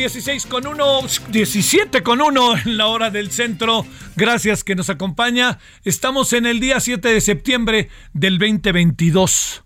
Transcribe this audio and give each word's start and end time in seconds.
16 0.00 0.46
con 0.46 0.66
1, 0.66 1.00
17 1.28 2.02
con 2.02 2.22
1 2.22 2.56
en 2.64 2.78
la 2.78 2.86
hora 2.86 3.10
del 3.10 3.30
centro. 3.30 3.84
Gracias 4.16 4.64
que 4.64 4.74
nos 4.74 4.88
acompaña. 4.88 5.58
Estamos 5.84 6.32
en 6.32 6.46
el 6.46 6.58
día 6.58 6.80
7 6.80 7.06
de 7.06 7.20
septiembre 7.20 7.90
del 8.14 8.38
2022. 8.38 9.62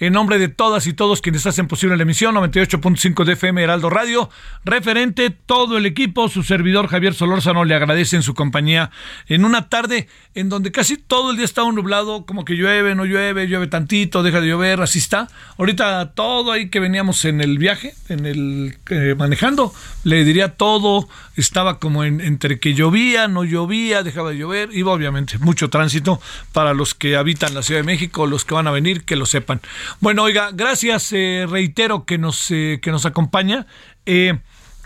En 0.00 0.12
nombre 0.12 0.38
de 0.38 0.48
todas 0.48 0.86
y 0.86 0.92
todos 0.92 1.20
quienes 1.20 1.44
hacen 1.46 1.66
posible 1.66 1.96
la 1.96 2.04
emisión 2.04 2.34
98.5 2.36 3.24
de 3.24 3.32
FM 3.32 3.62
Heraldo 3.64 3.90
Radio, 3.90 4.30
referente, 4.64 5.30
todo 5.30 5.76
el 5.76 5.86
equipo, 5.86 6.28
su 6.28 6.44
servidor 6.44 6.86
Javier 6.86 7.14
Solórzano 7.14 7.64
le 7.64 7.74
agradece 7.74 8.14
en 8.14 8.22
su 8.22 8.34
compañía 8.34 8.90
en 9.26 9.44
una 9.44 9.68
tarde 9.68 10.06
en 10.36 10.48
donde 10.50 10.70
casi 10.70 10.98
todo 10.98 11.32
el 11.32 11.36
día 11.36 11.44
está 11.44 11.62
nublado, 11.62 12.24
como 12.26 12.44
que 12.44 12.54
llueve, 12.54 12.94
no 12.94 13.04
llueve, 13.06 13.48
llueve 13.48 13.66
tantito, 13.66 14.22
deja 14.22 14.40
de 14.40 14.46
llover, 14.46 14.80
así 14.80 15.00
está. 15.00 15.26
Ahorita 15.58 16.12
todo 16.14 16.52
ahí 16.52 16.68
que 16.68 16.78
veníamos 16.78 17.24
en 17.24 17.40
el 17.40 17.58
viaje, 17.58 17.92
en 18.08 18.24
el 18.24 18.78
eh, 18.90 19.16
manejando, 19.18 19.74
le 20.04 20.22
diría 20.22 20.54
todo, 20.54 21.08
estaba 21.34 21.80
como 21.80 22.04
en- 22.04 22.20
entre 22.20 22.60
que 22.60 22.74
llovía, 22.74 23.26
no 23.26 23.42
llovía, 23.42 24.04
dejaba 24.04 24.30
de 24.30 24.36
llover, 24.38 24.68
iba 24.72 24.92
obviamente 24.92 25.38
mucho 25.38 25.70
tránsito 25.70 26.20
para 26.52 26.72
los 26.72 26.94
que 26.94 27.16
habitan 27.16 27.52
la 27.54 27.62
Ciudad 27.62 27.80
de 27.80 27.86
México, 27.86 28.28
los 28.28 28.44
que 28.44 28.54
van 28.54 28.68
a 28.68 28.70
venir, 28.70 29.02
que 29.02 29.16
lo 29.16 29.26
sepan. 29.26 29.60
Bueno, 30.00 30.22
oiga, 30.22 30.50
gracias, 30.52 31.12
eh, 31.12 31.46
reitero 31.48 32.04
que 32.04 32.18
nos, 32.18 32.50
eh, 32.50 32.78
que 32.80 32.90
nos 32.90 33.06
acompaña. 33.06 33.66
Eh, 34.06 34.38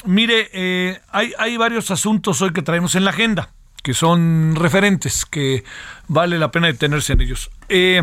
mire, 0.05 0.51
eh, 0.53 1.01
hay, 1.11 1.33
hay 1.39 1.57
varios 1.57 1.91
asuntos 1.91 2.43
hoy 2.43 2.53
que 2.53 2.63
traemos 2.63 2.95
en 2.95 3.05
la 3.05 3.11
agenda, 3.11 3.51
que 3.83 3.95
son 3.95 4.55
referentes, 4.57 5.25
que 5.25 5.65
vale 6.09 6.39
la 6.39 6.51
pena 6.51 6.67
detenerse 6.67 7.13
en 7.13 7.21
ellos. 7.21 7.51
Eh, 7.69 8.03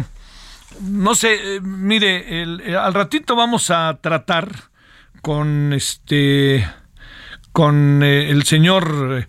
no 0.82 1.16
sé, 1.16 1.60
mire, 1.62 2.44
al 2.78 2.94
ratito 2.94 3.36
vamos 3.36 3.70
a 3.72 4.00
tratar 4.02 4.50
con 5.22 5.74
este 5.74 6.66
con 7.52 8.04
el 8.04 8.44
señor 8.44 9.28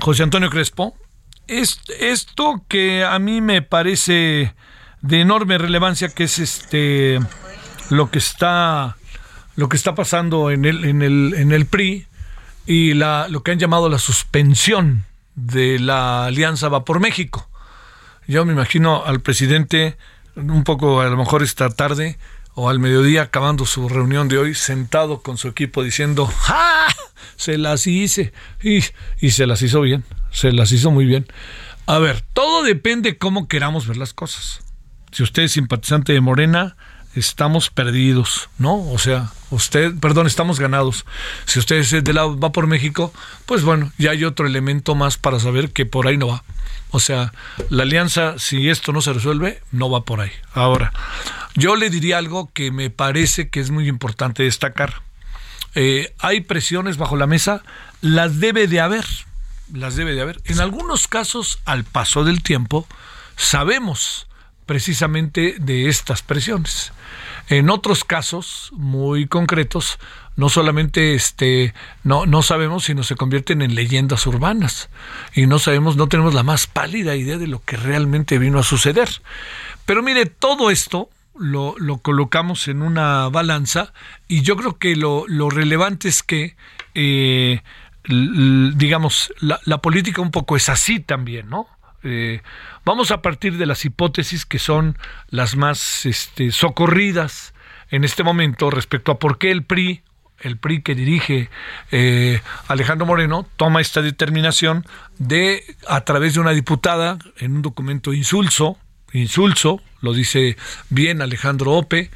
José 0.00 0.22
Antonio 0.22 0.50
Crespo. 0.50 0.96
Es, 1.46 1.80
esto 2.00 2.64
que 2.66 3.04
a 3.04 3.18
mí 3.18 3.40
me 3.40 3.62
parece 3.62 4.54
de 5.02 5.20
enorme 5.20 5.58
relevancia, 5.58 6.08
que 6.08 6.24
es 6.24 6.38
este 6.38 7.20
lo 7.90 8.10
que 8.10 8.18
está 8.18 8.96
lo 9.56 9.68
que 9.68 9.76
está 9.76 9.94
pasando 9.94 10.50
en 10.50 10.64
el, 10.64 10.84
en 10.84 11.02
el, 11.02 11.34
en 11.36 11.52
el 11.52 11.66
PRI 11.66 12.06
y 12.66 12.94
la, 12.94 13.26
lo 13.28 13.42
que 13.42 13.52
han 13.52 13.58
llamado 13.58 13.88
la 13.88 13.98
suspensión 13.98 15.04
de 15.34 15.78
la 15.78 16.26
Alianza 16.26 16.68
Va 16.68 16.84
por 16.84 17.00
México. 17.00 17.48
Yo 18.26 18.44
me 18.44 18.52
imagino 18.52 19.04
al 19.04 19.20
presidente 19.20 19.96
un 20.34 20.64
poco 20.64 21.00
a 21.00 21.06
lo 21.06 21.16
mejor 21.16 21.42
esta 21.42 21.70
tarde 21.70 22.18
o 22.54 22.68
al 22.68 22.78
mediodía 22.78 23.22
acabando 23.22 23.64
su 23.66 23.88
reunión 23.88 24.28
de 24.28 24.38
hoy 24.38 24.54
sentado 24.54 25.22
con 25.22 25.38
su 25.38 25.48
equipo 25.48 25.82
diciendo 25.82 26.26
¡Ja! 26.26 26.86
Se 27.36 27.58
las 27.58 27.86
hice 27.86 28.32
y, 28.62 28.82
y 29.20 29.30
se 29.30 29.46
las 29.46 29.62
hizo 29.62 29.80
bien, 29.82 30.04
se 30.32 30.52
las 30.52 30.72
hizo 30.72 30.90
muy 30.90 31.04
bien. 31.04 31.26
A 31.86 31.98
ver, 31.98 32.22
todo 32.32 32.62
depende 32.62 33.18
cómo 33.18 33.46
queramos 33.46 33.86
ver 33.86 33.96
las 33.96 34.12
cosas. 34.12 34.65
Si 35.16 35.22
usted 35.22 35.44
es 35.44 35.52
simpatizante 35.52 36.12
de 36.12 36.20
Morena, 36.20 36.76
estamos 37.14 37.70
perdidos, 37.70 38.50
¿no? 38.58 38.86
O 38.90 38.98
sea, 38.98 39.32
usted, 39.48 39.94
perdón, 39.98 40.26
estamos 40.26 40.60
ganados. 40.60 41.06
Si 41.46 41.58
usted 41.58 41.76
es 41.76 41.90
de 42.04 42.12
la 42.12 42.26
va 42.26 42.52
por 42.52 42.66
México, 42.66 43.14
pues 43.46 43.62
bueno, 43.62 43.90
ya 43.96 44.10
hay 44.10 44.24
otro 44.24 44.46
elemento 44.46 44.94
más 44.94 45.16
para 45.16 45.40
saber 45.40 45.70
que 45.70 45.86
por 45.86 46.06
ahí 46.06 46.18
no 46.18 46.26
va. 46.26 46.44
O 46.90 47.00
sea, 47.00 47.32
la 47.70 47.84
alianza, 47.84 48.38
si 48.38 48.68
esto 48.68 48.92
no 48.92 49.00
se 49.00 49.14
resuelve, 49.14 49.62
no 49.72 49.88
va 49.88 50.04
por 50.04 50.20
ahí. 50.20 50.32
Ahora, 50.52 50.92
yo 51.54 51.76
le 51.76 51.88
diría 51.88 52.18
algo 52.18 52.50
que 52.52 52.70
me 52.70 52.90
parece 52.90 53.48
que 53.48 53.60
es 53.60 53.70
muy 53.70 53.88
importante 53.88 54.42
destacar. 54.42 55.00
Eh, 55.74 56.12
hay 56.18 56.42
presiones 56.42 56.98
bajo 56.98 57.16
la 57.16 57.26
mesa, 57.26 57.62
las 58.02 58.38
debe 58.38 58.68
de 58.68 58.80
haber, 58.80 59.06
las 59.72 59.96
debe 59.96 60.12
de 60.12 60.20
haber. 60.20 60.42
En 60.44 60.60
algunos 60.60 61.08
casos, 61.08 61.58
al 61.64 61.84
paso 61.84 62.22
del 62.22 62.42
tiempo, 62.42 62.86
sabemos 63.36 64.25
precisamente 64.66 65.56
de 65.58 65.88
estas 65.88 66.22
presiones. 66.22 66.92
En 67.48 67.70
otros 67.70 68.04
casos 68.04 68.70
muy 68.72 69.28
concretos, 69.28 69.98
no 70.34 70.48
solamente 70.48 71.14
este, 71.14 71.72
no, 72.02 72.26
no 72.26 72.42
sabemos, 72.42 72.84
sino 72.84 73.04
se 73.04 73.14
convierten 73.14 73.62
en 73.62 73.74
leyendas 73.74 74.26
urbanas. 74.26 74.90
Y 75.34 75.46
no 75.46 75.58
sabemos, 75.58 75.96
no 75.96 76.08
tenemos 76.08 76.34
la 76.34 76.42
más 76.42 76.66
pálida 76.66 77.16
idea 77.16 77.38
de 77.38 77.46
lo 77.46 77.62
que 77.64 77.76
realmente 77.76 78.38
vino 78.38 78.58
a 78.58 78.64
suceder. 78.64 79.08
Pero 79.86 80.02
mire, 80.02 80.26
todo 80.26 80.70
esto 80.70 81.08
lo, 81.38 81.74
lo 81.78 81.98
colocamos 81.98 82.68
en 82.68 82.82
una 82.82 83.28
balanza 83.28 83.92
y 84.26 84.42
yo 84.42 84.56
creo 84.56 84.78
que 84.78 84.96
lo, 84.96 85.24
lo 85.28 85.48
relevante 85.48 86.08
es 86.08 86.22
que, 86.22 86.56
eh, 86.94 87.62
digamos, 88.04 89.32
la, 89.38 89.60
la 89.64 89.78
política 89.78 90.20
un 90.20 90.30
poco 90.32 90.56
es 90.56 90.68
así 90.68 91.00
también, 91.00 91.48
¿no? 91.48 91.68
Eh, 92.02 92.40
vamos 92.86 93.10
a 93.10 93.20
partir 93.20 93.58
de 93.58 93.66
las 93.66 93.84
hipótesis 93.84 94.46
que 94.46 94.60
son 94.60 94.96
las 95.28 95.56
más 95.56 96.06
este, 96.06 96.52
socorridas 96.52 97.52
en 97.90 98.04
este 98.04 98.22
momento 98.22 98.70
respecto 98.70 99.12
a 99.12 99.18
por 99.18 99.38
qué 99.38 99.50
el 99.50 99.64
PRI, 99.64 100.02
el 100.40 100.56
PRI 100.56 100.82
que 100.82 100.94
dirige 100.94 101.50
eh, 101.90 102.40
Alejandro 102.68 103.04
Moreno, 103.04 103.46
toma 103.56 103.80
esta 103.80 104.02
determinación 104.02 104.86
de, 105.18 105.64
a 105.88 106.02
través 106.02 106.34
de 106.34 106.40
una 106.40 106.52
diputada, 106.52 107.18
en 107.38 107.56
un 107.56 107.62
documento 107.62 108.12
insulso, 108.12 108.78
insulso, 109.12 109.82
lo 110.00 110.12
dice 110.14 110.56
bien 110.88 111.22
Alejandro 111.22 111.72
Ope, 111.72 112.10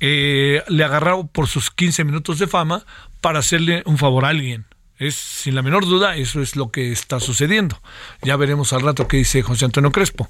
eh, 0.00 0.62
le 0.68 0.84
agarró 0.84 1.26
por 1.28 1.46
sus 1.46 1.70
15 1.70 2.02
minutos 2.02 2.40
de 2.40 2.48
fama 2.48 2.84
para 3.20 3.38
hacerle 3.38 3.82
un 3.86 3.96
favor 3.96 4.24
a 4.24 4.30
alguien. 4.30 4.64
Es 4.98 5.14
sin 5.14 5.54
la 5.54 5.62
menor 5.62 5.84
duda, 5.84 6.16
eso 6.16 6.40
es 6.40 6.56
lo 6.56 6.70
que 6.70 6.90
está 6.90 7.20
sucediendo. 7.20 7.78
Ya 8.22 8.36
veremos 8.36 8.72
al 8.72 8.80
rato 8.80 9.06
qué 9.06 9.18
dice 9.18 9.42
José 9.42 9.66
Antonio 9.66 9.92
Crespo. 9.92 10.26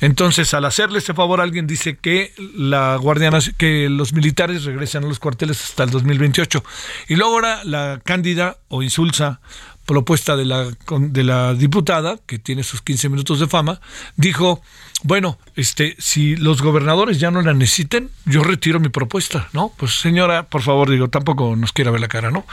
Entonces, 0.00 0.54
al 0.54 0.64
hacerle 0.64 0.98
ese 0.98 1.14
favor 1.14 1.40
alguien, 1.40 1.68
dice 1.68 1.96
que 1.96 2.32
la 2.54 2.96
Guardia 2.96 3.30
que 3.56 3.88
los 3.88 4.12
militares 4.12 4.64
regresan 4.64 5.04
a 5.04 5.08
los 5.08 5.20
cuarteles 5.20 5.62
hasta 5.62 5.84
el 5.84 5.90
2028. 5.90 6.64
Y 7.08 7.14
luego 7.14 7.34
ahora 7.34 7.62
la 7.64 8.00
cándida 8.04 8.58
o 8.68 8.82
insulsa 8.82 9.40
propuesta 9.88 10.36
de 10.36 10.44
la, 10.44 10.68
de 10.90 11.24
la 11.24 11.54
diputada, 11.54 12.18
que 12.26 12.38
tiene 12.38 12.62
sus 12.62 12.82
15 12.82 13.08
minutos 13.08 13.40
de 13.40 13.46
fama, 13.46 13.80
dijo, 14.16 14.60
bueno, 15.02 15.38
este, 15.56 15.96
si 15.98 16.36
los 16.36 16.60
gobernadores 16.60 17.18
ya 17.18 17.30
no 17.30 17.40
la 17.40 17.54
necesiten, 17.54 18.10
yo 18.26 18.44
retiro 18.44 18.80
mi 18.80 18.90
propuesta, 18.90 19.48
¿no? 19.54 19.72
Pues 19.78 19.94
señora, 19.98 20.50
por 20.50 20.60
favor, 20.60 20.90
digo, 20.90 21.08
tampoco 21.08 21.56
nos 21.56 21.72
quiera 21.72 21.90
ver 21.90 22.02
la 22.02 22.08
cara, 22.08 22.30
¿no? 22.30 22.44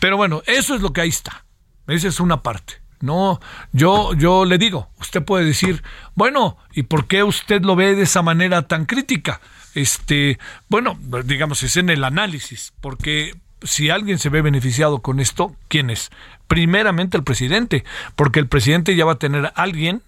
Pero 0.00 0.16
bueno, 0.16 0.42
eso 0.46 0.74
es 0.74 0.80
lo 0.80 0.94
que 0.94 1.02
ahí 1.02 1.10
está. 1.10 1.44
Esa 1.86 2.08
es 2.08 2.18
una 2.18 2.42
parte. 2.42 2.80
No, 3.00 3.40
yo, 3.72 4.14
yo 4.14 4.46
le 4.46 4.56
digo, 4.56 4.88
usted 5.00 5.22
puede 5.22 5.44
decir, 5.44 5.82
bueno, 6.14 6.56
¿y 6.72 6.84
por 6.84 7.06
qué 7.06 7.22
usted 7.22 7.60
lo 7.60 7.76
ve 7.76 7.94
de 7.94 8.04
esa 8.04 8.22
manera 8.22 8.62
tan 8.62 8.86
crítica? 8.86 9.42
Este, 9.74 10.38
bueno, 10.70 10.98
digamos, 11.24 11.62
es 11.62 11.76
en 11.76 11.90
el 11.90 12.04
análisis, 12.04 12.72
porque 12.80 13.34
si 13.62 13.90
alguien 13.90 14.18
se 14.18 14.28
ve 14.28 14.42
beneficiado 14.42 15.00
con 15.00 15.20
esto, 15.20 15.54
¿quién 15.68 15.90
es? 15.90 16.10
Primeramente 16.48 17.16
el 17.16 17.24
presidente, 17.24 17.84
porque 18.16 18.40
el 18.40 18.48
presidente 18.48 18.96
ya 18.96 19.04
va 19.04 19.12
a 19.12 19.18
tener 19.18 19.46
a 19.46 19.48
alguien, 19.48 20.02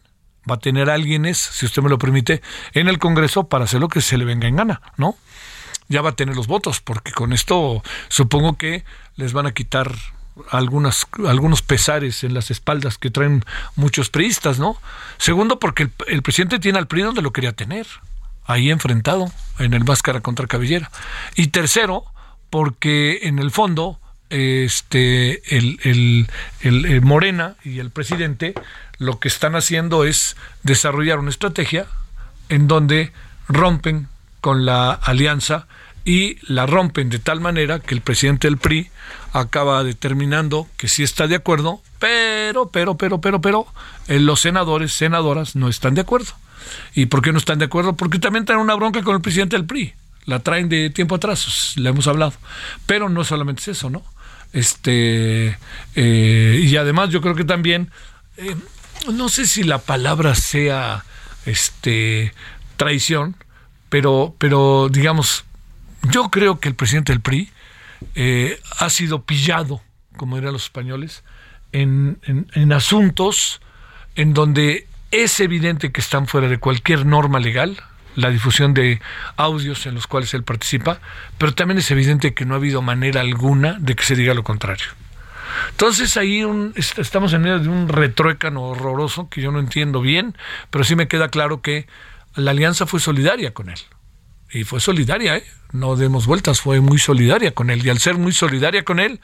va 0.51 0.57
a 0.57 0.59
tener 0.59 0.91
a 0.91 0.95
alguienes, 0.95 1.39
si 1.39 1.67
usted 1.67 1.83
me 1.83 1.91
lo 1.91 1.99
permite, 1.99 2.43
en 2.73 2.89
el 2.89 2.99
Congreso 2.99 3.49
para 3.49 3.65
hacer 3.65 3.81
lo 3.81 3.89
que 3.89 4.01
se 4.01 4.19
le 4.19 4.25
venga 4.25 4.49
en 4.49 4.57
gana, 4.57 4.81
¿no? 4.97 5.17
Ya 5.89 6.03
va 6.03 6.11
a 6.11 6.17
tener 6.17 6.35
los 6.35 6.47
votos, 6.47 6.81
porque 6.81 7.13
con 7.13 7.33
esto 7.33 7.83
supongo 8.09 8.57
que 8.57 8.85
les 9.17 9.33
van 9.33 9.47
a 9.47 9.53
quitar 9.53 9.93
algunas, 10.51 11.07
algunos 11.27 11.63
pesares 11.63 12.25
en 12.25 12.35
las 12.35 12.51
espaldas 12.51 12.99
que 12.99 13.11
traen 13.11 13.45
muchos 13.77 14.11
priistas, 14.11 14.59
¿no? 14.59 14.77
Segundo, 15.19 15.59
porque 15.59 15.91
el, 16.07 16.23
presidente 16.23 16.59
tiene 16.59 16.79
al 16.79 16.87
PRI 16.87 17.03
donde 17.03 17.23
lo 17.23 17.33
quería 17.33 17.53
tener, 17.53 17.87
ahí 18.47 18.71
enfrentado, 18.71 19.31
en 19.59 19.75
el 19.75 19.85
máscara 19.85 20.21
contra 20.21 20.47
cabellera. 20.47 20.91
Y 21.35 21.49
tercero, 21.49 22.05
porque 22.53 23.21
en 23.23 23.39
el 23.39 23.51
fondo, 23.51 23.99
este, 24.29 25.41
el, 25.57 25.79
el, 25.85 26.27
el 26.61 27.01
Morena 27.01 27.57
y 27.65 27.79
el 27.79 27.91
presidente 27.91 28.53
lo 28.99 29.19
que 29.19 29.29
están 29.29 29.57
haciendo 29.57 30.05
es 30.05 30.37
desarrollar 30.63 31.19
una 31.19 31.31
estrategia 31.31 31.87
en 32.51 32.69
donde 32.69 33.11
rompen 33.49 34.09
con 34.43 34.67
la 34.67 34.93
alianza 34.93 35.67
y 36.05 36.37
la 36.43 36.67
rompen 36.67 37.09
de 37.09 37.21
tal 37.21 37.41
manera 37.41 37.79
que 37.79 37.95
el 37.95 38.03
presidente 38.03 38.49
del 38.49 38.59
PRI 38.59 38.91
acaba 39.33 39.83
determinando 39.83 40.69
que 40.77 40.89
sí 40.89 41.03
está 41.03 41.29
de 41.29 41.37
acuerdo, 41.37 41.81
pero, 41.99 42.69
pero, 42.69 42.99
pero, 42.99 43.19
pero, 43.23 43.41
pero, 43.41 43.67
eh, 44.09 44.21
los 44.21 44.41
senadores, 44.41 44.93
senadoras 44.93 45.57
no 45.57 45.71
están 45.71 45.95
de 45.95 46.03
acuerdo. 46.03 46.35
¿Y 46.95 47.07
por 47.07 47.23
qué 47.23 47.33
no 47.33 47.39
están 47.39 47.61
de 47.61 47.65
acuerdo? 47.65 47.95
Porque 47.95 48.19
también 48.19 48.45
traen 48.45 48.61
una 48.61 48.75
bronca 48.75 49.03
con 49.03 49.17
el 49.17 49.23
presidente 49.23 49.57
del 49.57 49.65
PRI. 49.65 49.95
La 50.25 50.39
traen 50.39 50.69
de 50.69 50.91
tiempo 50.91 51.17
atrás, 51.17 51.75
le 51.77 51.91
hemos 51.91 52.07
hablado. 52.07 52.33
Pero 52.87 53.09
no 53.09 53.25
solamente 53.25 53.63
es 53.63 53.69
eso, 53.69 53.91
¿no? 53.91 54.05
Este, 54.53 55.59
eh, 55.95 56.61
y 56.63 56.77
además 56.77 57.11
yo 57.11 57.21
creo 57.21 57.35
que 57.35 57.45
también, 57.45 57.91
eh, 58.37 58.55
no 59.13 59.29
sé 59.29 59.47
si 59.47 59.63
la 59.63 59.79
palabra 59.79 60.35
sea 60.35 61.05
este, 61.47 62.35
traición, 62.77 63.37
pero, 63.89 64.35
pero 64.39 64.89
digamos, 64.91 65.45
yo 66.11 66.31
creo 66.31 66.61
que 66.61 66.69
el 66.69 66.75
presidente 66.75 67.13
del 67.13 67.21
PRI 67.21 67.51
eh, 68.15 68.61
ha 68.79 68.91
sido 68.91 69.23
pillado, 69.23 69.81
como 70.17 70.37
dirían 70.37 70.53
los 70.53 70.65
españoles, 70.65 71.25
en, 71.73 72.19
en, 72.27 72.73
asuntos 72.73 73.61
en 74.15 74.35
donde 74.35 74.87
es 75.11 75.41
evidente 75.41 75.93
que 75.93 76.01
están 76.01 76.27
fuera 76.27 76.49
de 76.49 76.59
cualquier 76.59 77.07
norma 77.07 77.39
legal, 77.39 77.83
la 78.15 78.31
difusión 78.31 78.75
de 78.75 79.01
audios 79.37 79.87
en 79.87 79.95
los 79.95 80.07
cuales 80.07 80.35
él 80.35 80.43
participa, 80.43 81.01
pero 81.39 81.55
también 81.55 81.79
es 81.79 81.91
evidente 81.91 82.35
que 82.35 82.45
no 82.45 82.55
ha 82.55 82.59
habido 82.59 82.83
manera 82.83 83.21
alguna 83.21 83.77
de 83.79 83.95
que 83.95 84.05
se 84.05 84.17
diga 84.17 84.35
lo 84.35 84.45
contrario. 84.45 84.87
Entonces 85.71 86.17
ahí 86.17 86.45
estamos 86.97 87.33
en 87.33 87.43
medio 87.43 87.59
de 87.59 87.69
un 87.69 87.89
retruécano 87.89 88.63
horroroso 88.63 89.29
que 89.29 89.43
yo 89.43 89.53
no 89.53 89.59
entiendo 89.59 90.01
bien, 90.01 90.37
pero 90.71 90.85
sí 90.85 90.97
me 90.97 91.09
queda 91.09 91.29
claro 91.29 91.61
que 91.61 91.87
la 92.35 92.53
alianza 92.53 92.87
fue 92.87 93.01
solidaria 93.01 93.53
con 93.53 93.69
él 93.69 93.79
y 94.53 94.65
fue 94.65 94.81
solidaria, 94.81 95.39
¿eh? 95.39 95.45
no 95.73 95.97
demos 95.97 96.27
vueltas, 96.27 96.61
fue 96.61 96.81
muy 96.81 96.99
solidaria 96.99 97.53
con 97.53 97.71
él 97.71 97.85
y 97.85 97.89
al 97.89 97.99
ser 97.99 98.19
muy 98.19 98.33
solidaria 98.33 98.85
con 98.85 99.01
él, 99.01 99.21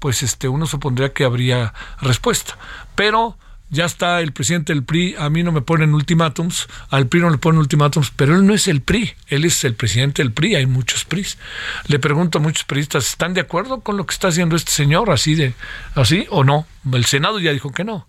pues 0.00 0.22
este 0.22 0.48
uno 0.48 0.66
supondría 0.66 1.12
que 1.12 1.24
habría 1.24 1.72
respuesta. 2.00 2.58
Pero 2.96 3.38
ya 3.72 3.86
está 3.86 4.20
el 4.20 4.32
presidente 4.32 4.74
del 4.74 4.84
PRI, 4.84 5.16
a 5.18 5.30
mí 5.30 5.42
no 5.42 5.50
me 5.50 5.62
ponen 5.62 5.94
ultimátums, 5.94 6.68
al 6.90 7.08
PRI 7.08 7.20
no 7.20 7.30
le 7.30 7.38
ponen 7.38 7.58
ultimátums, 7.58 8.12
pero 8.14 8.36
él 8.36 8.46
no 8.46 8.52
es 8.52 8.68
el 8.68 8.82
PRI, 8.82 9.14
él 9.28 9.46
es 9.46 9.64
el 9.64 9.74
presidente 9.74 10.22
del 10.22 10.30
PRI, 10.30 10.56
hay 10.56 10.66
muchos 10.66 11.06
PRIs. 11.06 11.38
Le 11.86 11.98
pregunto 11.98 12.36
a 12.36 12.42
muchos 12.42 12.64
PRIistas, 12.64 13.08
¿están 13.08 13.32
de 13.32 13.40
acuerdo 13.40 13.80
con 13.80 13.96
lo 13.96 14.04
que 14.04 14.12
está 14.12 14.28
haciendo 14.28 14.56
este 14.56 14.70
señor 14.70 15.10
así 15.10 15.34
de 15.34 15.54
así 15.94 16.26
o 16.28 16.44
no? 16.44 16.66
El 16.92 17.06
Senado 17.06 17.40
ya 17.40 17.50
dijo 17.50 17.72
que 17.72 17.82
no. 17.82 18.06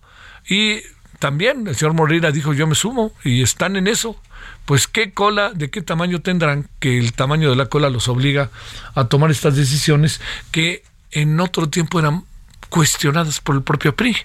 Y 0.47 0.81
también 1.19 1.65
el 1.65 1.77
señor 1.77 1.93
Moreira 1.93 2.33
dijo, 2.33 2.53
"Yo 2.53 2.67
me 2.67 2.75
sumo" 2.75 3.13
y 3.23 3.41
están 3.41 3.77
en 3.77 3.87
eso 3.87 4.19
pues 4.65 4.87
qué 4.87 5.13
cola, 5.13 5.51
de 5.53 5.69
qué 5.69 5.81
tamaño 5.81 6.21
tendrán, 6.21 6.67
que 6.79 6.97
el 6.97 7.13
tamaño 7.13 7.49
de 7.49 7.55
la 7.55 7.67
cola 7.67 7.89
los 7.89 8.09
obliga 8.09 8.49
a 8.95 9.05
tomar 9.05 9.31
estas 9.31 9.55
decisiones 9.55 10.19
que 10.51 10.83
en 11.11 11.39
otro 11.39 11.69
tiempo 11.69 11.99
eran 11.99 12.25
cuestionadas 12.69 13.39
por 13.39 13.55
el 13.55 13.61
propio 13.61 13.95
PRI, 13.95 14.17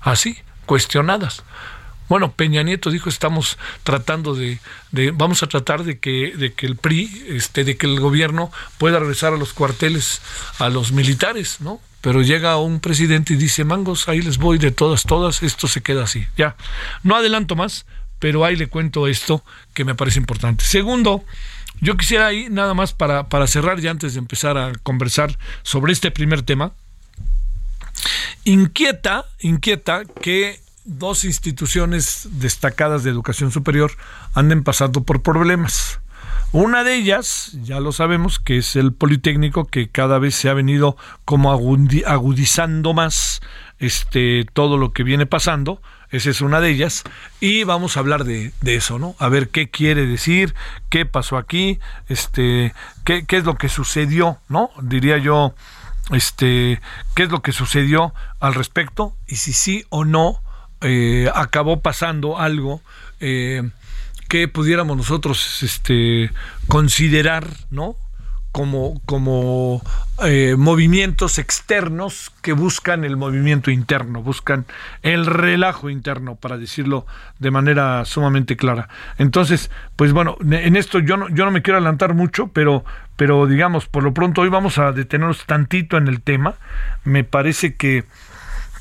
así, 0.00 0.38
cuestionadas. 0.70 1.42
Bueno, 2.08 2.30
Peña 2.30 2.62
Nieto 2.62 2.92
dijo 2.92 3.08
estamos 3.08 3.58
tratando 3.82 4.36
de, 4.36 4.60
vamos 5.14 5.42
a 5.42 5.48
tratar 5.48 5.82
de 5.82 5.98
que, 5.98 6.32
de 6.36 6.52
que 6.52 6.66
el 6.66 6.76
PRI, 6.76 7.24
este, 7.30 7.64
de 7.64 7.76
que 7.76 7.88
el 7.88 7.98
gobierno 7.98 8.52
pueda 8.78 9.00
regresar 9.00 9.32
a 9.32 9.36
los 9.36 9.52
cuarteles 9.52 10.22
a 10.60 10.68
los 10.68 10.92
militares, 10.92 11.60
¿no? 11.60 11.80
Pero 12.02 12.22
llega 12.22 12.56
un 12.56 12.78
presidente 12.78 13.32
y 13.32 13.36
dice, 13.36 13.64
mangos, 13.64 14.08
ahí 14.08 14.22
les 14.22 14.38
voy 14.38 14.58
de 14.58 14.70
todas, 14.70 15.02
todas, 15.02 15.42
esto 15.42 15.66
se 15.66 15.80
queda 15.80 16.04
así. 16.04 16.24
Ya, 16.36 16.54
no 17.02 17.16
adelanto 17.16 17.56
más, 17.56 17.84
pero 18.20 18.44
ahí 18.44 18.54
le 18.54 18.68
cuento 18.68 19.08
esto 19.08 19.42
que 19.74 19.84
me 19.84 19.96
parece 19.96 20.20
importante. 20.20 20.64
Segundo, 20.64 21.24
yo 21.80 21.96
quisiera 21.96 22.28
ahí 22.28 22.46
nada 22.48 22.74
más 22.74 22.92
para, 22.92 23.28
para 23.28 23.48
cerrar 23.48 23.80
ya 23.80 23.90
antes 23.90 24.12
de 24.12 24.20
empezar 24.20 24.56
a 24.56 24.70
conversar 24.84 25.36
sobre 25.64 25.92
este 25.92 26.12
primer 26.12 26.42
tema. 26.42 26.74
Inquieta, 28.44 29.26
inquieta 29.40 30.04
que 30.22 30.59
dos 30.84 31.24
instituciones 31.24 32.28
destacadas 32.32 33.04
de 33.04 33.10
educación 33.10 33.50
superior 33.50 33.92
anden 34.34 34.62
pasando 34.62 35.02
por 35.02 35.22
problemas. 35.22 36.00
Una 36.52 36.82
de 36.82 36.96
ellas, 36.96 37.52
ya 37.62 37.78
lo 37.78 37.92
sabemos, 37.92 38.40
que 38.40 38.58
es 38.58 38.74
el 38.74 38.92
Politécnico, 38.92 39.66
que 39.66 39.88
cada 39.88 40.18
vez 40.18 40.34
se 40.34 40.48
ha 40.48 40.54
venido 40.54 40.96
como 41.24 41.52
agudizando 41.52 42.92
más 42.92 43.40
este, 43.78 44.46
todo 44.52 44.76
lo 44.76 44.92
que 44.92 45.04
viene 45.04 45.26
pasando, 45.26 45.80
esa 46.10 46.30
es 46.30 46.40
una 46.40 46.60
de 46.60 46.70
ellas. 46.70 47.04
Y 47.38 47.62
vamos 47.62 47.96
a 47.96 48.00
hablar 48.00 48.24
de, 48.24 48.52
eso, 48.64 48.98
¿no? 48.98 49.14
A 49.20 49.28
ver 49.28 49.50
qué 49.50 49.70
quiere 49.70 50.06
decir, 50.06 50.56
qué 50.88 51.06
pasó 51.06 51.36
aquí, 51.36 51.78
este, 52.08 52.74
qué, 53.04 53.24
qué 53.26 53.36
es 53.36 53.44
lo 53.44 53.54
que 53.54 53.68
sucedió, 53.68 54.38
¿no? 54.48 54.70
Diría 54.82 55.18
yo, 55.18 55.54
este, 56.10 56.80
qué 57.14 57.22
es 57.24 57.30
lo 57.30 57.42
que 57.42 57.52
sucedió 57.52 58.12
al 58.40 58.54
respecto 58.54 59.14
y 59.28 59.36
si 59.36 59.52
sí 59.52 59.84
o 59.88 60.04
no 60.04 60.42
eh, 60.80 61.30
acabó 61.34 61.80
pasando 61.80 62.38
algo 62.38 62.80
eh, 63.20 63.68
que 64.28 64.48
pudiéramos 64.48 64.96
nosotros 64.96 65.62
este, 65.62 66.30
considerar, 66.68 67.46
¿no? 67.70 67.96
como, 68.52 69.00
como 69.06 69.80
eh, 70.24 70.56
movimientos 70.58 71.38
externos 71.38 72.32
que 72.42 72.52
buscan 72.52 73.04
el 73.04 73.16
movimiento 73.16 73.70
interno, 73.70 74.22
buscan 74.22 74.66
el 75.02 75.26
relajo 75.26 75.88
interno, 75.88 76.34
para 76.34 76.58
decirlo 76.58 77.06
de 77.38 77.50
manera 77.50 78.04
sumamente 78.04 78.56
clara. 78.56 78.88
Entonces, 79.18 79.70
pues 79.96 80.12
bueno, 80.12 80.36
en 80.50 80.76
esto 80.76 80.98
yo 80.98 81.16
no, 81.16 81.28
yo 81.28 81.44
no 81.44 81.50
me 81.50 81.62
quiero 81.62 81.78
adelantar 81.78 82.14
mucho, 82.14 82.48
pero, 82.48 82.84
pero 83.16 83.46
digamos, 83.46 83.86
por 83.86 84.02
lo 84.02 84.12
pronto 84.12 84.40
hoy 84.40 84.48
vamos 84.48 84.78
a 84.78 84.92
detenernos 84.92 85.46
tantito 85.46 85.96
en 85.96 86.08
el 86.08 86.20
tema. 86.20 86.54
Me 87.04 87.22
parece 87.22 87.76
que, 87.76 88.04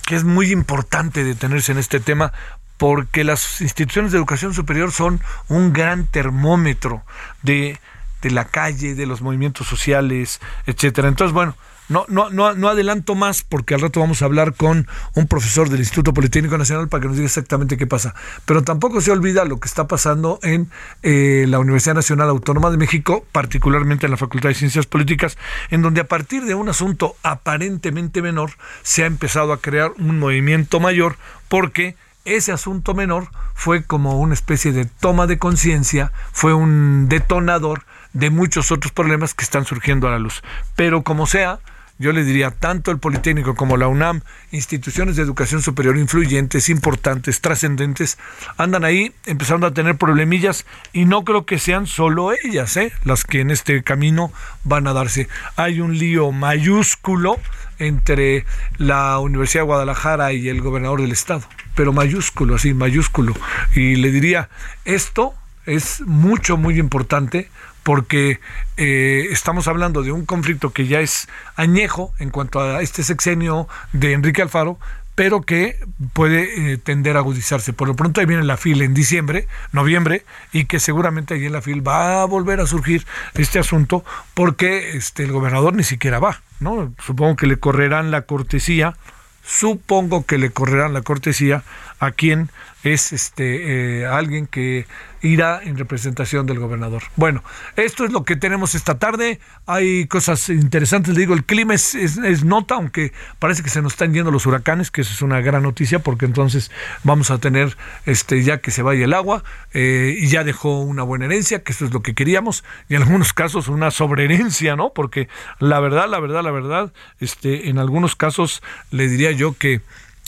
que 0.10 0.16
es 0.16 0.24
muy 0.24 0.52
importante 0.52 1.24
detenerse 1.24 1.72
en 1.72 1.78
este 1.78 2.00
tema 2.00 2.34
porque 2.78 3.24
las 3.24 3.62
instituciones 3.62 4.12
de 4.12 4.18
educación 4.18 4.56
superior 4.56 4.92
son 4.92 5.22
un 5.50 5.72
gran 5.72 6.08
termómetro 6.08 7.04
de 7.44 7.80
de 8.22 8.32
la 8.32 8.46
calle, 8.46 8.96
de 8.96 9.06
los 9.06 9.22
movimientos 9.22 9.68
sociales, 9.68 10.42
etcétera. 10.66 11.08
Entonces, 11.08 11.34
bueno, 11.34 11.56
no, 11.90 12.06
no, 12.08 12.30
no, 12.30 12.54
no 12.54 12.70
adelanto 12.70 13.16
más 13.16 13.44
porque 13.44 13.74
al 13.74 13.82
rato 13.82 14.00
vamos 14.00 14.22
a 14.22 14.26
hablar 14.26 14.54
con 14.54 14.88
un 15.16 15.28
profesor 15.28 15.70
del 15.70 15.80
Instituto 15.80 16.14
Politécnico 16.14 16.58
Nacional 16.58 16.88
para 16.88 17.02
que 17.02 17.08
nos 17.08 17.18
diga 17.18 17.26
exactamente 17.26 17.78
qué 17.78 17.88
pasa. 17.88 18.14
Pero 18.46 18.64
tampoco 18.64 19.02
se 19.02 19.12
olvida 19.12 19.44
lo 19.46 19.60
que 19.60 19.68
está 19.68 19.88
pasando 19.88 20.40
en 20.44 20.70
eh, 21.02 21.46
la 21.48 21.60
Universidad 21.60 21.96
Nacional 21.96 22.30
Autónoma 22.30 22.70
de 22.70 22.78
México, 22.78 23.26
particularmente 23.32 24.06
en 24.06 24.12
la 24.12 24.18
Facultad 24.18 24.50
de 24.50 24.56
Ciencias 24.56 24.86
Políticas, 24.86 25.38
en 25.72 25.82
donde 25.82 26.02
a 26.02 26.08
partir 26.08 26.46
de 26.46 26.54
un 26.54 26.70
asunto 26.70 27.16
aparentemente 27.24 28.22
menor 28.22 28.52
se 28.84 29.04
ha 29.04 29.08
empezado 29.08 29.52
a 29.52 29.60
crear 29.60 29.92
un 29.98 30.20
movimiento 30.20 30.80
mayor 30.80 31.18
porque 31.48 31.96
ese 32.26 32.52
asunto 32.52 32.94
menor 32.94 33.30
fue 33.56 33.84
como 33.84 34.20
una 34.20 34.36
especie 34.36 34.72
de 34.72 34.86
toma 34.86 35.26
de 35.26 35.40
conciencia, 35.40 36.12
fue 36.32 36.54
un 36.54 37.10
detonador 37.10 37.86
de 38.14 38.30
muchos 38.30 38.72
otros 38.72 38.92
problemas 38.92 39.34
que 39.34 39.44
están 39.44 39.66
surgiendo 39.66 40.08
a 40.08 40.12
la 40.12 40.20
luz. 40.20 40.44
Pero 40.76 41.04
como 41.04 41.26
sea, 41.26 41.60
yo 42.00 42.14
le 42.14 42.24
diría, 42.24 42.52
tanto 42.52 42.92
el 42.92 42.98
Politécnico 42.98 43.56
como 43.56 43.76
la 43.76 43.90
UNAM, 43.90 44.22
instituciones 44.52 45.18
de 45.18 45.24
educación 45.24 45.62
superior 45.62 45.98
influyentes, 45.98 46.70
importantes, 46.70 47.42
trascendentes, 47.42 48.18
andan 48.56 48.86
ahí 48.86 49.14
empezando 49.26 49.68
a 49.68 49.74
tener 49.74 49.98
problemillas 49.98 50.66
y 50.94 51.04
no 51.04 51.26
creo 51.26 51.46
que 51.46 51.60
sean 51.60 51.88
solo 51.88 52.32
ellas, 52.32 52.78
¿eh? 52.78 52.94
las 53.04 53.26
que 53.26 53.42
en 53.42 53.52
este 53.52 53.84
camino 53.84 54.32
van 54.64 54.88
a 54.88 54.94
darse. 54.94 55.28
Hay 55.58 55.82
un 55.82 55.98
lío 55.98 56.32
mayúsculo 56.32 57.38
entre 57.80 58.46
la 58.78 59.20
Universidad 59.20 59.64
de 59.64 59.68
Guadalajara 59.68 60.32
y 60.32 60.48
el 60.48 60.62
gobernador 60.62 61.02
del 61.02 61.12
estado, 61.12 61.44
pero 61.76 61.92
mayúsculo, 61.92 62.56
así, 62.56 62.74
mayúsculo. 62.74 63.34
Y 63.76 63.98
le 63.98 64.12
diría, 64.12 64.50
esto 64.86 65.34
es 65.66 66.02
mucho, 66.02 66.56
muy 66.56 66.80
importante 66.80 67.50
porque 67.84 68.40
eh, 68.78 69.28
estamos 69.32 69.68
hablando 69.68 70.04
de 70.04 70.12
un 70.12 70.26
conflicto 70.26 70.72
que 70.72 70.88
ya 70.88 71.00
es 71.00 71.28
añejo 71.56 72.14
en 72.20 72.30
cuanto 72.30 72.62
a 72.62 72.82
este 72.82 73.04
sexenio 73.04 73.68
de 73.94 74.14
Enrique 74.14 74.42
Alfaro, 74.42 74.80
pero 75.20 75.42
que 75.42 75.78
puede 76.14 76.72
eh, 76.72 76.78
tender 76.78 77.18
a 77.18 77.20
agudizarse. 77.20 77.74
Por 77.74 77.90
lo 77.90 77.96
pronto 77.98 78.22
ahí 78.22 78.26
viene 78.26 78.44
la 78.44 78.56
FIL 78.56 78.82
en 78.82 78.94
diciembre, 78.94 79.50
noviembre, 79.74 80.24
y 80.54 80.64
que 80.64 80.80
seguramente 80.80 81.34
ahí 81.34 81.46
en 81.46 81.52
la 81.52 81.62
FIL 81.62 81.86
va 81.86 82.22
a 82.22 82.26
volver 82.26 82.62
a 82.62 82.66
surgir 82.66 83.06
este 83.34 83.60
asunto 83.60 84.06
porque 84.34 84.96
este, 84.96 85.24
el 85.24 85.34
gobernador 85.34 85.74
ni 85.76 85.84
siquiera 85.84 86.20
va, 86.20 86.42
¿no? 86.62 86.94
Supongo 87.06 87.36
que 87.36 87.48
le 87.48 87.58
correrán 87.58 88.12
la 88.12 88.22
cortesía, 88.22 88.96
supongo 89.44 90.26
que 90.26 90.38
le 90.38 90.52
correrán 90.52 90.94
la 90.94 91.02
cortesía 91.02 91.64
a 92.00 92.12
quien 92.12 92.50
es 92.84 93.12
este 93.12 94.04
eh, 94.04 94.06
alguien 94.06 94.48
que 94.48 94.88
irá 95.22 95.62
en 95.64 95.78
representación 95.78 96.46
del 96.46 96.60
gobernador. 96.60 97.04
Bueno, 97.16 97.44
esto 97.76 98.06
es 98.06 98.12
lo 98.12 98.24
que 98.24 98.36
tenemos 98.36 98.76
esta 98.76 99.00
tarde. 99.00 99.40
Hay 99.66 100.08
cosas 100.08 100.50
interesantes. 100.50 101.14
Le 101.14 101.22
digo, 101.22 101.34
el 101.34 101.44
clima 101.44 101.74
es, 101.74 102.44
nota, 102.44 102.76
aunque 102.76 103.14
parece 103.40 103.64
que 103.64 103.70
se 103.70 103.82
nos 103.82 103.94
están 103.94 104.14
yendo 104.14 104.32
los 104.32 104.46
huracanes, 104.46 104.92
que 104.92 105.02
eso 105.02 105.14
es 105.14 105.22
una 105.22 105.42
gran 105.42 105.64
noticia, 105.64 106.00
porque 106.00 106.26
entonces 106.26 106.72
vamos 107.04 107.32
a 107.32 107.38
tener 107.38 107.78
este 108.06 108.44
ya 108.44 108.60
que 108.60 108.72
se 108.72 108.82
vaya 108.82 109.06
el 109.06 109.14
agua 109.14 109.44
eh, 109.74 110.16
y 110.18 110.28
ya 110.28 110.44
dejó 110.44 110.82
una 110.82 111.04
buena 111.04 111.26
herencia, 111.26 111.64
que 111.64 111.72
eso 111.72 111.86
es 111.86 111.94
lo 111.94 112.02
que 112.02 112.14
queríamos, 112.14 112.64
y 112.88 112.96
en 112.96 113.02
algunos 113.02 113.34
casos 113.34 113.68
una 113.68 113.92
sobreherencia, 113.92 114.76
¿no? 114.76 114.94
Porque 114.94 115.28
la 115.60 115.80
verdad, 115.80 116.10
la 116.10 116.20
verdad, 116.20 116.44
la 116.44 116.52
verdad, 116.52 116.94
este, 117.20 117.70
en 117.70 117.80
algunos 117.80 118.16
casos 118.16 118.62
le 118.92 119.08
diría 119.08 119.32
yo 119.32 119.58
que 119.58 119.82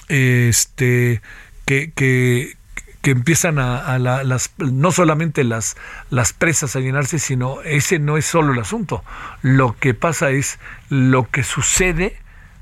este 0.07 1.21
que, 1.65 1.91
que, 1.95 2.57
que 3.01 3.12
empiezan 3.12 3.58
a, 3.60 3.98
las 4.00 4.53
no 4.58 4.91
solamente 4.91 5.43
las 5.43 5.75
las 6.10 6.34
presas 6.34 6.75
a 6.75 6.79
llenarse, 6.79 7.20
sino 7.20 7.62
ese 7.63 8.00
no 8.00 8.17
es 8.17 8.25
solo 8.25 8.53
el 8.53 8.60
asunto. 8.60 9.03
Lo 9.41 9.75
que 9.77 9.93
pasa 9.93 10.29
es 10.29 10.60
lo 10.89 11.29
que 11.29 11.43
sucede 11.43 12.21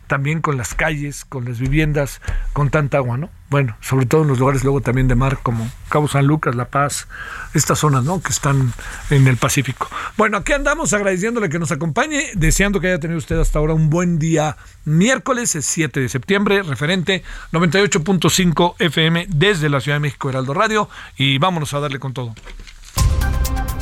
también 0.09 0.41
con 0.41 0.57
las 0.57 0.73
calles, 0.73 1.23
con 1.23 1.45
las 1.45 1.59
viviendas, 1.59 2.19
con 2.51 2.69
tanta 2.69 2.97
agua, 2.97 3.15
¿no? 3.15 3.29
Bueno, 3.49 3.77
sobre 3.79 4.05
todo 4.05 4.23
en 4.23 4.27
los 4.27 4.39
lugares 4.39 4.63
luego 4.63 4.81
también 4.81 5.07
de 5.07 5.15
mar 5.15 5.39
como 5.41 5.69
Cabo 5.87 6.07
San 6.07 6.25
Lucas, 6.25 6.55
La 6.55 6.65
Paz, 6.65 7.07
estas 7.53 7.79
zonas, 7.79 8.03
¿no? 8.03 8.21
Que 8.21 8.29
están 8.29 8.73
en 9.09 9.27
el 9.27 9.37
Pacífico. 9.37 9.87
Bueno, 10.17 10.37
aquí 10.37 10.51
andamos 10.51 10.91
agradeciéndole 10.93 11.47
que 11.47 11.59
nos 11.59 11.71
acompañe, 11.71 12.31
deseando 12.35 12.81
que 12.81 12.87
haya 12.87 12.99
tenido 12.99 13.17
usted 13.17 13.39
hasta 13.39 13.59
ahora 13.59 13.73
un 13.73 13.89
buen 13.89 14.19
día 14.19 14.57
miércoles 14.83 15.57
7 15.59 15.99
de 15.99 16.09
septiembre, 16.09 16.63
referente 16.63 17.23
98.5 17.51 18.75
FM 18.79 19.27
desde 19.29 19.69
la 19.69 19.79
Ciudad 19.79 19.97
de 19.97 20.01
México, 20.01 20.29
Heraldo 20.29 20.53
Radio, 20.53 20.89
y 21.17 21.37
vámonos 21.37 21.73
a 21.73 21.79
darle 21.79 21.99
con 21.99 22.13
todo. 22.13 22.35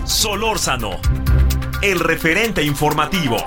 Solórzano, 0.05 0.91
el 1.81 1.99
referente 1.99 2.63
informativo. 2.63 3.37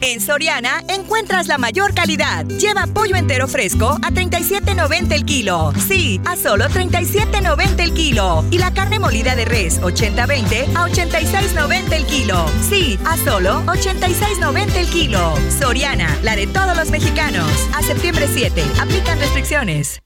En 0.00 0.20
Soriana 0.20 0.82
encuentras 0.88 1.48
la 1.48 1.58
mayor 1.58 1.94
calidad. 1.94 2.44
Lleva 2.46 2.86
pollo 2.86 3.16
entero 3.16 3.48
fresco 3.48 3.98
a 4.02 4.10
37.90 4.10 5.12
el 5.12 5.24
kilo. 5.24 5.72
Sí, 5.86 6.20
a 6.24 6.36
solo 6.36 6.66
37.90 6.66 7.80
el 7.80 7.94
kilo. 7.94 8.44
Y 8.50 8.58
la 8.58 8.72
carne 8.72 8.98
molida 8.98 9.34
de 9.34 9.44
res 9.44 9.80
80-20 9.80 10.76
a 10.76 10.88
86.90 10.88 11.92
el 11.92 12.06
kilo. 12.06 12.46
Sí, 12.68 12.98
a 13.04 13.16
solo 13.16 13.62
86.90 13.66 14.76
el 14.76 14.88
kilo. 14.88 15.34
Soriana, 15.58 16.16
la 16.22 16.36
de 16.36 16.46
todos 16.46 16.76
los 16.76 16.90
mexicanos. 16.90 17.50
A 17.74 17.82
septiembre 17.82 18.28
7. 18.32 18.62
Aplican 18.80 19.18
restricciones. 19.18 20.00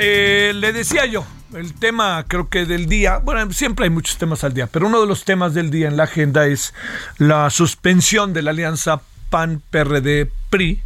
Eh, 0.00 0.52
le 0.54 0.72
decía 0.72 1.06
yo, 1.06 1.26
el 1.54 1.74
tema 1.74 2.24
creo 2.26 2.48
que 2.48 2.64
del 2.64 2.86
día, 2.86 3.18
bueno, 3.18 3.52
siempre 3.52 3.84
hay 3.84 3.90
muchos 3.90 4.18
temas 4.18 4.44
al 4.44 4.54
día, 4.54 4.66
pero 4.66 4.86
uno 4.86 5.00
de 5.00 5.06
los 5.06 5.24
temas 5.24 5.54
del 5.54 5.70
día 5.70 5.88
en 5.88 5.96
la 5.96 6.04
agenda 6.04 6.46
es 6.46 6.74
la 7.18 7.50
suspensión 7.50 8.32
de 8.32 8.42
la 8.42 8.50
alianza 8.50 9.02
PAN-PRD-PRI, 9.30 10.82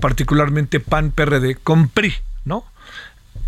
particularmente 0.00 0.80
PAN-PRD 0.80 1.56
con 1.62 1.88
PRI. 1.88 2.14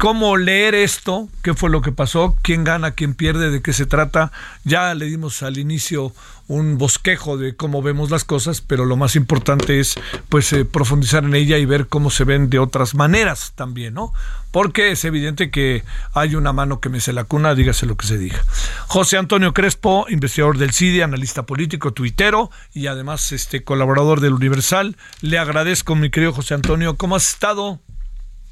Cómo 0.04 0.36
leer 0.36 0.74
esto, 0.74 1.30
qué 1.42 1.54
fue 1.54 1.70
lo 1.70 1.80
que 1.80 1.90
pasó, 1.90 2.36
quién 2.42 2.62
gana, 2.62 2.90
quién 2.90 3.14
pierde, 3.14 3.50
de 3.50 3.62
qué 3.62 3.72
se 3.72 3.86
trata. 3.86 4.32
Ya 4.62 4.92
le 4.92 5.06
dimos 5.06 5.42
al 5.42 5.56
inicio 5.56 6.12
un 6.46 6.76
bosquejo 6.76 7.38
de 7.38 7.56
cómo 7.56 7.80
vemos 7.80 8.10
las 8.10 8.22
cosas, 8.22 8.60
pero 8.60 8.84
lo 8.84 8.96
más 8.96 9.16
importante 9.16 9.80
es 9.80 9.94
pues 10.28 10.52
eh, 10.52 10.66
profundizar 10.66 11.24
en 11.24 11.34
ella 11.34 11.56
y 11.56 11.64
ver 11.64 11.86
cómo 11.86 12.10
se 12.10 12.24
ven 12.24 12.50
de 12.50 12.58
otras 12.58 12.94
maneras 12.94 13.54
también, 13.54 13.94
¿no? 13.94 14.12
Porque 14.50 14.90
es 14.90 15.06
evidente 15.06 15.50
que 15.50 15.84
hay 16.12 16.34
una 16.34 16.52
mano 16.52 16.80
que 16.80 16.90
me 16.90 17.00
se 17.00 17.14
la 17.14 17.24
cuna, 17.24 17.54
dígase 17.54 17.86
lo 17.86 17.96
que 17.96 18.06
se 18.06 18.18
diga. 18.18 18.44
José 18.88 19.16
Antonio 19.16 19.54
Crespo, 19.54 20.04
investigador 20.10 20.58
del 20.58 20.74
CIDI, 20.74 21.00
analista 21.00 21.44
político, 21.46 21.94
tuitero 21.94 22.50
y 22.74 22.88
además 22.88 23.32
este 23.32 23.64
colaborador 23.64 24.20
del 24.20 24.34
Universal. 24.34 24.98
Le 25.22 25.38
agradezco, 25.38 25.94
mi 25.94 26.10
querido 26.10 26.34
José 26.34 26.52
Antonio, 26.52 26.98
¿cómo 26.98 27.16
has 27.16 27.26
estado? 27.26 27.80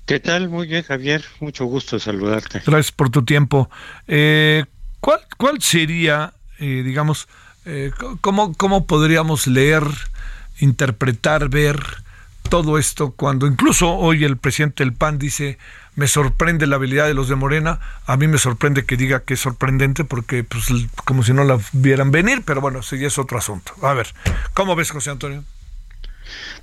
¿Qué 0.07 0.21
tal? 0.21 0.49
Muy 0.49 0.67
bien, 0.67 0.83
Javier. 0.83 1.25
Mucho 1.41 1.65
gusto 1.67 1.99
saludarte. 1.99 2.63
Gracias 2.67 2.93
por 2.93 3.11
tu 3.11 3.25
tiempo. 3.25 3.71
Eh, 4.09 4.65
¿cuál, 5.01 5.21
¿Cuál 5.37 5.63
sería, 5.63 6.35
eh, 6.59 6.83
digamos, 6.85 7.29
eh, 7.65 7.93
cómo, 8.21 8.55
cómo 8.55 8.87
podríamos 8.87 9.47
leer, 9.47 9.85
interpretar, 10.59 11.49
ver 11.49 11.81
todo 12.49 12.77
esto 12.77 13.13
cuando 13.13 13.47
incluso 13.47 13.95
hoy 13.95 14.25
el 14.25 14.37
presidente 14.37 14.85
del 14.85 14.93
PAN 14.93 15.19
dice 15.19 15.59
me 15.95 16.09
sorprende 16.09 16.67
la 16.67 16.77
habilidad 16.77 17.07
de 17.07 17.15
los 17.15 17.29
de 17.29 17.37
Morena, 17.37 17.79
a 18.07 18.17
mí 18.17 18.27
me 18.27 18.39
sorprende 18.39 18.85
que 18.85 18.97
diga 18.97 19.21
que 19.21 19.35
es 19.35 19.41
sorprendente 19.41 20.05
porque 20.05 20.43
pues 20.43 20.67
como 21.05 21.23
si 21.23 21.33
no 21.33 21.45
la 21.45 21.59
vieran 21.73 22.11
venir, 22.11 22.43
pero 22.45 22.61
bueno, 22.61 22.81
ya 22.81 23.07
es 23.07 23.19
otro 23.19 23.39
asunto. 23.39 23.73
A 23.83 23.93
ver, 23.93 24.09
¿cómo 24.55 24.75
ves 24.75 24.91
José 24.91 25.11
Antonio? 25.11 25.45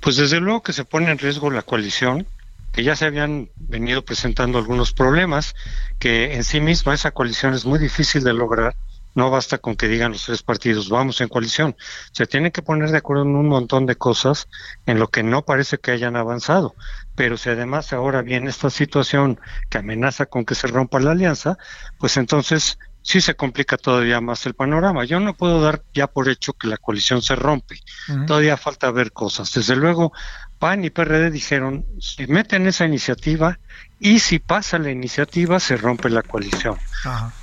Pues 0.00 0.16
desde 0.16 0.40
luego 0.40 0.62
que 0.62 0.72
se 0.72 0.84
pone 0.84 1.10
en 1.10 1.18
riesgo 1.18 1.50
la 1.50 1.62
coalición, 1.62 2.26
que 2.72 2.84
ya 2.84 2.96
se 2.96 3.06
habían 3.06 3.50
venido 3.56 4.04
presentando 4.04 4.58
algunos 4.58 4.92
problemas, 4.92 5.54
que 5.98 6.34
en 6.34 6.44
sí 6.44 6.60
misma 6.60 6.94
esa 6.94 7.10
coalición 7.10 7.54
es 7.54 7.64
muy 7.64 7.78
difícil 7.78 8.22
de 8.24 8.32
lograr. 8.32 8.76
No 9.14 9.28
basta 9.28 9.58
con 9.58 9.74
que 9.74 9.88
digan 9.88 10.12
los 10.12 10.24
tres 10.24 10.42
partidos, 10.42 10.88
vamos 10.88 11.20
en 11.20 11.28
coalición. 11.28 11.76
Se 12.12 12.26
tienen 12.26 12.52
que 12.52 12.62
poner 12.62 12.90
de 12.90 12.98
acuerdo 12.98 13.24
en 13.24 13.34
un 13.34 13.48
montón 13.48 13.84
de 13.86 13.96
cosas 13.96 14.48
en 14.86 15.00
lo 15.00 15.08
que 15.08 15.24
no 15.24 15.44
parece 15.44 15.78
que 15.78 15.90
hayan 15.90 16.14
avanzado. 16.14 16.76
Pero 17.16 17.36
si 17.36 17.50
además 17.50 17.92
ahora 17.92 18.22
viene 18.22 18.50
esta 18.50 18.70
situación 18.70 19.40
que 19.68 19.78
amenaza 19.78 20.26
con 20.26 20.44
que 20.44 20.54
se 20.54 20.68
rompa 20.68 21.00
la 21.00 21.10
alianza, 21.10 21.58
pues 21.98 22.16
entonces 22.18 22.78
sí 23.02 23.20
se 23.20 23.34
complica 23.34 23.76
todavía 23.76 24.20
más 24.20 24.46
el 24.46 24.54
panorama. 24.54 25.04
Yo 25.04 25.18
no 25.20 25.34
puedo 25.34 25.60
dar 25.60 25.82
ya 25.92 26.06
por 26.06 26.28
hecho 26.28 26.52
que 26.52 26.68
la 26.68 26.76
coalición 26.76 27.22
se 27.22 27.34
rompe. 27.34 27.80
Todavía 28.26 28.56
falta 28.56 28.90
ver 28.90 29.12
cosas. 29.12 29.52
Desde 29.52 29.74
luego, 29.74 30.12
PAN 30.60 30.84
y 30.84 30.90
PRD 30.90 31.30
dijeron, 31.30 31.86
si 31.98 32.26
meten 32.26 32.66
esa 32.66 32.84
iniciativa 32.84 33.58
y 33.98 34.18
si 34.18 34.38
pasa 34.38 34.78
la 34.78 34.90
iniciativa, 34.90 35.58
se 35.58 35.78
rompe 35.78 36.10
la 36.10 36.22
coalición. 36.22 36.76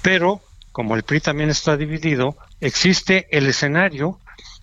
Pero, 0.04 0.42
como 0.72 0.96
el 0.96 1.02
PRI 1.02 1.20
también 1.20 1.50
está 1.50 1.76
dividido, 1.78 2.38
existe 2.62 3.28
el 3.36 3.48
escenario 3.48 4.20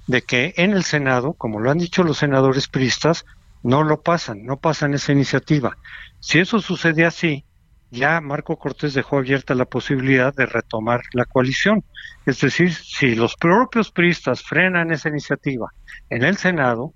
de 0.06 0.22
que 0.22 0.54
en 0.56 0.72
el 0.72 0.84
Senado, 0.84 1.32
como 1.32 1.58
lo 1.58 1.72
han 1.72 1.78
dicho 1.78 2.04
los 2.04 2.18
senadores 2.18 2.68
priistas, 2.68 3.26
no 3.64 3.82
lo 3.82 4.02
pasan, 4.02 4.44
no 4.44 4.56
pasan 4.58 4.94
esa 4.94 5.10
iniciativa. 5.10 5.76
Si 6.20 6.38
eso 6.38 6.60
sucede 6.60 7.04
así, 7.04 7.44
ya 7.90 8.20
Marco 8.20 8.56
Cortés 8.56 8.94
dejó 8.94 9.18
abierta 9.18 9.54
la 9.56 9.64
posibilidad 9.64 10.32
de 10.32 10.46
retomar 10.46 11.02
la 11.12 11.24
coalición. 11.24 11.84
Es 12.24 12.40
decir, 12.40 12.72
si 12.72 13.16
los 13.16 13.34
propios 13.34 13.90
priistas 13.90 14.42
frenan 14.42 14.92
esa 14.92 15.08
iniciativa 15.08 15.72
en 16.08 16.22
el 16.22 16.36
Senado, 16.36 16.94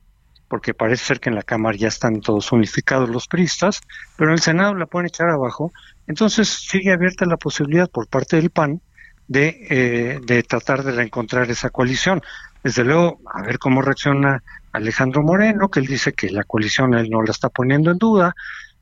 porque 0.48 0.74
parece 0.74 1.04
ser 1.04 1.20
que 1.20 1.28
en 1.28 1.34
la 1.34 1.42
Cámara 1.42 1.76
ya 1.76 1.88
están 1.88 2.20
todos 2.20 2.52
unificados 2.52 3.08
los 3.08 3.28
priistas, 3.28 3.80
pero 4.16 4.30
en 4.30 4.34
el 4.34 4.40
Senado 4.40 4.74
la 4.74 4.86
pueden 4.86 5.06
echar 5.06 5.28
abajo. 5.28 5.72
Entonces 6.06 6.48
sigue 6.48 6.92
abierta 6.92 7.26
la 7.26 7.36
posibilidad 7.36 7.88
por 7.88 8.08
parte 8.08 8.36
del 8.36 8.50
PAN 8.50 8.80
de, 9.28 9.66
eh, 9.68 10.20
de 10.24 10.42
tratar 10.42 10.82
de 10.82 10.92
reencontrar 10.92 11.50
esa 11.50 11.70
coalición. 11.70 12.22
Desde 12.64 12.84
luego, 12.84 13.20
a 13.32 13.42
ver 13.42 13.58
cómo 13.58 13.82
reacciona 13.82 14.42
Alejandro 14.72 15.22
Moreno, 15.22 15.68
que 15.68 15.80
él 15.80 15.86
dice 15.86 16.12
que 16.12 16.30
la 16.30 16.44
coalición 16.44 16.94
él 16.94 17.10
no 17.10 17.22
la 17.22 17.30
está 17.30 17.48
poniendo 17.48 17.90
en 17.90 17.98
duda, 17.98 18.34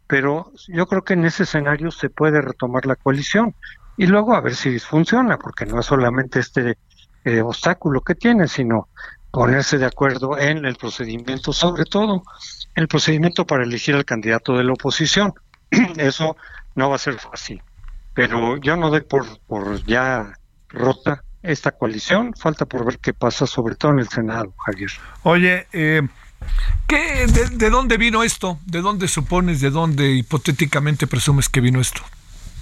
pero 0.07 0.53
yo 0.69 0.87
creo 0.87 1.03
que 1.03 1.15
en 1.15 1.25
ese 1.25 1.43
escenario 1.43 1.91
se 1.91 2.11
puede 2.11 2.41
retomar 2.41 2.87
la 2.87 2.97
coalición 2.97 3.55
y 3.97 4.07
luego 4.07 4.35
a 4.35 4.41
ver 4.41 4.55
si 4.55 4.79
funciona, 4.79 5.39
porque 5.39 5.67
no 5.67 5.81
es 5.81 5.87
solamente 5.87 6.41
este 6.41 6.79
eh, 7.25 7.41
obstáculo 7.41 8.03
que 8.03 8.15
tiene, 8.15 8.47
sino 8.47 8.89
ponerse 9.37 9.77
de 9.77 9.85
acuerdo 9.85 10.39
en 10.39 10.65
el 10.65 10.77
procedimiento, 10.77 11.53
sobre 11.53 11.85
todo 11.85 12.23
el 12.75 12.89
procedimiento 12.89 13.45
para 13.45 13.65
elegir 13.65 13.95
al 13.95 14.07
candidato 14.07 14.57
de 14.57 14.65
la 14.65 14.73
oposición. 14.73 15.35
Eso 15.99 16.39
no 16.75 16.89
va 16.89 16.97
a 16.97 16.99
ser 16.99 17.19
fácil, 17.19 17.61
pero 18.15 18.57
yo 18.57 18.77
no 18.77 18.89
doy 18.89 19.03
por, 19.03 19.27
por 19.41 19.85
ya 19.85 20.33
rota 20.71 21.23
esta 21.43 21.73
coalición, 21.73 22.33
falta 22.33 22.65
por 22.65 22.87
ver 22.87 22.99
qué 22.99 23.13
pasa, 23.13 23.47
sobre 23.47 23.75
todo 23.75 23.93
en 23.93 23.99
el 23.99 24.09
Senado, 24.09 24.55
Javier. 24.65 24.91
Oye, 25.23 25.67
eh, 25.75 26.01
¿qué, 26.87 27.27
de, 27.27 27.69
dónde 27.69 27.99
vino 27.99 28.23
esto? 28.23 28.59
¿De 28.65 28.81
dónde 28.81 29.07
supones, 29.07 29.61
de 29.61 29.69
dónde 29.69 30.13
hipotéticamente 30.13 31.07
presumes 31.07 31.51
que 31.51 31.61
vino 31.61 31.79
esto? 31.79 32.01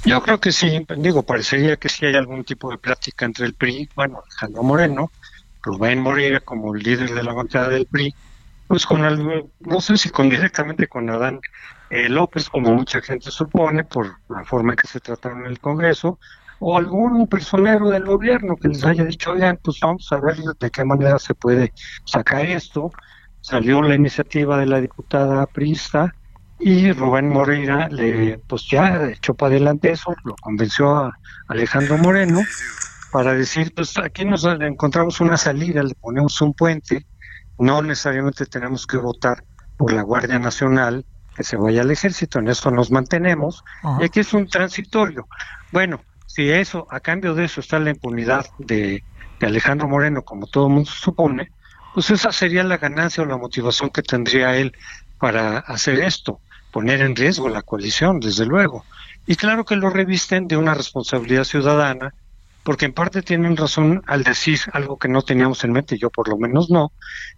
Yo 0.04 0.20
creo 0.22 0.40
que 0.40 0.50
sí, 0.50 0.84
digo, 0.98 1.22
parecería 1.22 1.76
que 1.76 1.88
sí 1.88 2.04
hay 2.04 2.16
algún 2.16 2.42
tipo 2.42 2.68
de 2.68 2.78
plática 2.78 3.26
entre 3.26 3.46
el 3.46 3.54
PRI, 3.54 3.88
bueno, 3.94 4.24
Alejandro 4.26 4.64
Moreno, 4.64 5.12
Rubén 5.64 6.00
Moreira 6.00 6.40
como 6.40 6.74
líder 6.74 7.14
de 7.14 7.22
la 7.22 7.32
bancada 7.32 7.68
del 7.70 7.86
PRI, 7.86 8.14
pues 8.68 8.86
con 8.86 9.04
algo, 9.04 9.50
no 9.60 9.80
sé 9.80 9.96
si 9.96 10.10
con 10.10 10.28
directamente 10.28 10.86
con 10.86 11.08
Adán 11.10 11.40
eh, 11.90 12.08
López, 12.08 12.48
como 12.48 12.72
mucha 12.72 13.00
gente 13.00 13.30
supone, 13.30 13.84
por 13.84 14.16
la 14.28 14.44
forma 14.44 14.72
en 14.72 14.76
que 14.76 14.86
se 14.86 15.00
trataron 15.00 15.40
en 15.40 15.46
el 15.46 15.60
Congreso, 15.60 16.18
o 16.60 16.78
algún 16.78 17.26
personero 17.26 17.90
del 17.90 18.04
gobierno 18.04 18.56
que 18.56 18.68
les 18.68 18.84
haya 18.84 19.04
dicho, 19.04 19.32
oigan, 19.32 19.58
pues 19.62 19.78
vamos 19.80 20.10
a 20.12 20.20
ver 20.20 20.36
de 20.36 20.70
qué 20.70 20.84
manera 20.84 21.18
se 21.18 21.34
puede 21.34 21.72
sacar 22.04 22.46
esto. 22.46 22.90
Salió 23.40 23.82
la 23.82 23.94
iniciativa 23.94 24.56
de 24.58 24.66
la 24.66 24.80
diputada 24.80 25.46
Prista 25.46 26.14
y 26.58 26.92
Rubén 26.92 27.28
Moreira 27.28 27.88
le, 27.88 28.38
pues 28.46 28.66
ya 28.70 29.10
echó 29.10 29.34
para 29.34 29.50
adelante 29.50 29.90
eso, 29.90 30.14
lo 30.24 30.34
convenció 30.36 30.94
a 30.94 31.18
Alejandro 31.48 31.98
Moreno 31.98 32.40
para 33.14 33.32
decir, 33.32 33.72
pues 33.72 33.96
aquí 33.96 34.24
nos 34.24 34.44
encontramos 34.44 35.20
una 35.20 35.36
salida, 35.36 35.84
le 35.84 35.94
ponemos 35.94 36.40
un 36.40 36.52
puente, 36.52 37.06
no 37.60 37.80
necesariamente 37.80 38.44
tenemos 38.44 38.88
que 38.88 38.96
votar 38.96 39.44
por 39.76 39.92
la 39.92 40.02
Guardia 40.02 40.40
Nacional, 40.40 41.06
que 41.36 41.44
se 41.44 41.56
vaya 41.56 41.82
al 41.82 41.92
ejército, 41.92 42.40
en 42.40 42.48
eso 42.48 42.72
nos 42.72 42.90
mantenemos, 42.90 43.62
y 44.00 44.06
aquí 44.06 44.18
es 44.18 44.34
un 44.34 44.48
transitorio. 44.48 45.28
Bueno, 45.70 46.00
si 46.26 46.50
eso, 46.50 46.88
a 46.90 46.98
cambio 46.98 47.36
de 47.36 47.44
eso 47.44 47.60
está 47.60 47.78
la 47.78 47.90
impunidad 47.90 48.46
de, 48.58 49.04
Alejandro 49.40 49.86
Moreno, 49.86 50.22
como 50.22 50.48
todo 50.48 50.66
el 50.66 50.72
mundo 50.72 50.90
supone, 50.90 51.52
pues 51.94 52.10
esa 52.10 52.32
sería 52.32 52.64
la 52.64 52.78
ganancia 52.78 53.22
o 53.22 53.26
la 53.26 53.36
motivación 53.36 53.90
que 53.90 54.02
tendría 54.02 54.56
él 54.56 54.76
para 55.20 55.58
hacer 55.58 56.00
esto, 56.00 56.40
poner 56.72 57.00
en 57.00 57.14
riesgo 57.14 57.48
la 57.48 57.62
coalición, 57.62 58.18
desde 58.18 58.44
luego. 58.44 58.84
Y 59.24 59.36
claro 59.36 59.64
que 59.64 59.76
lo 59.76 59.88
revisten 59.88 60.48
de 60.48 60.56
una 60.56 60.74
responsabilidad 60.74 61.44
ciudadana, 61.44 62.12
porque 62.64 62.86
en 62.86 62.92
parte 62.92 63.22
tienen 63.22 63.56
razón 63.56 64.02
al 64.06 64.24
decir 64.24 64.58
algo 64.72 64.98
que 64.98 65.08
no 65.08 65.22
teníamos 65.22 65.62
en 65.64 65.72
mente, 65.72 65.98
yo 65.98 66.10
por 66.10 66.28
lo 66.28 66.36
menos 66.36 66.70
no, 66.70 66.92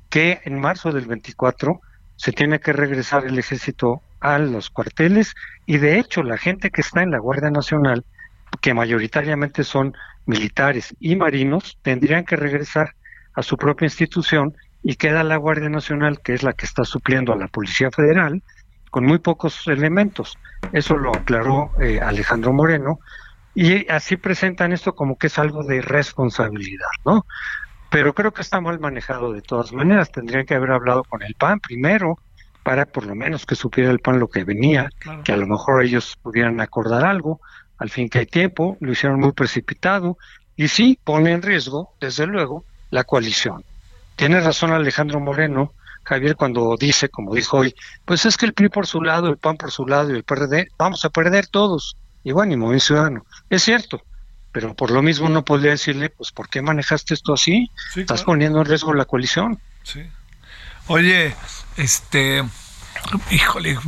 que 0.08 0.40
en 0.44 0.58
marzo 0.58 0.92
del 0.92 1.06
24 1.06 1.80
se 2.16 2.32
tiene 2.32 2.60
que 2.60 2.72
regresar 2.72 3.26
el 3.26 3.38
ejército 3.38 4.02
a 4.20 4.38
los 4.38 4.70
cuarteles 4.70 5.34
y 5.66 5.78
de 5.78 5.98
hecho 5.98 6.22
la 6.22 6.38
gente 6.38 6.70
que 6.70 6.80
está 6.80 7.02
en 7.02 7.10
la 7.10 7.18
Guardia 7.18 7.50
Nacional 7.50 8.04
que 8.60 8.72
mayoritariamente 8.72 9.64
son 9.64 9.94
militares 10.24 10.94
y 10.98 11.16
marinos, 11.16 11.78
tendrían 11.82 12.24
que 12.24 12.36
regresar 12.36 12.94
a 13.34 13.42
su 13.42 13.56
propia 13.56 13.86
institución 13.86 14.56
y 14.82 14.96
queda 14.96 15.24
la 15.24 15.36
Guardia 15.36 15.68
Nacional, 15.68 16.20
que 16.22 16.34
es 16.34 16.42
la 16.42 16.52
que 16.52 16.64
está 16.64 16.84
supliendo 16.84 17.32
a 17.32 17.36
la 17.36 17.48
Policía 17.48 17.90
Federal, 17.90 18.42
con 18.90 19.04
muy 19.04 19.18
pocos 19.18 19.66
elementos. 19.66 20.38
Eso 20.72 20.96
lo 20.96 21.14
aclaró 21.14 21.72
eh, 21.80 22.00
Alejandro 22.00 22.52
Moreno, 22.52 23.00
y 23.56 23.88
así 23.90 24.18
presentan 24.18 24.72
esto 24.72 24.94
como 24.94 25.16
que 25.16 25.28
es 25.28 25.38
algo 25.38 25.64
de 25.64 25.80
responsabilidad, 25.80 26.90
¿no? 27.06 27.26
Pero 27.90 28.14
creo 28.14 28.30
que 28.32 28.42
está 28.42 28.60
mal 28.60 28.78
manejado 28.78 29.32
de 29.32 29.40
todas 29.40 29.72
maneras. 29.72 30.12
Tendrían 30.12 30.44
que 30.44 30.54
haber 30.54 30.72
hablado 30.72 31.04
con 31.04 31.22
el 31.22 31.34
PAN 31.34 31.60
primero, 31.60 32.18
para 32.62 32.84
por 32.84 33.06
lo 33.06 33.14
menos 33.14 33.46
que 33.46 33.54
supiera 33.54 33.90
el 33.90 34.00
PAN 34.00 34.20
lo 34.20 34.28
que 34.28 34.44
venía, 34.44 34.90
que 35.24 35.32
a 35.32 35.38
lo 35.38 35.46
mejor 35.46 35.82
ellos 35.82 36.18
pudieran 36.20 36.60
acordar 36.60 37.06
algo, 37.06 37.40
al 37.78 37.88
fin 37.88 38.10
que 38.10 38.18
hay 38.18 38.26
tiempo, 38.26 38.76
lo 38.80 38.92
hicieron 38.92 39.20
muy 39.20 39.32
precipitado 39.32 40.18
y 40.54 40.68
sí 40.68 40.98
pone 41.02 41.32
en 41.32 41.40
riesgo, 41.40 41.94
desde 41.98 42.26
luego, 42.26 42.62
la 42.90 43.04
coalición. 43.04 43.64
Tiene 44.16 44.40
razón 44.40 44.72
Alejandro 44.72 45.18
Moreno, 45.18 45.72
Javier, 46.02 46.36
cuando 46.36 46.76
dice, 46.78 47.08
como 47.08 47.34
dijo 47.34 47.56
hoy, 47.56 47.74
pues 48.04 48.26
es 48.26 48.36
que 48.36 48.44
el 48.44 48.52
PRI 48.52 48.68
por 48.68 48.86
su 48.86 49.00
lado, 49.00 49.28
el 49.28 49.38
PAN 49.38 49.56
por 49.56 49.70
su 49.70 49.86
lado 49.86 50.10
y 50.10 50.16
el 50.16 50.24
PRD, 50.24 50.68
vamos 50.76 51.06
a 51.06 51.10
perder 51.10 51.46
todos. 51.46 51.96
Y 52.26 52.32
bueno, 52.32 52.54
y 52.54 52.56
Movimiento 52.56 52.86
Ciudadano. 52.86 53.24
Es 53.48 53.62
cierto, 53.62 54.02
pero 54.50 54.74
por 54.74 54.90
lo 54.90 55.00
mismo 55.00 55.28
no 55.28 55.44
podría 55.44 55.70
decirle, 55.70 56.10
pues, 56.10 56.32
¿por 56.32 56.48
qué 56.48 56.60
manejaste 56.60 57.14
esto 57.14 57.32
así? 57.32 57.70
Estás 57.94 58.24
poniendo 58.24 58.58
en 58.58 58.64
riesgo 58.64 58.92
la 58.94 59.04
coalición. 59.04 59.60
Sí. 59.84 60.02
Oye, 60.88 61.36
este, 61.76 62.42
híjole, 63.30 63.78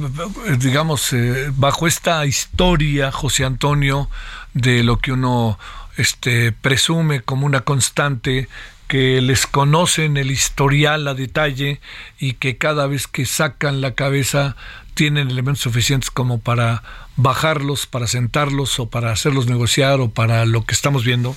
digamos, 0.56 1.12
eh, 1.14 1.50
bajo 1.52 1.88
esta 1.88 2.24
historia, 2.26 3.10
José 3.10 3.44
Antonio, 3.44 4.08
de 4.54 4.84
lo 4.84 5.00
que 5.00 5.10
uno 5.10 5.58
este, 5.96 6.52
presume 6.52 7.22
como 7.22 7.44
una 7.44 7.62
constante, 7.62 8.48
que 8.86 9.20
les 9.20 9.48
conocen 9.48 10.16
el 10.16 10.30
historial 10.30 11.08
a 11.08 11.14
detalle 11.14 11.80
y 12.20 12.34
que 12.34 12.56
cada 12.56 12.86
vez 12.86 13.08
que 13.08 13.26
sacan 13.26 13.80
la 13.80 13.94
cabeza 13.94 14.56
tienen 14.98 15.30
elementos 15.30 15.62
suficientes 15.62 16.10
como 16.10 16.40
para 16.40 16.82
bajarlos, 17.14 17.86
para 17.86 18.08
sentarlos 18.08 18.80
o 18.80 18.90
para 18.90 19.12
hacerlos 19.12 19.46
negociar 19.46 20.00
o 20.00 20.10
para 20.10 20.44
lo 20.44 20.66
que 20.66 20.74
estamos 20.74 21.04
viendo, 21.04 21.36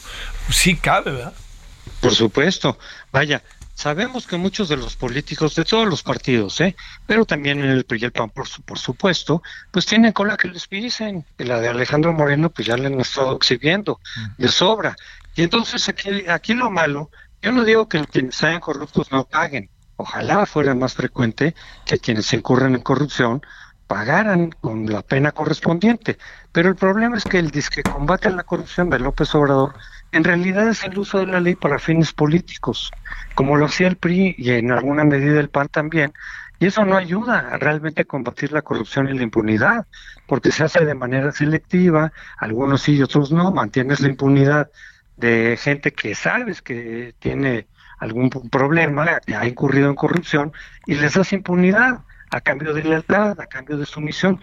sí 0.50 0.76
cabe, 0.76 1.12
¿verdad? 1.12 1.34
Por 2.00 2.16
supuesto. 2.16 2.80
Vaya, 3.12 3.44
Sabemos 3.76 4.28
que 4.28 4.38
muchos 4.38 4.68
de 4.68 4.78
los 4.78 4.96
políticos 4.96 5.56
de 5.56 5.64
todos 5.64 5.88
los 5.88 6.04
partidos, 6.04 6.60
¿eh? 6.62 6.76
pero 7.08 7.26
también 7.26 7.60
en 7.62 7.72
el 7.72 7.84
PRI 7.84 8.00
y 8.02 8.06
el 8.06 8.12
PAN, 8.12 8.30
por, 8.30 8.48
por 8.64 8.78
supuesto, 8.78 9.42
pues 9.72 9.88
tienen 9.88 10.12
cola 10.12 10.38
que 10.38 10.50
les 10.50 10.68
pisen. 10.68 11.26
La 11.38 11.60
de 11.60 11.70
Alejandro 11.70 12.14
Moreno, 12.14 12.52
pues 12.52 12.68
ya 12.68 12.78
le 12.78 12.88
han 12.88 13.00
estado 13.00 13.36
exhibiendo 13.36 14.00
de 14.38 14.50
sobra. 14.50 14.96
Y 15.36 15.42
entonces 15.42 15.90
aquí, 15.90 16.28
aquí 16.28 16.54
lo 16.54 16.70
malo, 16.70 17.10
yo 17.42 17.52
no 17.52 17.64
digo 17.64 17.90
que 17.90 18.06
quienes 18.06 18.36
sean 18.36 18.60
corruptos 18.60 19.12
no 19.12 19.24
paguen. 19.24 19.70
Ojalá 20.02 20.48
fuera 20.48 20.74
más 20.74 20.96
frecuente 20.96 21.54
que 21.86 22.00
quienes 22.00 22.34
incurren 22.34 22.74
en 22.74 22.82
corrupción 22.82 23.40
pagaran 23.86 24.50
con 24.50 24.88
la 24.88 25.04
pena 25.04 25.32
correspondiente. 25.32 26.18
Pero 26.52 26.70
el 26.70 26.76
problema 26.76 27.18
es 27.18 27.24
que 27.24 27.38
el 27.38 27.52
disque 27.52 27.84
combate 27.84 28.32
la 28.32 28.42
corrupción 28.42 28.90
de 28.90 28.98
López 28.98 29.36
Obrador 29.36 29.76
en 30.12 30.24
realidad 30.24 30.68
es 30.70 30.84
el 30.84 30.98
uso 30.98 31.20
de 31.20 31.28
la 31.28 31.40
ley 31.40 31.54
para 31.54 31.78
fines 31.78 32.14
políticos, 32.14 32.90
como 33.36 33.58
lo 33.58 33.66
hacía 33.66 33.90
el 33.90 33.98
PRI 33.98 34.34
y 34.40 34.50
en 34.50 34.72
alguna 34.72 35.04
medida 35.04 35.40
el 35.40 35.50
PAN 35.50 35.68
también, 35.68 36.14
y 36.58 36.66
eso 36.66 36.84
no 36.84 36.98
ayuda 36.98 37.52
a 37.52 37.58
realmente 37.60 38.06
combatir 38.06 38.52
la 38.52 38.64
corrupción 38.64 39.08
y 39.08 39.14
la 39.14 39.22
impunidad, 39.22 39.86
porque 40.26 40.52
se 40.52 40.64
hace 40.64 40.84
de 40.84 40.96
manera 40.96 41.32
selectiva, 41.32 42.12
algunos 42.38 42.82
sí 42.82 42.96
y 42.96 43.04
otros 43.04 43.32
no, 43.32 43.52
mantienes 43.52 44.00
la 44.00 44.10
impunidad 44.10 44.72
de 45.16 45.58
gente 45.62 45.94
que 45.94 46.16
sabes 46.16 46.64
que 46.64 47.14
tiene 47.20 47.68
algún 48.02 48.30
problema, 48.30 49.22
ha 49.38 49.48
incurrido 49.48 49.88
en 49.88 49.96
corrupción, 49.96 50.52
y 50.88 50.96
les 50.96 51.14
das 51.14 51.32
impunidad 51.34 52.00
a 52.32 52.42
cambio 52.42 52.74
de 52.74 52.84
lealtad, 52.84 53.40
a 53.40 53.46
cambio 53.46 53.78
de 53.78 53.86
sumisión. 53.86 54.42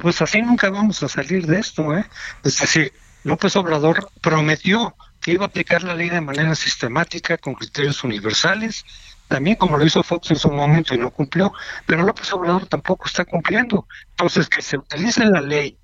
pues 0.00 0.22
así 0.22 0.40
nunca 0.40 0.70
vamos 0.70 1.02
a 1.02 1.08
salir 1.08 1.46
de 1.46 1.58
esto, 1.58 1.96
¿eh? 1.96 2.04
Es 2.44 2.60
decir, 2.60 2.92
López 3.24 3.56
Obrador 3.56 4.08
prometió 4.20 4.94
que 5.20 5.32
iba 5.32 5.44
a 5.44 5.48
aplicar 5.48 5.82
la 5.82 5.94
ley 5.94 6.08
de 6.08 6.20
manera 6.20 6.54
sistemática, 6.54 7.36
con 7.36 7.54
criterios 7.54 8.04
universales, 8.04 8.84
también 9.26 9.56
como 9.56 9.76
lo 9.76 9.84
hizo 9.84 10.04
Fox 10.04 10.30
en 10.30 10.36
su 10.36 10.50
momento 10.50 10.94
y 10.94 10.98
no 10.98 11.10
cumplió, 11.10 11.52
pero 11.84 12.04
López 12.04 12.32
Obrador 12.32 12.66
tampoco 12.66 13.06
está 13.06 13.24
cumpliendo. 13.24 13.88
Entonces, 14.10 14.48
que 14.48 14.62
se 14.62 14.78
utilice 14.78 15.24
la 15.24 15.40
ley, 15.40 15.76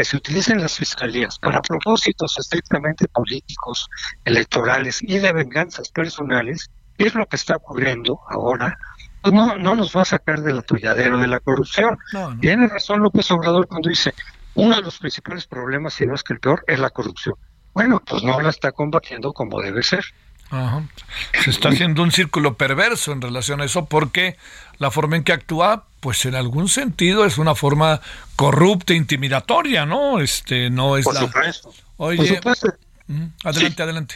que 0.00 0.04
se 0.06 0.16
utilicen 0.16 0.62
las 0.62 0.78
fiscalías 0.78 1.38
para 1.38 1.60
propósitos 1.60 2.38
estrictamente 2.38 3.06
políticos, 3.08 3.86
electorales 4.24 5.02
y 5.02 5.18
de 5.18 5.30
venganzas 5.30 5.90
personales, 5.90 6.70
es 6.96 7.14
lo 7.14 7.26
que 7.26 7.36
está 7.36 7.56
ocurriendo 7.56 8.18
ahora, 8.30 8.78
pues 9.20 9.34
no, 9.34 9.58
no 9.58 9.74
nos 9.74 9.94
va 9.94 10.00
a 10.00 10.06
sacar 10.06 10.40
del 10.40 10.60
atolladero 10.60 11.18
de 11.18 11.26
la 11.26 11.38
corrupción. 11.40 11.98
Tiene 12.40 12.68
razón 12.68 13.02
López 13.02 13.30
Obrador 13.30 13.68
cuando 13.68 13.90
dice, 13.90 14.14
uno 14.54 14.76
de 14.76 14.80
los 14.80 14.98
principales 14.98 15.46
problemas, 15.46 15.92
si 15.92 16.06
no 16.06 16.14
es 16.14 16.22
que 16.22 16.32
el 16.32 16.40
peor, 16.40 16.64
es 16.66 16.78
la 16.78 16.88
corrupción. 16.88 17.34
Bueno, 17.74 18.00
pues 18.02 18.22
no 18.22 18.40
la 18.40 18.48
está 18.48 18.72
combatiendo 18.72 19.34
como 19.34 19.60
debe 19.60 19.82
ser. 19.82 20.02
Se 21.44 21.50
está 21.50 21.68
haciendo 21.68 22.02
un 22.02 22.10
círculo 22.12 22.54
perverso 22.54 23.12
en 23.12 23.20
relación 23.20 23.60
a 23.60 23.64
eso 23.64 23.86
porque 23.86 24.36
la 24.78 24.90
forma 24.90 25.16
en 25.16 25.24
que 25.24 25.32
actúa, 25.32 25.84
pues 26.00 26.24
en 26.26 26.34
algún 26.34 26.68
sentido 26.68 27.24
es 27.24 27.38
una 27.38 27.54
forma 27.54 28.00
corrupta, 28.36 28.94
intimidatoria, 28.94 29.86
¿no? 29.86 30.20
Este, 30.20 30.70
no 30.70 30.96
es 30.96 31.04
Por 31.04 31.14
la... 31.14 31.20
supuesto. 31.20 31.72
Oye, 31.98 32.16
Por 32.16 32.26
supuesto. 32.26 32.68
adelante, 33.44 33.76
Sí. 33.76 33.82
adelante. 33.82 34.14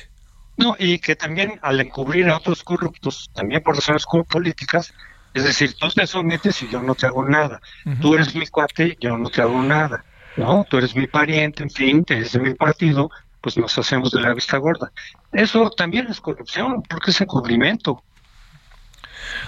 No, 0.57 0.77
y 0.79 0.99
que 0.99 1.17
también 1.17 1.59
al 1.63 1.81
encubrir 1.81 2.29
a 2.29 2.37
otros 2.37 2.63
corruptos, 2.63 3.29
también 3.35 3.63
por 3.63 3.75
razones 3.75 4.05
políticas, 4.29 4.93
es 5.35 5.43
decir, 5.45 5.75
tú 5.75 5.89
te 5.91 6.07
sometes 6.07 6.63
y 6.63 6.69
yo 6.69 6.81
no 6.81 6.95
te 6.95 7.07
hago 7.07 7.25
nada. 7.29 7.61
Tú 8.01 8.15
eres 8.15 8.35
mi 8.37 8.47
cuate, 8.47 8.97
yo 9.01 9.19
no 9.19 9.29
te 9.31 9.43
hago 9.43 9.61
nada. 9.63 10.05
No, 10.37 10.65
tú 10.69 10.79
eres 10.79 10.95
mi 10.97 11.07
pariente, 11.09 11.63
en 11.65 11.71
fin, 11.71 12.05
eres 12.09 12.33
de 12.33 12.39
mi 12.41 12.55
partido, 12.55 13.11
pues 13.45 13.59
nos 13.59 13.77
hacemos 13.77 14.11
de 14.11 14.23
la 14.23 14.33
vista 14.33 14.57
gorda. 14.57 14.91
Eso 15.31 15.69
también 15.69 16.07
es 16.09 16.19
corrupción, 16.19 16.83
porque 16.89 17.11
es 17.11 17.21
encubrimiento. 17.21 18.03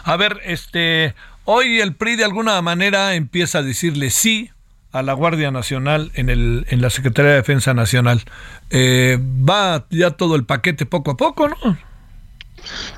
A 0.04 0.18
ver, 0.18 0.38
este, 0.44 1.14
hoy 1.46 1.80
el 1.80 1.94
PRI 1.94 2.16
de 2.16 2.26
alguna 2.26 2.60
manera 2.60 3.14
empieza 3.14 3.60
a 3.60 3.62
decirle 3.62 4.10
sí 4.10 4.50
a 4.92 5.02
la 5.02 5.14
Guardia 5.14 5.50
Nacional 5.50 6.12
en, 6.14 6.28
el, 6.28 6.66
en 6.68 6.82
la 6.82 6.90
Secretaría 6.90 7.30
de 7.30 7.36
Defensa 7.38 7.72
Nacional. 7.72 8.22
Eh, 8.68 9.18
va 9.18 9.86
ya 9.88 10.10
todo 10.10 10.36
el 10.36 10.44
paquete 10.44 10.84
poco 10.84 11.12
a 11.12 11.16
poco, 11.16 11.48
¿no? 11.48 11.56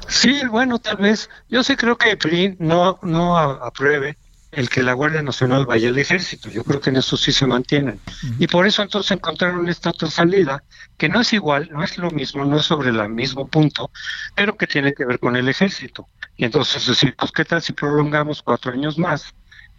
Sí, 0.08 0.40
bueno, 0.50 0.80
tal 0.80 0.96
vez. 0.96 1.30
Yo 1.48 1.62
sí 1.62 1.76
creo 1.76 1.96
que 1.96 2.11
el 2.11 2.18
PRI 2.18 2.56
no, 2.58 2.98
no 3.02 3.38
apruebe 3.38 4.16
el 4.50 4.68
que 4.68 4.82
la 4.82 4.94
Guardia 4.94 5.22
Nacional 5.22 5.66
vaya 5.66 5.88
al 5.88 5.98
ejército. 5.98 6.48
Yo 6.48 6.64
creo 6.64 6.80
que 6.80 6.90
en 6.90 6.96
eso 6.96 7.16
sí 7.16 7.32
se 7.32 7.46
mantienen. 7.46 8.00
Y 8.38 8.46
por 8.46 8.66
eso 8.66 8.82
entonces 8.82 9.11
encontraron 9.12 9.68
esta 9.68 9.90
otra 9.90 10.11
salida, 10.11 10.64
que 10.96 11.08
no 11.08 11.20
es 11.20 11.32
igual, 11.32 11.68
no 11.70 11.82
es 11.82 11.98
lo 11.98 12.11
mismo, 12.11 12.44
no 12.44 12.58
es 12.58 12.66
sobre 12.66 12.90
el 12.90 13.08
mismo 13.11 13.46
punto, 13.46 13.90
pero 14.34 14.56
que 14.56 14.66
tiene 14.66 14.94
que 14.94 15.04
ver 15.04 15.18
con 15.18 15.37
el 15.37 15.48
ejército. 15.48 16.08
Y 16.37 16.44
entonces 16.44 16.87
decir, 16.87 17.14
pues 17.16 17.32
qué 17.32 17.44
tal 17.44 17.62
si 17.62 17.72
prolongamos 17.72 18.42
cuatro 18.42 18.72
años 18.72 18.98
más 18.98 19.34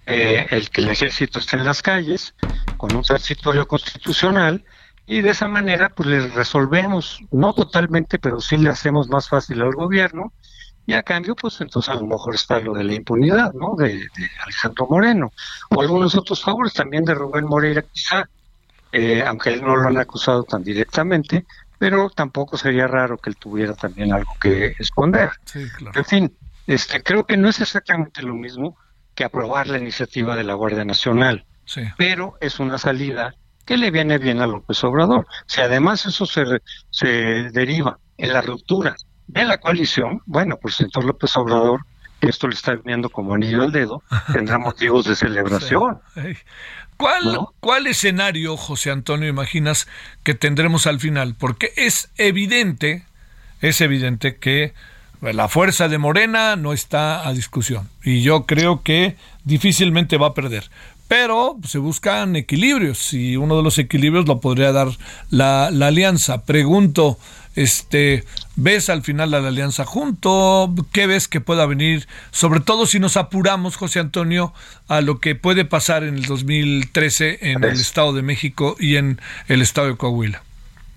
eh, 0.06 0.48
el 0.50 0.70
que 0.70 0.82
el 0.82 0.90
ejército 0.90 1.38
esté 1.38 1.58
en 1.58 1.66
las 1.66 1.84
calles 1.84 2.34
con 2.78 2.96
un 2.96 3.04
transitorio 3.04 3.68
constitucional 3.68 4.66
y 5.06 5.22
de 5.22 5.30
esa 5.30 5.48
manera 5.48 5.90
pues 5.90 6.10
le 6.10 6.28
resolvemos, 6.30 7.20
no 7.32 7.54
totalmente, 7.54 8.18
pero 8.18 8.42
sí 8.42 8.58
le 8.58 8.70
hacemos 8.70 9.08
más 9.08 9.30
fácil 9.30 9.62
al 9.62 9.74
gobierno 9.74 10.34
y 10.90 10.94
a 10.96 11.04
cambio 11.04 11.36
pues 11.36 11.62
entonces 11.62 11.94
a 11.94 12.00
lo 12.00 12.08
mejor 12.08 12.34
está 12.34 12.60
lo 12.60 12.74
de 12.74 12.84
la 12.84 12.96
impunidad, 12.96 13.54
¿no? 13.54 13.76
De, 13.78 13.90
de 13.90 14.30
Alejandro 14.44 14.88
Moreno 14.90 15.32
o 15.70 15.82
algunos 15.82 16.16
otros 16.16 16.42
favores 16.42 16.74
también 16.74 17.06
de 17.06 17.14
Rubén 17.14 17.46
Moreira 17.46 17.84
quizá, 17.84 18.28
eh, 18.92 19.24
aunque 19.24 19.50
él 19.54 19.62
no 19.62 19.76
lo 19.76 19.88
han 19.88 19.98
acusado 19.98 20.44
tan 20.46 20.64
directamente, 20.64 21.46
pero 21.78 22.10
tampoco 22.10 22.58
sería 22.58 22.88
raro 22.88 23.20
que 23.20 23.30
él 23.30 23.36
tuviera 23.38 23.76
también 23.76 24.12
algo 24.14 24.34
que 24.42 24.74
esconder. 24.80 25.30
Sí, 25.46 25.64
claro. 25.78 26.00
En 26.00 26.06
fin, 26.06 26.38
este, 26.66 27.04
creo 27.04 27.24
que 27.24 27.38
no 27.38 27.50
es 27.50 27.62
exactamente 27.62 28.24
lo 28.24 28.34
mismo 28.34 28.76
que 29.14 29.24
aprobar 29.24 29.68
la 29.68 29.78
iniciativa 29.78 30.36
de 30.36 30.44
la 30.44 30.56
Guardia 30.56 30.86
Nacional, 30.86 31.46
Sí. 31.66 31.84
pero 32.00 32.36
es 32.42 32.60
una 32.60 32.80
salida 32.80 33.36
que 33.64 33.78
le 33.78 33.92
viene 33.92 34.18
bien 34.18 34.42
a 34.42 34.48
López 34.48 34.84
Obrador. 34.84 35.28
Si 35.46 35.62
además 35.62 36.04
eso 36.08 36.26
se, 36.26 36.44
se 36.90 37.08
deriva 37.52 38.00
en 38.18 38.34
la 38.34 38.42
ruptura 38.42 38.96
de 39.30 39.46
la 39.46 39.60
coalición, 39.60 40.22
bueno, 40.26 40.58
pues 40.62 40.80
entonces 40.80 41.08
López 41.08 41.38
Obrador, 41.38 41.82
que 42.20 42.30
esto 42.30 42.48
le 42.48 42.56
está 42.56 42.74
viendo 42.76 43.10
como 43.10 43.36
anillo 43.36 43.62
al 43.62 43.72
dedo, 43.72 44.04
tendrá 44.34 44.58
motivos 44.58 45.06
de 45.06 45.16
celebración. 45.16 46.00
¿Cuál, 46.98 47.34
¿No? 47.34 47.54
¿Cuál 47.60 47.88
escenario, 47.88 48.58
José 48.58 48.92
Antonio, 48.92 49.30
imaginas 49.30 49.88
que 50.24 50.34
tendremos 50.34 50.88
al 50.88 51.00
final? 51.00 51.36
Porque 51.38 51.72
es 51.78 52.10
evidente, 52.18 53.06
es 53.62 53.80
evidente 53.82 54.38
que 54.38 54.74
la 55.22 55.48
fuerza 55.48 55.88
de 55.88 55.98
Morena 55.98 56.56
no 56.56 56.74
está 56.74 57.28
a 57.28 57.34
discusión. 57.34 57.88
Y 58.04 58.22
yo 58.22 58.46
creo 58.46 58.82
que 58.82 59.16
difícilmente 59.44 60.18
va 60.18 60.28
a 60.28 60.34
perder. 60.34 60.70
Pero 61.08 61.58
se 61.66 61.78
buscan 61.78 62.36
equilibrios 62.36 63.14
y 63.14 63.38
uno 63.38 63.58
de 63.58 63.64
los 63.64 63.78
equilibrios 63.78 64.28
lo 64.28 64.42
podría 64.42 64.72
dar 64.72 64.90
la, 65.30 65.70
la 65.72 65.88
alianza. 65.88 66.46
Pregunto, 66.46 67.18
este, 67.60 68.24
¿ves 68.56 68.90
al 68.90 69.04
final 69.04 69.34
a 69.34 69.42
la 69.42 69.50
alianza 69.50 69.84
junto? 69.84 70.74
¿Qué 70.94 71.08
ves 71.08 71.28
que 71.28 71.42
pueda 71.42 71.66
venir? 71.66 72.08
Sobre 72.32 72.62
todo 72.62 72.86
si 72.86 73.02
nos 73.02 73.18
apuramos, 73.18 73.76
José 73.76 74.00
Antonio, 74.00 74.54
a 74.88 75.02
lo 75.02 75.20
que 75.20 75.36
puede 75.36 75.66
pasar 75.66 76.06
en 76.06 76.16
el 76.16 76.26
2013 76.26 77.52
en 77.52 77.62
el. 77.62 77.72
Estado 77.74 78.14
de 78.14 78.22
México 78.22 78.78
y 78.80 78.96
en 78.96 79.20
el 79.50 79.62
Estado 79.62 79.88
de 79.88 79.98
Coahuila. 79.98 80.42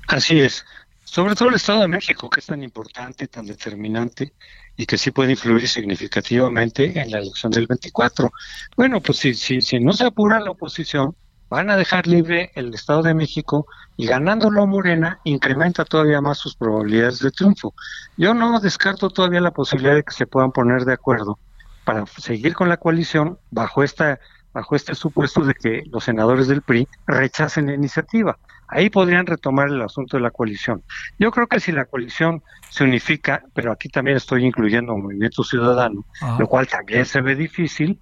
Así 0.06 0.38
es. 0.38 0.64
Sobre 1.02 1.34
todo 1.34 1.48
el 1.48 1.56
Estado 1.56 1.80
de 1.80 1.88
México, 1.88 2.30
que 2.30 2.38
es 2.38 2.46
tan 2.46 2.62
importante, 2.62 3.26
tan 3.26 3.44
determinante 3.44 4.32
y 4.76 4.86
que 4.86 4.96
sí 4.96 5.10
puede 5.10 5.32
influir 5.32 5.66
significativamente 5.66 6.98
en 7.00 7.10
la 7.10 7.18
elección 7.18 7.50
del 7.50 7.66
24. 7.66 8.32
Bueno, 8.76 9.00
pues 9.00 9.18
si, 9.18 9.34
si, 9.34 9.60
si 9.60 9.80
no 9.80 9.92
se 9.92 10.04
apura 10.04 10.38
la 10.38 10.52
oposición, 10.52 11.16
van 11.52 11.68
a 11.68 11.76
dejar 11.76 12.06
libre 12.06 12.50
el 12.54 12.72
Estado 12.72 13.02
de 13.02 13.12
México 13.12 13.66
y 13.98 14.06
ganándolo 14.06 14.66
Morena 14.66 15.20
incrementa 15.24 15.84
todavía 15.84 16.22
más 16.22 16.38
sus 16.38 16.56
probabilidades 16.56 17.18
de 17.18 17.30
triunfo. 17.30 17.74
Yo 18.16 18.32
no 18.32 18.58
descarto 18.58 19.10
todavía 19.10 19.42
la 19.42 19.50
posibilidad 19.50 19.94
de 19.94 20.02
que 20.02 20.14
se 20.14 20.26
puedan 20.26 20.50
poner 20.50 20.86
de 20.86 20.94
acuerdo 20.94 21.38
para 21.84 22.06
seguir 22.06 22.54
con 22.54 22.70
la 22.70 22.78
coalición 22.78 23.38
bajo 23.50 23.82
esta 23.82 24.18
bajo 24.54 24.76
este 24.76 24.94
supuesto 24.94 25.42
de 25.42 25.54
que 25.54 25.82
los 25.90 26.04
senadores 26.04 26.48
del 26.48 26.62
PRI 26.62 26.88
rechacen 27.06 27.66
la 27.66 27.74
iniciativa. 27.74 28.38
Ahí 28.68 28.88
podrían 28.88 29.26
retomar 29.26 29.68
el 29.68 29.82
asunto 29.82 30.16
de 30.16 30.22
la 30.22 30.30
coalición. 30.30 30.82
Yo 31.18 31.30
creo 31.30 31.46
que 31.46 31.60
si 31.60 31.72
la 31.72 31.84
coalición 31.84 32.42
se 32.70 32.84
unifica, 32.84 33.42
pero 33.54 33.72
aquí 33.72 33.90
también 33.90 34.16
estoy 34.16 34.46
incluyendo 34.46 34.94
un 34.94 35.02
movimiento 35.02 35.42
ciudadano, 35.42 36.04
Ajá. 36.20 36.36
lo 36.38 36.46
cual 36.46 36.66
también 36.66 37.04
se 37.04 37.20
ve 37.20 37.34
difícil, 37.34 37.98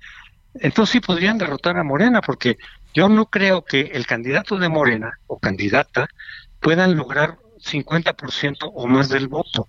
entonces 0.54 0.92
sí 0.92 1.00
podrían 1.00 1.38
derrotar 1.38 1.76
a 1.78 1.84
Morena, 1.84 2.20
porque 2.20 2.58
yo 2.94 3.08
no 3.08 3.26
creo 3.26 3.64
que 3.64 3.80
el 3.92 4.06
candidato 4.06 4.56
de 4.56 4.68
Morena 4.68 5.18
o 5.26 5.38
candidata 5.38 6.08
puedan 6.60 6.96
lograr 6.96 7.38
50% 7.58 8.70
o 8.74 8.86
más 8.86 9.08
del 9.08 9.28
voto. 9.28 9.68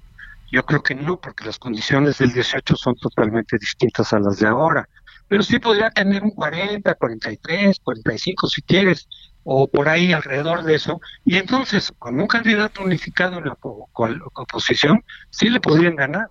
Yo 0.51 0.65
creo 0.65 0.83
que 0.83 0.95
no, 0.95 1.19
porque 1.19 1.45
las 1.45 1.59
condiciones 1.59 2.17
del 2.17 2.33
18 2.33 2.75
son 2.75 2.95
totalmente 2.95 3.57
distintas 3.57 4.11
a 4.13 4.19
las 4.19 4.39
de 4.39 4.47
ahora. 4.47 4.87
Pero 5.27 5.43
sí 5.43 5.59
podría 5.59 5.89
tener 5.91 6.23
un 6.23 6.31
40, 6.31 6.93
43, 6.95 7.79
45 7.81 8.47
si 8.49 8.61
quieres, 8.63 9.07
o 9.43 9.69
por 9.69 9.87
ahí 9.87 10.11
alrededor 10.11 10.63
de 10.63 10.75
eso. 10.75 10.99
Y 11.23 11.37
entonces, 11.37 11.93
con 11.97 12.19
un 12.19 12.27
candidato 12.27 12.83
unificado 12.83 13.37
en 13.37 13.45
la 13.45 13.57
oposición, 13.61 15.03
sí 15.29 15.49
le 15.49 15.61
podrían 15.61 15.95
ganar, 15.95 16.27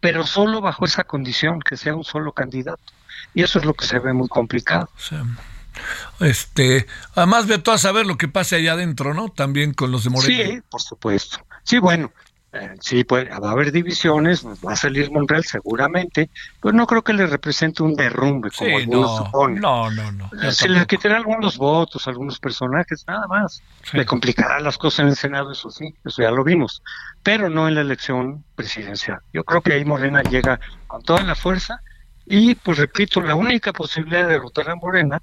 pero 0.00 0.26
solo 0.26 0.60
bajo 0.60 0.84
esa 0.84 1.04
condición, 1.04 1.60
que 1.60 1.78
sea 1.78 1.94
un 1.94 2.04
solo 2.04 2.32
candidato. 2.32 2.82
Y 3.32 3.42
eso 3.42 3.58
es 3.58 3.64
lo 3.64 3.72
que 3.72 3.86
se 3.86 3.98
ve 3.98 4.12
muy 4.12 4.28
complicado. 4.28 4.90
Sea, 4.96 5.24
este, 6.20 6.86
además 7.14 7.46
ve 7.46 7.62
a 7.64 7.78
saber 7.78 8.06
lo 8.06 8.16
que 8.16 8.28
pase 8.28 8.56
allá 8.56 8.72
adentro, 8.72 9.14
¿no? 9.14 9.28
También 9.28 9.74
con 9.74 9.90
los 9.90 10.04
de 10.04 10.10
Morena. 10.10 10.44
Sí, 10.50 10.60
por 10.70 10.80
supuesto. 10.80 11.38
Sí, 11.64 11.78
bueno, 11.78 12.12
eh, 12.54 12.74
sí, 12.80 13.02
pues, 13.04 13.28
va 13.30 13.48
a 13.48 13.52
haber 13.52 13.72
divisiones, 13.72 14.44
va 14.44 14.72
a 14.72 14.76
salir 14.76 15.10
Monreal 15.10 15.42
seguramente, 15.42 16.28
pero 16.60 16.74
no 16.74 16.86
creo 16.86 17.02
que 17.02 17.14
le 17.14 17.26
represente 17.26 17.82
un 17.82 17.94
derrumbe, 17.94 18.50
como 18.50 18.68
Sí, 18.68 18.76
algunos 18.82 19.10
no, 19.10 19.24
suponen. 19.24 19.60
no, 19.62 19.90
no, 19.90 20.12
no. 20.12 20.30
Eh, 20.42 20.52
Se 20.52 20.68
le 20.68 20.84
quitará 20.86 21.16
algunos 21.16 21.56
votos, 21.56 22.06
algunos 22.08 22.38
personajes, 22.38 23.04
nada 23.06 23.26
más. 23.26 23.62
Sí. 23.90 23.96
Le 23.96 24.04
complicará 24.04 24.60
las 24.60 24.76
cosas 24.76 25.00
en 25.00 25.08
el 25.08 25.16
Senado, 25.16 25.50
eso 25.52 25.70
sí, 25.70 25.94
eso 26.04 26.20
ya 26.22 26.30
lo 26.30 26.44
vimos, 26.44 26.82
pero 27.22 27.48
no 27.48 27.68
en 27.68 27.74
la 27.74 27.80
elección 27.80 28.44
presidencial. 28.54 29.20
Yo 29.32 29.44
creo 29.44 29.62
que 29.62 29.72
ahí 29.72 29.84
Morena 29.86 30.22
llega 30.22 30.60
con 30.88 31.02
toda 31.02 31.22
la 31.22 31.34
fuerza 31.34 31.80
y, 32.26 32.54
pues 32.54 32.76
repito, 32.76 33.22
la 33.22 33.34
única 33.34 33.72
posibilidad 33.72 34.26
de 34.26 34.34
derrotar 34.34 34.68
a 34.68 34.76
Morena 34.76 35.22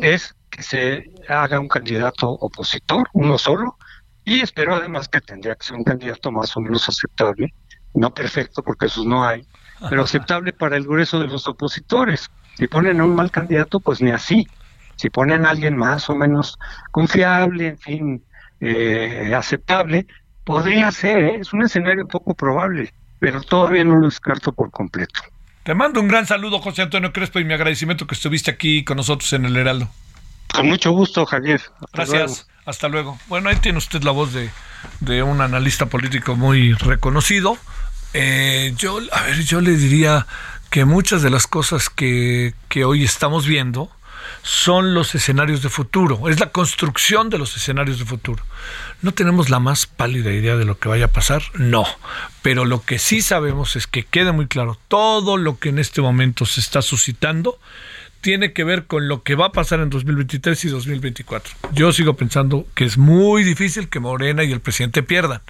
es 0.00 0.34
que 0.50 0.62
se 0.62 1.10
haga 1.28 1.60
un 1.60 1.68
candidato 1.68 2.28
opositor, 2.28 3.08
uno 3.12 3.38
solo, 3.38 3.76
y 4.24 4.40
espero 4.40 4.74
además 4.74 5.08
que 5.08 5.20
tendría 5.20 5.54
que 5.54 5.64
ser 5.66 5.76
un 5.76 5.84
candidato 5.84 6.30
más 6.30 6.56
o 6.56 6.60
menos 6.60 6.88
aceptable, 6.88 7.52
no 7.94 8.12
perfecto 8.12 8.62
porque 8.62 8.86
esos 8.86 9.06
no 9.06 9.24
hay, 9.24 9.46
pero 9.88 10.02
aceptable 10.02 10.52
para 10.52 10.76
el 10.76 10.84
grueso 10.84 11.18
de 11.18 11.26
los 11.26 11.48
opositores. 11.48 12.30
Si 12.56 12.66
ponen 12.66 13.00
a 13.00 13.04
un 13.04 13.14
mal 13.14 13.30
candidato, 13.30 13.80
pues 13.80 14.02
ni 14.02 14.10
así. 14.10 14.46
Si 14.96 15.08
ponen 15.08 15.46
a 15.46 15.50
alguien 15.50 15.76
más 15.76 16.10
o 16.10 16.14
menos 16.14 16.58
confiable, 16.90 17.68
en 17.68 17.78
fin, 17.78 18.24
eh, 18.60 19.32
aceptable, 19.34 20.06
podría 20.44 20.90
ser, 20.90 21.24
¿eh? 21.24 21.36
es 21.40 21.52
un 21.52 21.62
escenario 21.62 22.06
poco 22.06 22.34
probable, 22.34 22.92
pero 23.18 23.40
todavía 23.40 23.84
no 23.84 23.96
lo 23.96 24.06
descarto 24.06 24.52
por 24.52 24.70
completo. 24.70 25.20
Te 25.62 25.74
mando 25.74 26.00
un 26.00 26.08
gran 26.08 26.26
saludo, 26.26 26.60
José 26.60 26.82
Antonio 26.82 27.12
Crespo, 27.12 27.38
y 27.38 27.44
mi 27.44 27.54
agradecimiento 27.54 28.06
que 28.06 28.14
estuviste 28.14 28.50
aquí 28.50 28.82
con 28.82 28.96
nosotros 28.96 29.32
en 29.34 29.44
el 29.44 29.56
Heraldo. 29.56 29.90
Con 30.52 30.68
mucho 30.68 30.90
gusto, 30.92 31.26
Javier. 31.26 31.60
Hasta 31.80 32.04
luego. 32.04 32.12
Gracias. 32.12 32.46
Hasta 32.64 32.88
luego. 32.88 33.18
Bueno, 33.28 33.50
ahí 33.50 33.56
tiene 33.56 33.78
usted 33.78 34.02
la 34.02 34.10
voz 34.10 34.32
de, 34.32 34.50
de 35.00 35.22
un 35.22 35.40
analista 35.40 35.86
político 35.86 36.34
muy 36.34 36.72
reconocido. 36.72 37.58
Eh, 38.14 38.74
yo, 38.76 39.00
a 39.12 39.22
ver, 39.22 39.44
yo 39.44 39.60
le 39.60 39.76
diría 39.76 40.26
que 40.70 40.84
muchas 40.84 41.22
de 41.22 41.30
las 41.30 41.46
cosas 41.46 41.90
que, 41.90 42.54
que 42.68 42.84
hoy 42.84 43.04
estamos 43.04 43.46
viendo 43.46 43.90
son 44.42 44.94
los 44.94 45.14
escenarios 45.14 45.62
de 45.62 45.68
futuro, 45.68 46.28
es 46.28 46.40
la 46.40 46.50
construcción 46.50 47.30
de 47.30 47.38
los 47.38 47.56
escenarios 47.56 47.98
de 47.98 48.04
futuro. 48.04 48.42
¿No 49.02 49.12
tenemos 49.12 49.50
la 49.50 49.60
más 49.60 49.86
pálida 49.86 50.32
idea 50.32 50.56
de 50.56 50.64
lo 50.64 50.78
que 50.78 50.88
vaya 50.88 51.06
a 51.06 51.12
pasar? 51.12 51.42
No, 51.54 51.86
pero 52.42 52.64
lo 52.64 52.82
que 52.82 52.98
sí 52.98 53.22
sabemos 53.22 53.76
es 53.76 53.86
que 53.86 54.04
quede 54.04 54.32
muy 54.32 54.46
claro, 54.46 54.78
todo 54.88 55.36
lo 55.36 55.58
que 55.58 55.70
en 55.70 55.78
este 55.78 56.00
momento 56.00 56.46
se 56.46 56.60
está 56.60 56.82
suscitando 56.82 57.58
tiene 58.20 58.52
que 58.52 58.64
ver 58.64 58.86
con 58.86 59.08
lo 59.08 59.22
que 59.22 59.34
va 59.34 59.46
a 59.46 59.52
pasar 59.52 59.80
en 59.80 59.90
2023 59.90 60.64
y 60.64 60.68
2024. 60.68 61.54
Yo 61.72 61.92
sigo 61.92 62.14
pensando 62.14 62.66
que 62.74 62.84
es 62.84 62.98
muy 62.98 63.44
difícil 63.44 63.88
que 63.88 64.00
Morena 64.00 64.44
y 64.44 64.52
el 64.52 64.60
presidente 64.60 65.02
pierdan. 65.02 65.40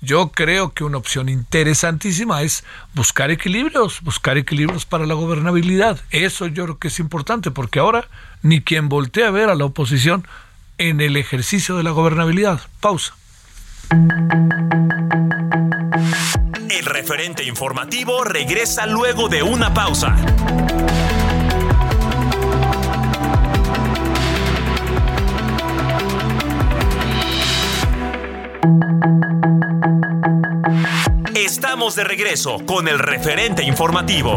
Yo 0.00 0.30
creo 0.30 0.72
que 0.72 0.84
una 0.84 0.96
opción 0.96 1.28
interesantísima 1.28 2.42
es 2.42 2.64
buscar 2.94 3.30
equilibrios, 3.30 4.00
buscar 4.00 4.38
equilibrios 4.38 4.86
para 4.86 5.06
la 5.06 5.14
gobernabilidad. 5.14 6.00
Eso 6.10 6.46
yo 6.46 6.64
creo 6.64 6.78
que 6.78 6.88
es 6.88 7.00
importante 7.00 7.50
porque 7.50 7.80
ahora 7.80 8.08
ni 8.42 8.60
quien 8.60 8.88
voltea 8.88 9.28
a 9.28 9.30
ver 9.30 9.50
a 9.50 9.54
la 9.54 9.64
oposición 9.64 10.26
en 10.78 11.00
el 11.00 11.16
ejercicio 11.16 11.76
de 11.76 11.82
la 11.82 11.90
gobernabilidad. 11.90 12.60
Pausa. 12.80 13.14
El 16.70 16.86
referente 16.86 17.44
informativo 17.44 18.24
regresa 18.24 18.86
luego 18.86 19.28
de 19.28 19.42
una 19.42 19.74
pausa. 19.74 20.16
Estamos 31.34 31.96
de 31.96 32.04
regreso 32.04 32.58
con 32.66 32.88
el 32.88 32.98
referente 32.98 33.64
informativo. 33.64 34.36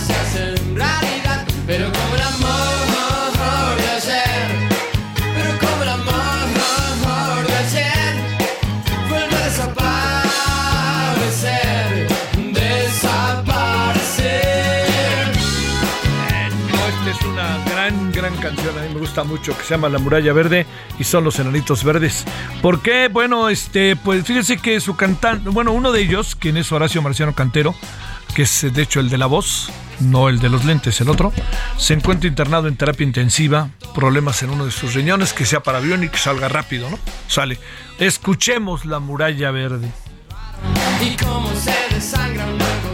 Se 0.00 0.12
hacen 0.12 0.76
realidad, 0.76 1.46
pero 1.66 1.90
como 1.92 2.14
el 2.14 2.22
amor 2.22 2.64
esta 16.88 17.10
es 17.10 17.22
una 17.22 17.58
gran, 17.70 18.12
gran 18.12 18.36
canción. 18.36 18.78
A 18.78 18.82
mí 18.82 18.88
me 18.94 19.00
gusta 19.00 19.24
mucho 19.24 19.56
que 19.56 19.64
se 19.64 19.70
llama 19.74 19.88
La 19.88 19.98
Muralla 19.98 20.32
Verde 20.32 20.66
y 20.98 21.04
son 21.04 21.24
los 21.24 21.38
Enanitos 21.38 21.84
Verdes. 21.84 22.24
¿Por 22.62 22.80
qué? 22.80 23.08
Bueno, 23.08 23.48
este, 23.48 23.96
pues 23.96 24.24
fíjense 24.24 24.56
que 24.58 24.80
su 24.80 24.96
cantante, 24.96 25.48
bueno, 25.50 25.72
uno 25.72 25.92
de 25.92 26.00
ellos, 26.02 26.34
quien 26.34 26.56
es 26.56 26.72
Horacio 26.72 27.02
Marciano 27.02 27.34
Cantero, 27.34 27.74
que 28.34 28.42
es 28.42 28.72
de 28.72 28.82
hecho 28.82 29.00
el 29.00 29.10
de 29.10 29.18
la 29.18 29.26
voz, 29.26 29.70
no 30.00 30.28
el 30.28 30.40
de 30.40 30.48
los 30.48 30.64
lentes, 30.64 31.00
el 31.00 31.08
otro, 31.08 31.32
se 31.76 31.94
encuentra 31.94 32.28
internado 32.28 32.68
en 32.68 32.76
terapia 32.76 33.06
intensiva, 33.06 33.70
problemas 33.94 34.42
en 34.42 34.50
uno 34.50 34.64
de 34.64 34.70
sus 34.70 34.94
riñones, 34.94 35.32
que 35.32 35.44
sea 35.44 35.62
para 35.62 35.78
avión 35.78 36.04
y 36.04 36.08
que 36.08 36.18
salga 36.18 36.48
rápido, 36.48 36.90
¿no? 36.90 36.98
Sale. 37.28 37.58
Escuchemos 37.98 38.84
La 38.84 38.98
Muralla 38.98 39.50
Verde. 39.50 39.90
y 41.00 41.16
cómo 41.16 41.50
se 41.54 41.94
desangra 41.94 42.46
un 42.46 42.93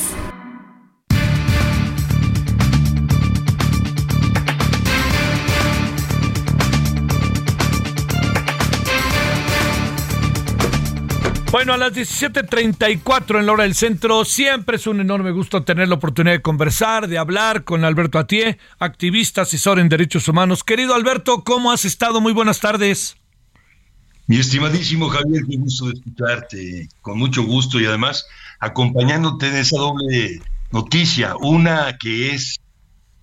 Bueno, 11.61 11.75
a 11.75 11.77
las 11.77 11.93
17.34 11.93 13.39
en 13.39 13.45
la 13.45 13.51
hora 13.51 13.65
del 13.65 13.75
centro, 13.75 14.25
siempre 14.25 14.77
es 14.77 14.87
un 14.87 14.99
enorme 14.99 15.29
gusto 15.29 15.61
tener 15.61 15.89
la 15.89 15.93
oportunidad 15.93 16.33
de 16.33 16.41
conversar, 16.41 17.07
de 17.07 17.19
hablar 17.19 17.65
con 17.65 17.85
Alberto 17.85 18.17
Atié, 18.17 18.57
activista, 18.79 19.43
asesor 19.43 19.77
en 19.77 19.87
derechos 19.87 20.27
humanos. 20.27 20.63
Querido 20.63 20.95
Alberto, 20.95 21.43
¿cómo 21.43 21.71
has 21.71 21.85
estado? 21.85 22.19
Muy 22.19 22.33
buenas 22.33 22.61
tardes. 22.61 23.15
Mi 24.25 24.37
estimadísimo 24.37 25.07
Javier, 25.09 25.43
qué 25.47 25.57
gusto 25.57 25.85
de 25.85 25.93
escucharte, 25.93 26.89
con 27.01 27.19
mucho 27.19 27.43
gusto 27.43 27.79
y 27.79 27.85
además 27.85 28.25
acompañándote 28.59 29.49
en 29.49 29.57
esa 29.57 29.77
doble 29.77 30.41
noticia. 30.71 31.35
Una 31.41 31.95
que 31.99 32.31
es 32.31 32.59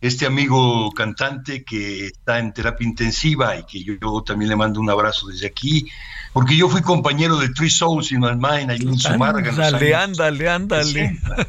este 0.01 0.27
amigo 0.27 0.91
cantante 0.93 1.65
que 1.65 2.07
está 2.07 2.39
en 2.39 2.53
terapia 2.53 2.87
intensiva 2.87 3.57
y 3.57 3.65
que 3.65 3.83
yo, 3.83 3.95
yo 4.01 4.23
también 4.23 4.49
le 4.51 4.57
mando 4.57 4.81
un 4.81 4.89
abrazo 4.91 5.27
desde 5.27 5.47
aquí, 5.49 5.87
porque 6.33 6.57
yo 6.57 6.69
fui 6.69 6.83
compañero 6.83 7.37
de 7.39 7.49
Three 7.49 7.71
Souls 7.71 8.13
in 8.13 8.21
My 8.21 8.33
Mind, 8.37 8.71
ahí 8.71 8.79
en 8.81 8.99
Sumarga. 8.99 9.51
Ándale, 9.51 9.95
ándale, 9.95 10.49
ándale. 10.49 11.19
60. 11.19 11.47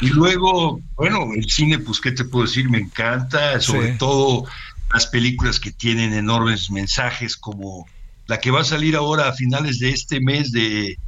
Y 0.00 0.08
luego, 0.08 0.80
bueno, 0.96 1.28
el 1.34 1.48
cine, 1.48 1.78
pues, 1.78 2.00
¿qué 2.00 2.10
te 2.10 2.24
puedo 2.24 2.46
decir? 2.46 2.68
Me 2.70 2.78
encanta, 2.78 3.60
sobre 3.60 3.92
Sí. 3.92 3.98
todo 3.98 4.46
las 4.92 5.06
películas 5.06 5.60
que 5.60 5.70
tienen 5.70 6.12
enormes 6.14 6.70
mensajes, 6.70 7.36
como 7.36 7.86
la 8.26 8.40
que 8.40 8.50
va 8.50 8.62
a 8.62 8.64
salir 8.64 8.96
ahora 8.96 9.28
a 9.28 9.32
finales 9.32 9.78
de 9.78 9.90
este 9.90 10.20
mes 10.20 10.50
de, 10.50 10.98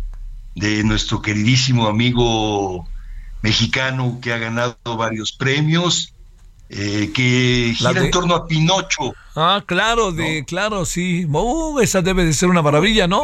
de 0.54 0.85
nuestro 0.85 1.22
queridísimo 1.22 1.87
amigo 1.88 2.87
mexicano 3.42 4.18
que 4.20 4.32
ha 4.32 4.38
ganado 4.38 4.76
varios 4.96 5.32
premios, 5.32 6.12
eh, 6.68 7.11
que 7.14 7.74
La 7.81 7.90
gira 7.90 8.00
de- 8.00 8.07
en 8.07 8.11
torno 8.11 8.35
a 8.35 8.46
Pinocho. 8.46 9.14
Ah, 9.35 9.62
claro, 9.66 10.12
de, 10.12 10.44
claro, 10.46 10.85
sí. 10.85 11.26
Uh, 11.31 11.79
esa 11.81 12.02
debe 12.02 12.24
de 12.24 12.33
ser 12.33 12.48
una 12.48 12.62
maravilla, 12.62 13.07
¿no? 13.07 13.22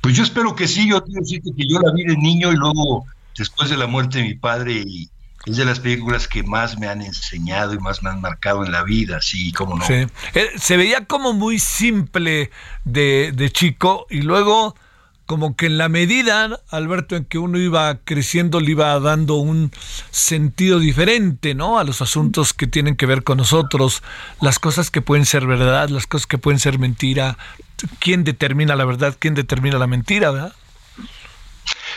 Pues 0.00 0.14
yo 0.16 0.22
espero 0.22 0.54
que 0.54 0.68
sí, 0.68 0.88
yo 0.88 1.02
quiero 1.04 1.20
decirte 1.20 1.50
que 1.56 1.66
yo 1.68 1.80
la 1.80 1.92
vi 1.92 2.04
de 2.04 2.16
niño 2.16 2.52
y 2.52 2.56
luego 2.56 3.04
después 3.36 3.70
de 3.70 3.76
la 3.76 3.86
muerte 3.86 4.18
de 4.18 4.24
mi 4.24 4.34
padre 4.34 4.82
y 4.86 5.10
es 5.46 5.56
de 5.56 5.64
las 5.64 5.78
películas 5.80 6.26
que 6.26 6.42
más 6.42 6.78
me 6.78 6.88
han 6.88 7.02
enseñado 7.02 7.72
y 7.74 7.78
más 7.78 8.02
me 8.02 8.10
han 8.10 8.20
marcado 8.20 8.64
en 8.64 8.72
la 8.72 8.82
vida, 8.82 9.20
sí, 9.20 9.52
cómo 9.52 9.76
no. 9.76 9.86
Sí. 9.86 10.06
Eh, 10.34 10.50
se 10.56 10.76
veía 10.76 11.04
como 11.04 11.32
muy 11.32 11.58
simple 11.58 12.50
de, 12.84 13.32
de 13.34 13.50
chico 13.50 14.06
y 14.10 14.22
luego 14.22 14.74
como 15.26 15.56
que 15.56 15.66
en 15.66 15.76
la 15.76 15.88
medida, 15.88 16.60
Alberto, 16.70 17.16
en 17.16 17.24
que 17.24 17.38
uno 17.38 17.58
iba 17.58 17.98
creciendo, 18.04 18.60
le 18.60 18.70
iba 18.70 18.98
dando 19.00 19.34
un 19.34 19.72
sentido 20.10 20.78
diferente, 20.78 21.54
¿no? 21.54 21.78
A 21.78 21.84
los 21.84 22.00
asuntos 22.00 22.52
que 22.52 22.66
tienen 22.66 22.96
que 22.96 23.06
ver 23.06 23.24
con 23.24 23.38
nosotros, 23.38 24.02
las 24.40 24.58
cosas 24.58 24.90
que 24.90 25.02
pueden 25.02 25.26
ser 25.26 25.46
verdad, 25.46 25.88
las 25.88 26.06
cosas 26.06 26.26
que 26.26 26.38
pueden 26.38 26.60
ser 26.60 26.78
mentira. 26.78 27.36
¿Quién 27.98 28.24
determina 28.24 28.76
la 28.76 28.84
verdad? 28.84 29.16
¿Quién 29.18 29.34
determina 29.34 29.78
la 29.78 29.86
mentira, 29.86 30.30
verdad? 30.30 30.52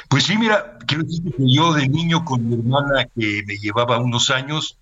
Pues 0.07 0.23
sí, 0.23 0.35
mira, 0.37 0.79
quiero 0.87 1.03
decirte 1.03 1.31
que 1.37 1.53
yo 1.53 1.73
de 1.73 1.87
niño 1.87 2.25
con 2.25 2.49
mi 2.49 2.55
hermana 2.55 3.05
que 3.15 3.43
me 3.45 3.57
llevaba 3.57 3.99
unos 3.99 4.31
años, 4.31 4.77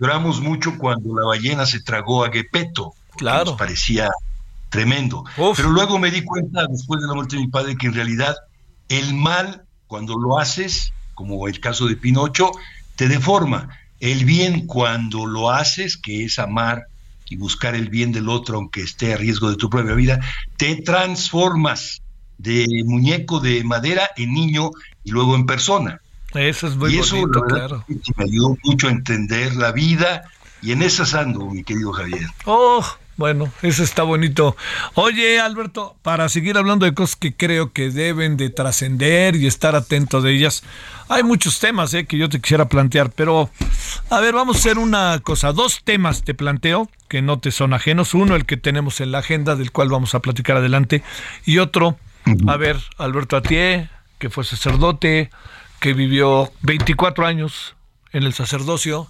lloramos 0.00 0.40
mucho 0.40 0.76
cuando 0.78 1.18
la 1.18 1.26
ballena 1.26 1.64
se 1.64 1.80
tragó 1.80 2.24
a 2.24 2.30
Gepetto. 2.32 2.92
Claro. 3.16 3.44
Nos 3.44 3.54
parecía 3.54 4.10
tremendo. 4.74 5.24
Pero 5.36 5.70
luego 5.70 6.00
me 6.00 6.10
di 6.10 6.22
cuenta, 6.22 6.66
después 6.68 7.00
de 7.00 7.06
la 7.06 7.14
muerte 7.14 7.36
de 7.36 7.42
mi 7.42 7.48
padre, 7.48 7.76
que 7.76 7.86
en 7.86 7.94
realidad 7.94 8.34
el 8.88 9.14
mal, 9.14 9.62
cuando 9.86 10.18
lo 10.18 10.36
haces, 10.40 10.92
como 11.14 11.46
el 11.46 11.60
caso 11.60 11.86
de 11.86 11.94
Pinocho, 11.94 12.50
te 12.96 13.06
deforma. 13.06 13.68
El 14.00 14.24
bien, 14.24 14.66
cuando 14.66 15.26
lo 15.26 15.52
haces, 15.52 15.96
que 15.96 16.24
es 16.24 16.40
amar 16.40 16.86
y 17.30 17.36
buscar 17.36 17.76
el 17.76 17.88
bien 17.88 18.10
del 18.10 18.28
otro, 18.28 18.56
aunque 18.56 18.82
esté 18.82 19.14
a 19.14 19.16
riesgo 19.16 19.48
de 19.48 19.56
tu 19.56 19.70
propia 19.70 19.94
vida, 19.94 20.20
te 20.56 20.82
transformas 20.82 22.02
de 22.38 22.66
muñeco 22.84 23.38
de 23.38 23.62
madera 23.62 24.10
en 24.16 24.34
niño 24.34 24.72
y 25.04 25.12
luego 25.12 25.36
en 25.36 25.46
persona. 25.46 26.00
Eso 26.34 26.66
es 26.66 26.74
muy 26.74 26.96
y 26.96 26.98
eso, 26.98 27.14
bonito, 27.14 27.44
la 27.44 27.54
verdad, 27.54 27.68
claro. 27.68 27.84
me 28.16 28.24
ayudó 28.24 28.58
mucho 28.64 28.88
a 28.88 28.90
entender 28.90 29.54
la 29.54 29.70
vida 29.70 30.24
y 30.60 30.72
en 30.72 30.82
esas 30.82 31.14
ando, 31.14 31.48
mi 31.48 31.62
querido 31.62 31.92
Javier. 31.92 32.26
Oh, 32.44 32.84
bueno, 33.16 33.52
eso 33.62 33.82
está 33.82 34.02
bonito. 34.02 34.56
Oye, 34.94 35.38
Alberto, 35.40 35.96
para 36.02 36.28
seguir 36.28 36.58
hablando 36.58 36.84
de 36.84 36.94
cosas 36.94 37.16
que 37.16 37.34
creo 37.34 37.72
que 37.72 37.90
deben 37.90 38.36
de 38.36 38.50
trascender 38.50 39.36
y 39.36 39.46
estar 39.46 39.76
atento 39.76 40.20
de 40.20 40.32
ellas, 40.32 40.64
hay 41.08 41.22
muchos 41.22 41.60
temas 41.60 41.94
eh, 41.94 42.06
que 42.06 42.18
yo 42.18 42.28
te 42.28 42.40
quisiera 42.40 42.68
plantear, 42.68 43.10
pero 43.10 43.50
a 44.10 44.20
ver, 44.20 44.34
vamos 44.34 44.56
a 44.56 44.58
hacer 44.58 44.78
una 44.78 45.20
cosa. 45.22 45.52
Dos 45.52 45.82
temas 45.84 46.24
te 46.24 46.34
planteo 46.34 46.88
que 47.08 47.22
no 47.22 47.38
te 47.38 47.52
son 47.52 47.72
ajenos. 47.72 48.14
Uno, 48.14 48.34
el 48.34 48.46
que 48.46 48.56
tenemos 48.56 49.00
en 49.00 49.12
la 49.12 49.18
agenda, 49.18 49.54
del 49.54 49.70
cual 49.70 49.88
vamos 49.90 50.14
a 50.14 50.20
platicar 50.20 50.56
adelante, 50.56 51.02
y 51.44 51.58
otro, 51.58 51.96
a 52.48 52.56
ver, 52.56 52.78
Alberto 52.98 53.36
Atié, 53.36 53.88
que 54.18 54.30
fue 54.30 54.44
sacerdote, 54.44 55.30
que 55.78 55.92
vivió 55.92 56.50
24 56.62 57.26
años 57.26 57.76
en 58.12 58.24
el 58.24 58.32
sacerdocio. 58.32 59.06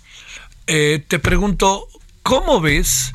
Eh, 0.67 1.03
te 1.07 1.19
pregunto, 1.19 1.87
¿cómo 2.23 2.61
ves 2.61 3.13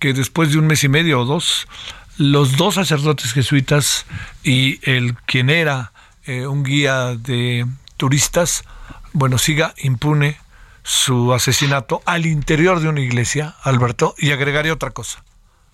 que 0.00 0.12
después 0.14 0.50
de 0.50 0.58
un 0.58 0.66
mes 0.66 0.82
y 0.82 0.88
medio 0.88 1.20
o 1.20 1.24
dos, 1.24 1.68
los 2.16 2.56
dos 2.56 2.74
sacerdotes 2.74 3.32
jesuitas 3.32 4.06
y 4.42 4.80
el 4.90 5.14
quien 5.26 5.50
era 5.50 5.92
eh, 6.24 6.46
un 6.46 6.64
guía 6.64 7.14
de 7.14 7.66
turistas, 7.96 8.64
bueno, 9.12 9.38
siga 9.38 9.74
impune 9.78 10.38
su 10.82 11.32
asesinato 11.32 12.02
al 12.06 12.26
interior 12.26 12.80
de 12.80 12.88
una 12.88 13.00
iglesia, 13.00 13.54
Alberto, 13.62 14.14
y 14.18 14.32
agregaré 14.32 14.72
otra 14.72 14.90
cosa, 14.90 15.22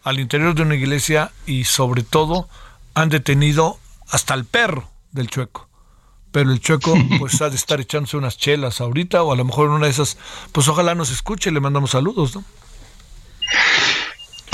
al 0.03 0.19
interior 0.19 0.55
de 0.55 0.63
una 0.63 0.75
iglesia 0.75 1.31
y 1.47 1.65
sobre 1.65 2.03
todo 2.03 2.49
han 2.95 3.09
detenido 3.09 3.79
hasta 4.11 4.35
el 4.35 4.45
perro 4.45 4.91
del 5.13 5.31
chueco. 5.31 5.69
Pero 6.33 6.51
el 6.51 6.61
chueco 6.61 6.95
pues 7.19 7.41
ha 7.41 7.49
de 7.49 7.57
estar 7.57 7.81
echándose 7.81 8.17
unas 8.17 8.37
chelas 8.37 8.81
ahorita 8.81 9.23
o 9.23 9.33
a 9.33 9.37
lo 9.37 9.45
mejor 9.45 9.67
en 9.67 9.75
una 9.75 9.87
de 9.87 9.93
esas, 9.93 10.19
pues 10.51 10.67
ojalá 10.67 10.97
nos 10.97 11.11
escuche, 11.11 11.53
le 11.53 11.61
mandamos 11.61 11.93
saludos, 11.93 12.35
¿no? 12.35 12.45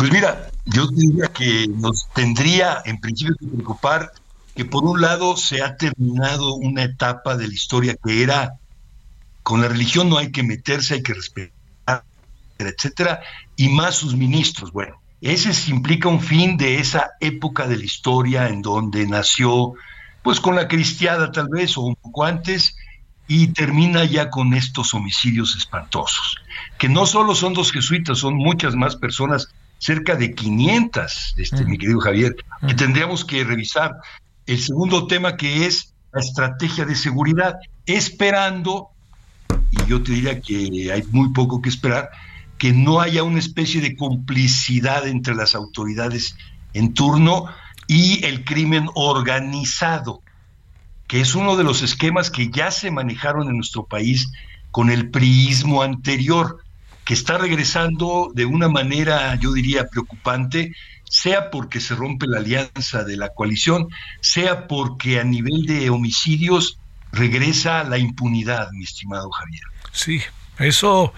Pues 0.02 0.12
mira, 0.12 0.50
yo 0.64 0.88
diría 0.88 1.28
que 1.28 1.68
nos 1.68 2.08
tendría 2.12 2.82
en 2.84 2.98
principio 2.98 3.36
que 3.38 3.46
preocupar 3.46 4.10
que 4.56 4.64
por 4.64 4.82
un 4.82 5.00
lado 5.00 5.36
se 5.36 5.62
ha 5.62 5.76
terminado 5.76 6.56
una 6.56 6.82
etapa 6.82 7.36
de 7.36 7.46
la 7.46 7.54
historia 7.54 7.94
que 8.04 8.24
era 8.24 8.54
con 9.44 9.62
la 9.62 9.68
religión 9.68 10.08
no 10.08 10.18
hay 10.18 10.32
que 10.32 10.42
meterse, 10.42 10.94
hay 10.94 11.04
que 11.04 11.14
respetar, 11.14 12.02
etcétera, 12.58 13.20
y 13.54 13.68
más 13.68 13.94
sus 13.94 14.16
ministros. 14.16 14.72
Bueno, 14.72 15.00
ese 15.20 15.54
se 15.54 15.70
implica 15.70 16.08
un 16.08 16.20
fin 16.20 16.56
de 16.56 16.80
esa 16.80 17.12
época 17.20 17.68
de 17.68 17.76
la 17.76 17.84
historia 17.84 18.48
en 18.48 18.60
donde 18.60 19.06
nació, 19.06 19.74
pues 20.24 20.40
con 20.40 20.56
la 20.56 20.66
cristiada 20.66 21.30
tal 21.30 21.46
vez, 21.48 21.78
o 21.78 21.82
un 21.82 21.94
poco 21.94 22.24
antes, 22.24 22.74
y 23.28 23.46
termina 23.52 24.04
ya 24.04 24.30
con 24.30 24.52
estos 24.52 24.94
homicidios 24.94 25.54
espantosos, 25.54 26.38
que 26.76 26.88
no 26.88 27.06
solo 27.06 27.36
son 27.36 27.54
dos 27.54 27.70
jesuitas, 27.70 28.18
son 28.18 28.34
muchas 28.34 28.74
más 28.74 28.96
personas, 28.96 29.54
cerca 29.82 30.14
de 30.14 30.32
500, 30.32 31.34
este, 31.38 31.64
mi 31.64 31.76
querido 31.76 31.98
Javier, 31.98 32.36
que 32.68 32.74
tendríamos 32.74 33.24
que 33.24 33.42
revisar. 33.42 33.96
El 34.46 34.60
segundo 34.60 35.08
tema 35.08 35.36
que 35.36 35.66
es 35.66 35.92
la 36.12 36.20
estrategia 36.20 36.84
de 36.84 36.94
seguridad, 36.94 37.56
esperando, 37.84 38.90
y 39.72 39.90
yo 39.90 40.00
te 40.00 40.12
diría 40.12 40.40
que 40.40 40.92
hay 40.92 41.02
muy 41.10 41.32
poco 41.32 41.60
que 41.60 41.68
esperar, 41.68 42.10
que 42.58 42.72
no 42.72 43.00
haya 43.00 43.24
una 43.24 43.40
especie 43.40 43.80
de 43.80 43.96
complicidad 43.96 45.08
entre 45.08 45.34
las 45.34 45.56
autoridades 45.56 46.36
en 46.74 46.94
turno 46.94 47.46
y 47.88 48.24
el 48.24 48.44
crimen 48.44 48.88
organizado, 48.94 50.22
que 51.08 51.20
es 51.20 51.34
uno 51.34 51.56
de 51.56 51.64
los 51.64 51.82
esquemas 51.82 52.30
que 52.30 52.50
ya 52.52 52.70
se 52.70 52.92
manejaron 52.92 53.48
en 53.48 53.56
nuestro 53.56 53.84
país 53.84 54.30
con 54.70 54.90
el 54.90 55.10
priismo 55.10 55.82
anterior, 55.82 56.62
que 57.04 57.14
está 57.14 57.38
regresando 57.38 58.30
de 58.34 58.44
una 58.44 58.68
manera, 58.68 59.34
yo 59.36 59.52
diría, 59.52 59.86
preocupante, 59.88 60.72
sea 61.12 61.50
porque 61.50 61.80
se 61.80 61.94
rompe 61.94 62.26
la 62.26 62.38
alianza 62.38 63.04
de 63.04 63.16
la 63.16 63.28
coalición, 63.30 63.88
sea 64.20 64.66
porque 64.66 65.20
a 65.20 65.24
nivel 65.24 65.66
de 65.66 65.90
homicidios 65.90 66.78
regresa 67.12 67.84
la 67.84 67.98
impunidad, 67.98 68.70
mi 68.72 68.84
estimado 68.84 69.30
Javier. 69.30 69.62
Sí, 69.92 70.22
Eso 70.58 71.12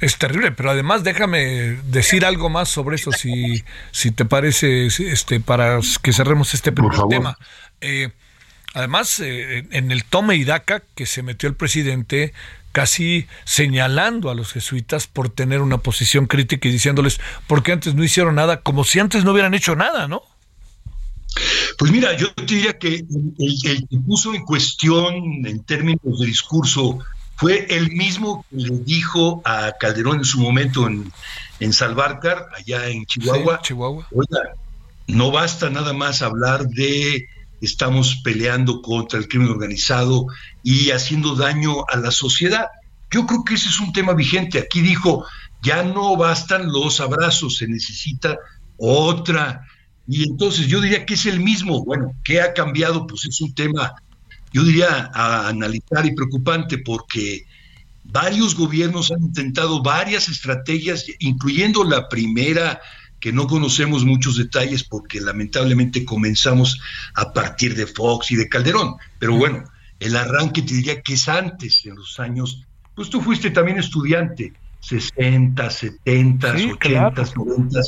es 0.00 0.18
terrible, 0.18 0.52
pero 0.52 0.70
además 0.70 1.02
déjame 1.02 1.78
decir 1.86 2.24
algo 2.24 2.50
más 2.50 2.68
sobre 2.68 2.96
eso, 2.96 3.10
si, 3.10 3.64
si 3.90 4.10
te 4.10 4.24
parece, 4.24 4.86
este, 4.86 5.40
para 5.40 5.80
que 6.02 6.12
cerremos 6.12 6.54
este 6.54 6.72
primer 6.72 6.98
tema. 7.08 7.36
Eh, 7.80 8.10
además, 8.74 9.18
eh, 9.20 9.66
en 9.70 9.90
el 9.90 10.04
tome 10.04 10.36
y 10.36 10.44
daca 10.44 10.82
que 10.94 11.06
se 11.06 11.22
metió 11.22 11.48
el 11.48 11.56
presidente, 11.56 12.32
casi 12.72 13.26
señalando 13.44 14.30
a 14.30 14.34
los 14.34 14.52
jesuitas 14.52 15.06
por 15.06 15.28
tener 15.30 15.60
una 15.60 15.78
posición 15.78 16.26
crítica 16.26 16.68
y 16.68 16.72
diciéndoles, 16.72 17.20
¿por 17.46 17.62
qué 17.62 17.72
antes 17.72 17.94
no 17.94 18.02
hicieron 18.02 18.34
nada? 18.34 18.62
Como 18.62 18.84
si 18.84 18.98
antes 18.98 19.24
no 19.24 19.32
hubieran 19.32 19.54
hecho 19.54 19.76
nada, 19.76 20.08
¿no? 20.08 20.22
Pues 21.78 21.90
mira, 21.90 22.16
yo 22.16 22.32
te 22.34 22.54
diría 22.54 22.78
que 22.78 22.96
el, 22.96 23.34
el 23.38 23.88
que 23.88 23.96
puso 23.98 24.34
en 24.34 24.44
cuestión 24.44 25.46
en 25.46 25.62
términos 25.64 26.20
de 26.20 26.26
discurso 26.26 26.98
fue 27.36 27.66
el 27.70 27.90
mismo 27.90 28.44
que 28.50 28.56
le 28.56 28.78
dijo 28.84 29.42
a 29.44 29.72
Calderón 29.80 30.18
en 30.18 30.24
su 30.24 30.40
momento 30.40 30.86
en, 30.86 31.12
en 31.60 31.72
Salvarcar, 31.72 32.48
allá 32.56 32.88
en 32.88 33.04
Chihuahua, 33.06 33.60
Chihuahua. 33.62 34.06
Oiga, 34.12 34.54
no 35.06 35.30
basta 35.30 35.70
nada 35.70 35.92
más 35.92 36.22
hablar 36.22 36.66
de 36.68 37.26
estamos 37.62 38.16
peleando 38.24 38.82
contra 38.82 39.18
el 39.18 39.28
crimen 39.28 39.48
organizado 39.48 40.26
y 40.62 40.90
haciendo 40.90 41.36
daño 41.36 41.84
a 41.88 41.96
la 41.96 42.10
sociedad. 42.10 42.66
Yo 43.10 43.24
creo 43.24 43.44
que 43.44 43.54
ese 43.54 43.68
es 43.68 43.78
un 43.78 43.92
tema 43.92 44.14
vigente. 44.14 44.58
Aquí 44.58 44.80
dijo, 44.80 45.24
ya 45.62 45.84
no 45.84 46.16
bastan 46.16 46.70
los 46.70 47.00
abrazos, 47.00 47.58
se 47.58 47.68
necesita 47.68 48.36
otra. 48.76 49.64
Y 50.08 50.24
entonces 50.28 50.66
yo 50.66 50.80
diría 50.80 51.06
que 51.06 51.14
es 51.14 51.24
el 51.26 51.38
mismo. 51.38 51.84
Bueno, 51.84 52.12
¿qué 52.24 52.40
ha 52.40 52.52
cambiado? 52.52 53.06
Pues 53.06 53.26
es 53.26 53.40
un 53.40 53.54
tema, 53.54 53.94
yo 54.52 54.64
diría, 54.64 55.10
a 55.14 55.48
analizar 55.48 56.04
y 56.04 56.16
preocupante 56.16 56.78
porque 56.78 57.46
varios 58.02 58.56
gobiernos 58.56 59.12
han 59.12 59.22
intentado 59.22 59.84
varias 59.84 60.28
estrategias, 60.28 61.06
incluyendo 61.20 61.84
la 61.84 62.08
primera 62.08 62.80
que 63.22 63.32
no 63.32 63.46
conocemos 63.46 64.04
muchos 64.04 64.36
detalles 64.36 64.82
porque 64.82 65.20
lamentablemente 65.20 66.04
comenzamos 66.04 66.80
a 67.14 67.32
partir 67.32 67.76
de 67.76 67.86
Fox 67.86 68.32
y 68.32 68.34
de 68.34 68.48
Calderón. 68.48 68.96
Pero 69.20 69.36
bueno, 69.36 69.62
el 70.00 70.16
arranque 70.16 70.60
te 70.62 70.74
diría 70.74 71.02
que 71.02 71.14
es 71.14 71.28
antes, 71.28 71.86
en 71.86 71.94
los 71.94 72.18
años, 72.18 72.64
pues 72.96 73.10
tú 73.10 73.20
fuiste 73.20 73.52
también 73.52 73.78
estudiante, 73.78 74.54
60, 74.80 75.70
70, 75.70 76.52
80, 76.72 77.24
90, 77.36 77.80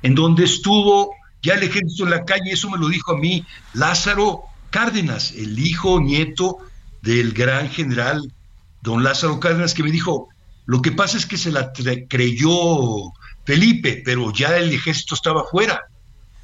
en 0.00 0.14
donde 0.14 0.44
estuvo 0.44 1.14
ya 1.42 1.52
el 1.52 1.64
ejército 1.64 2.04
en 2.04 2.10
la 2.10 2.24
calle, 2.24 2.52
eso 2.52 2.70
me 2.70 2.78
lo 2.78 2.88
dijo 2.88 3.12
a 3.12 3.18
mí 3.18 3.44
Lázaro 3.74 4.44
Cárdenas, 4.70 5.32
el 5.32 5.58
hijo 5.58 6.00
nieto 6.00 6.60
del 7.02 7.34
gran 7.34 7.68
general 7.68 8.32
don 8.80 9.04
Lázaro 9.04 9.38
Cárdenas, 9.38 9.74
que 9.74 9.82
me 9.82 9.90
dijo, 9.90 10.30
lo 10.64 10.80
que 10.80 10.92
pasa 10.92 11.18
es 11.18 11.26
que 11.26 11.36
se 11.36 11.52
la 11.52 11.72
creyó 12.08 13.12
Felipe, 13.48 14.02
pero 14.04 14.30
ya 14.30 14.58
el 14.58 14.70
ejército 14.74 15.14
estaba 15.14 15.42
fuera. 15.42 15.86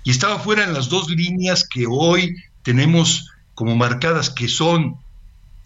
Y 0.05 0.11
estaba 0.11 0.39
fuera 0.39 0.65
en 0.65 0.73
las 0.73 0.89
dos 0.89 1.11
líneas 1.11 1.69
que 1.69 1.85
hoy 1.87 2.35
tenemos 2.63 3.31
como 3.55 3.77
marcadas, 3.77 4.31
que 4.31 4.49
son 4.49 4.97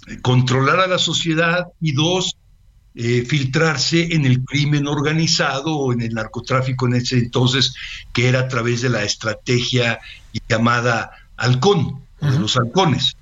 eh, 0.08 0.20
controlar 0.20 0.80
a 0.80 0.88
la 0.88 0.98
sociedad 0.98 1.68
y 1.80 1.92
dos, 1.92 2.34
eh, 2.96 3.24
filtrarse 3.24 4.16
en 4.16 4.26
el 4.26 4.44
crimen 4.44 4.88
organizado 4.88 5.76
o 5.76 5.92
en 5.92 6.02
el 6.02 6.12
narcotráfico 6.12 6.88
en 6.88 6.96
ese 6.96 7.18
entonces, 7.18 7.72
que 8.12 8.26
era 8.26 8.40
a 8.40 8.48
través 8.48 8.82
de 8.82 8.88
la 8.88 9.04
estrategia 9.04 10.00
llamada 10.48 11.12
halcón, 11.36 12.02
de 12.20 12.36
los 12.36 12.56
halcones. 12.56 13.16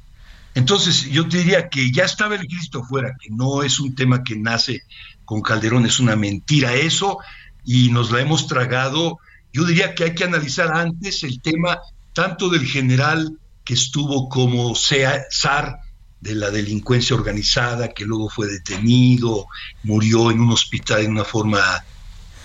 Entonces, 0.55 1.05
yo 1.11 1.29
te 1.29 1.37
diría 1.37 1.69
que 1.69 1.93
ya 1.93 2.05
estaba 2.05 2.37
el 2.37 2.47
ejército 2.47 2.83
fuera, 2.83 3.14
que 3.21 3.29
no 3.29 3.62
es 3.62 3.79
un 3.79 3.95
tema 3.95 4.25
que 4.25 4.37
nace 4.37 4.85
con 5.27 5.43
Calderón, 5.43 5.85
es 5.85 6.01
una 6.01 6.17
mentira 6.17 6.73
eso, 6.73 7.19
y 7.67 7.91
nos 7.91 8.11
la 8.11 8.21
hemos 8.21 8.47
tragado. 8.47 9.19
Yo 9.53 9.64
diría 9.64 9.95
que 9.95 10.05
hay 10.05 10.14
que 10.14 10.25
analizar 10.25 10.75
antes 10.75 11.23
el 11.25 11.43
tema 11.43 11.81
tanto 12.14 12.49
del 12.49 12.64
general 12.64 13.39
que 13.64 13.75
estuvo 13.75 14.31
como 14.31 14.75
zar 14.75 15.81
de 16.21 16.35
la 16.35 16.51
delincuencia 16.51 17.14
organizada, 17.14 17.89
que 17.89 18.07
luego 18.07 18.31
fue 18.31 18.47
detenido, 18.47 19.47
murió 19.83 20.31
en 20.31 20.41
un 20.41 20.53
hospital 20.53 21.03
en 21.03 21.11
una 21.11 21.25
forma 21.25 21.85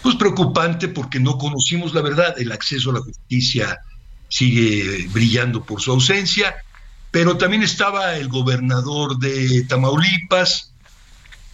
pues 0.01 0.15
preocupante 0.15 0.87
porque 0.87 1.19
no 1.19 1.37
conocimos 1.37 1.93
la 1.93 2.01
verdad, 2.01 2.33
el 2.39 2.51
acceso 2.51 2.89
a 2.89 2.95
la 2.95 3.01
justicia 3.01 3.79
sigue 4.27 5.07
brillando 5.11 5.63
por 5.63 5.79
su 5.79 5.91
ausencia, 5.91 6.55
pero 7.11 7.37
también 7.37 7.61
estaba 7.61 8.15
el 8.15 8.27
gobernador 8.27 9.19
de 9.19 9.63
Tamaulipas, 9.65 10.70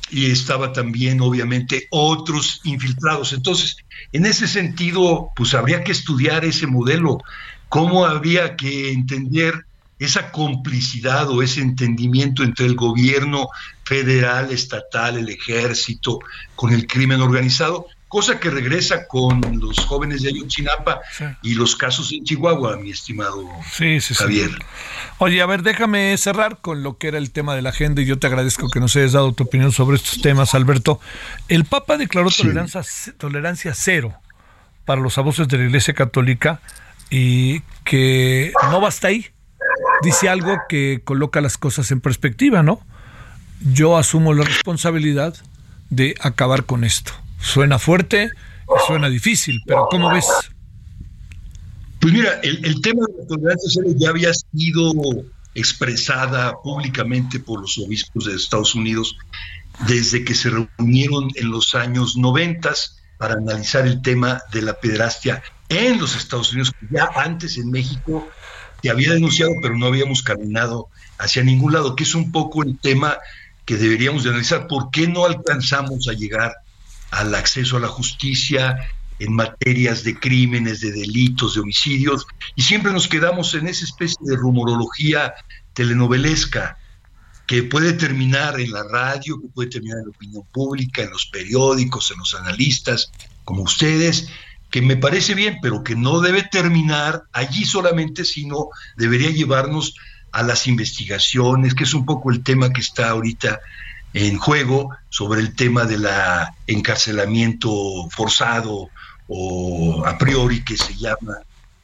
y 0.09 0.31
estaba 0.31 0.73
también 0.73 1.21
obviamente 1.21 1.87
otros 1.91 2.61
infiltrados. 2.63 3.33
Entonces, 3.33 3.77
en 4.11 4.25
ese 4.25 4.47
sentido, 4.47 5.29
pues 5.35 5.53
habría 5.53 5.83
que 5.83 5.91
estudiar 5.91 6.45
ese 6.45 6.67
modelo, 6.67 7.19
cómo 7.69 8.05
habría 8.05 8.55
que 8.55 8.91
entender 8.91 9.65
esa 9.99 10.31
complicidad 10.31 11.29
o 11.29 11.41
ese 11.41 11.61
entendimiento 11.61 12.43
entre 12.43 12.65
el 12.67 12.75
gobierno 12.75 13.49
federal, 13.83 14.51
estatal, 14.51 15.17
el 15.17 15.29
ejército, 15.29 16.19
con 16.55 16.71
el 16.71 16.85
crimen 16.85 17.21
organizado, 17.21 17.87
cosa 18.07 18.39
que 18.39 18.49
regresa 18.49 19.07
con 19.07 19.41
los 19.59 19.79
jóvenes 19.79 20.21
de 20.21 20.29
Ayotzinapa 20.29 21.01
y 21.41 21.55
los 21.55 21.75
casos 21.75 22.11
en 22.13 22.23
Chihuahua, 22.23 22.77
mi 22.77 22.91
estimado 22.91 23.45
Javier. 24.15 24.51
Oye, 25.17 25.41
a 25.41 25.45
ver, 25.45 25.61
déjame 25.61 26.15
cerrar 26.17 26.59
con 26.61 26.83
lo 26.83 26.97
que 26.97 27.09
era 27.09 27.17
el 27.17 27.31
tema 27.31 27.55
de 27.55 27.61
la 27.61 27.69
agenda 27.69 28.01
y 28.01 28.05
yo 28.05 28.19
te 28.19 28.27
agradezco 28.27 28.69
que 28.69 28.79
nos 28.79 28.95
hayas 28.95 29.13
dado 29.13 29.33
tu 29.33 29.43
opinión 29.43 29.71
sobre 29.71 29.97
estos 29.97 30.21
temas, 30.21 30.53
Alberto. 30.53 30.99
El 31.47 31.65
Papa 31.65 31.97
declaró 31.97 32.29
tolerancia, 32.29 32.81
tolerancia 33.17 33.73
cero 33.73 34.13
para 34.85 35.01
los 35.01 35.17
abusos 35.17 35.47
de 35.47 35.57
la 35.57 35.65
Iglesia 35.65 35.93
Católica 35.93 36.61
y 37.09 37.61
que 37.83 38.53
no 38.71 38.79
basta 38.79 39.09
ahí. 39.09 39.27
Dice 40.01 40.29
algo 40.29 40.57
que 40.69 41.01
coloca 41.03 41.41
las 41.41 41.57
cosas 41.57 41.91
en 41.91 41.99
perspectiva, 41.99 42.63
¿no? 42.63 42.79
Yo 43.59 43.97
asumo 43.97 44.33
la 44.33 44.45
responsabilidad 44.45 45.35
de 45.89 46.15
acabar 46.21 46.65
con 46.65 46.83
esto. 46.83 47.13
Suena 47.39 47.79
fuerte 47.79 48.31
suena 48.85 49.09
difícil, 49.09 49.61
pero 49.65 49.87
¿cómo 49.89 50.11
ves? 50.11 50.27
Pues 51.99 52.13
mira, 52.13 52.39
el, 52.43 52.81
tema 52.81 53.05
de 53.07 53.21
la 53.21 53.27
tolerancia 53.27 53.69
cero 53.73 53.95
ya 53.97 54.09
había 54.09 54.31
sido 54.33 54.93
expresada 55.55 56.53
públicamente 56.61 57.39
por 57.39 57.61
los 57.61 57.77
obispos 57.79 58.25
de 58.25 58.35
Estados 58.35 58.75
Unidos 58.75 59.17
desde 59.87 60.23
que 60.23 60.35
se 60.35 60.49
reunieron 60.49 61.29
en 61.35 61.49
los 61.49 61.75
años 61.75 62.17
noventas 62.17 62.99
para 63.17 63.35
analizar 63.35 63.87
el 63.87 64.01
tema 64.01 64.41
de 64.51 64.61
la 64.61 64.79
pederastia 64.79 65.41
en 65.69 65.99
los 65.99 66.15
Estados 66.15 66.51
Unidos, 66.51 66.71
que 66.79 66.87
ya 66.91 67.09
antes 67.15 67.57
en 67.57 67.71
México 67.71 68.27
se 68.81 68.89
había 68.89 69.13
denunciado, 69.13 69.51
pero 69.61 69.75
no 69.75 69.87
habíamos 69.87 70.21
caminado 70.21 70.89
hacia 71.17 71.43
ningún 71.43 71.73
lado, 71.73 71.95
que 71.95 72.03
es 72.03 72.13
un 72.13 72.31
poco 72.31 72.63
el 72.63 72.77
tema 72.77 73.17
que 73.65 73.75
deberíamos 73.75 74.23
de 74.23 74.29
analizar. 74.29 74.67
¿Por 74.67 74.91
qué 74.91 75.07
no 75.07 75.25
alcanzamos 75.25 76.07
a 76.07 76.13
llegar 76.13 76.53
al 77.11 77.33
acceso 77.35 77.77
a 77.77 77.79
la 77.79 77.87
justicia 77.87 78.77
en 79.19 79.33
materias 79.33 80.03
de 80.03 80.19
crímenes, 80.19 80.81
de 80.81 80.91
delitos, 80.91 81.55
de 81.55 81.61
homicidios, 81.61 82.27
y 82.55 82.61
siempre 82.61 82.91
nos 82.91 83.07
quedamos 83.07 83.53
en 83.55 83.67
esa 83.67 83.85
especie 83.85 84.17
de 84.21 84.35
rumorología 84.35 85.33
telenovelesca 85.73 86.77
que 87.47 87.63
puede 87.63 87.93
terminar 87.93 88.59
en 88.59 88.71
la 88.71 88.83
radio, 88.83 89.39
que 89.41 89.47
puede 89.47 89.69
terminar 89.69 89.99
en 89.99 90.05
la 90.05 90.11
opinión 90.11 90.43
pública, 90.51 91.01
en 91.01 91.11
los 91.11 91.27
periódicos, 91.27 92.11
en 92.11 92.19
los 92.19 92.35
analistas, 92.35 93.11
como 93.45 93.63
ustedes, 93.63 94.29
que 94.69 94.81
me 94.81 94.97
parece 94.97 95.33
bien, 95.33 95.59
pero 95.61 95.83
que 95.83 95.95
no 95.95 96.19
debe 96.19 96.43
terminar 96.43 97.23
allí 97.31 97.63
solamente, 97.63 98.25
sino 98.25 98.67
debería 98.97 99.31
llevarnos 99.31 99.95
a 100.33 100.43
las 100.43 100.67
investigaciones, 100.67 101.73
que 101.73 101.85
es 101.85 101.93
un 101.93 102.05
poco 102.05 102.31
el 102.31 102.43
tema 102.43 102.71
que 102.71 102.81
está 102.81 103.09
ahorita 103.09 103.61
en 104.13 104.37
juego 104.37 104.89
sobre 105.09 105.41
el 105.41 105.55
tema 105.55 105.85
del 105.85 106.07
encarcelamiento 106.65 108.09
forzado 108.09 108.89
o 109.27 110.03
a 110.05 110.17
priori 110.17 110.63
que 110.63 110.77
se 110.77 110.95
llama 110.95 111.37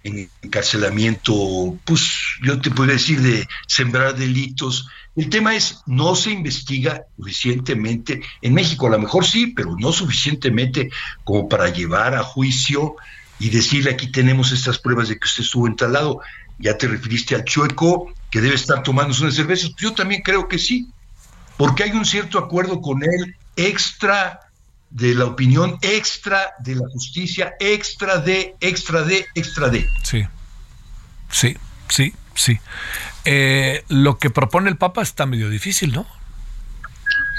encarcelamiento, 0.04 1.78
pues 1.86 2.12
yo 2.44 2.60
te 2.60 2.72
puedo 2.72 2.92
decir 2.92 3.22
de 3.22 3.48
sembrar 3.68 4.16
delitos. 4.16 4.88
El 5.16 5.30
tema 5.30 5.56
es, 5.56 5.82
no 5.86 6.16
se 6.16 6.32
investiga 6.32 7.04
suficientemente, 7.18 8.22
en 8.42 8.54
México 8.54 8.88
a 8.88 8.92
lo 8.92 9.00
mejor 9.00 9.26
sí, 9.26 9.48
pero 9.48 9.76
no 9.80 9.92
suficientemente 9.92 10.90
como 11.24 11.48
para 11.48 11.70
llevar 11.70 12.16
a 12.16 12.24
juicio 12.24 12.96
y 13.40 13.50
decirle 13.50 13.92
aquí 13.92 14.08
tenemos 14.08 14.52
estas 14.52 14.80
pruebas 14.80 15.10
de 15.10 15.18
que 15.18 15.26
usted 15.26 15.44
estuvo 15.44 15.68
entalado. 15.68 16.20
Ya 16.60 16.78
te 16.78 16.88
referiste 16.88 17.36
al 17.36 17.46
chueco 17.46 18.14
que 18.30 18.42
debe 18.42 18.56
estar 18.56 18.84
tomando 18.84 19.16
unas 19.20 19.36
cervezas. 19.36 19.74
Yo 19.78 19.94
también 19.94 20.22
creo 20.22 20.48
que 20.48 20.60
sí, 20.60 20.88
porque 21.58 21.84
hay 21.84 21.92
un 21.92 22.06
cierto 22.06 22.40
acuerdo 22.40 22.82
con 22.82 23.04
él 23.04 23.36
extra 23.56 24.40
de 24.90 25.16
la 25.16 25.26
opinión, 25.26 25.78
extra 25.82 26.54
de 26.60 26.76
la 26.76 26.88
justicia, 26.92 27.54
extra 27.60 28.18
de, 28.18 28.56
extra 28.60 29.02
de, 29.04 29.26
extra 29.34 29.70
de. 29.70 29.88
Sí, 30.04 30.24
sí, 31.30 31.58
sí, 31.90 32.14
sí. 32.36 32.60
Eh, 33.26 33.84
lo 33.88 34.18
que 34.20 34.30
propone 34.30 34.70
el 34.70 34.78
Papa 34.78 35.02
está 35.02 35.26
medio 35.26 35.50
difícil, 35.50 35.94
¿no? 35.94 36.06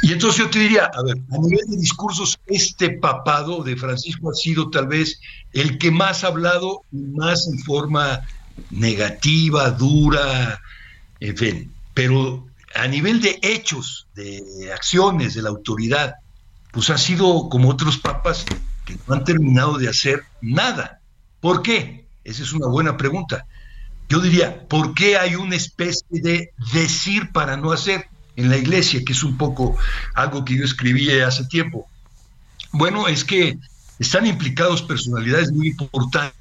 Y 0.02 0.12
entonces 0.12 0.38
yo 0.38 0.50
te 0.50 0.58
diría, 0.58 0.90
a 0.92 1.02
ver, 1.02 1.16
a 1.32 1.38
nivel 1.38 1.64
de 1.66 1.76
discursos, 1.76 2.38
este 2.46 2.90
papado 2.90 3.62
de 3.62 3.76
Francisco 3.76 4.30
ha 4.30 4.34
sido 4.34 4.68
tal 4.68 4.88
vez 4.88 5.20
el 5.52 5.78
que 5.78 5.90
más 5.90 6.24
ha 6.24 6.26
hablado, 6.28 6.82
más 6.90 7.46
en 7.46 7.58
forma 7.60 8.20
negativa, 8.70 9.70
dura, 9.70 10.60
en 11.20 11.36
fin, 11.36 11.72
pero 11.94 12.46
a 12.74 12.88
nivel 12.88 13.20
de 13.20 13.38
hechos, 13.42 14.06
de 14.14 14.70
acciones 14.72 15.34
de 15.34 15.42
la 15.42 15.50
autoridad, 15.50 16.14
pues 16.72 16.90
ha 16.90 16.98
sido 16.98 17.48
como 17.48 17.70
otros 17.70 17.98
papas 17.98 18.44
que 18.84 18.96
no 19.06 19.14
han 19.14 19.24
terminado 19.24 19.78
de 19.78 19.88
hacer 19.88 20.24
nada. 20.40 21.00
¿Por 21.40 21.62
qué? 21.62 22.06
Esa 22.24 22.42
es 22.42 22.52
una 22.52 22.66
buena 22.66 22.96
pregunta. 22.96 23.46
Yo 24.08 24.20
diría, 24.20 24.66
¿por 24.68 24.94
qué 24.94 25.16
hay 25.16 25.36
una 25.36 25.56
especie 25.56 26.06
de 26.10 26.50
decir 26.72 27.32
para 27.32 27.56
no 27.56 27.72
hacer 27.72 28.08
en 28.36 28.50
la 28.50 28.56
iglesia, 28.56 29.02
que 29.04 29.12
es 29.12 29.22
un 29.22 29.38
poco 29.38 29.76
algo 30.14 30.44
que 30.44 30.56
yo 30.56 30.64
escribí 30.64 31.10
hace 31.20 31.44
tiempo? 31.44 31.88
Bueno, 32.72 33.08
es 33.08 33.24
que 33.24 33.58
están 33.98 34.26
implicados 34.26 34.82
personalidades 34.82 35.52
muy 35.52 35.68
importantes 35.68 36.38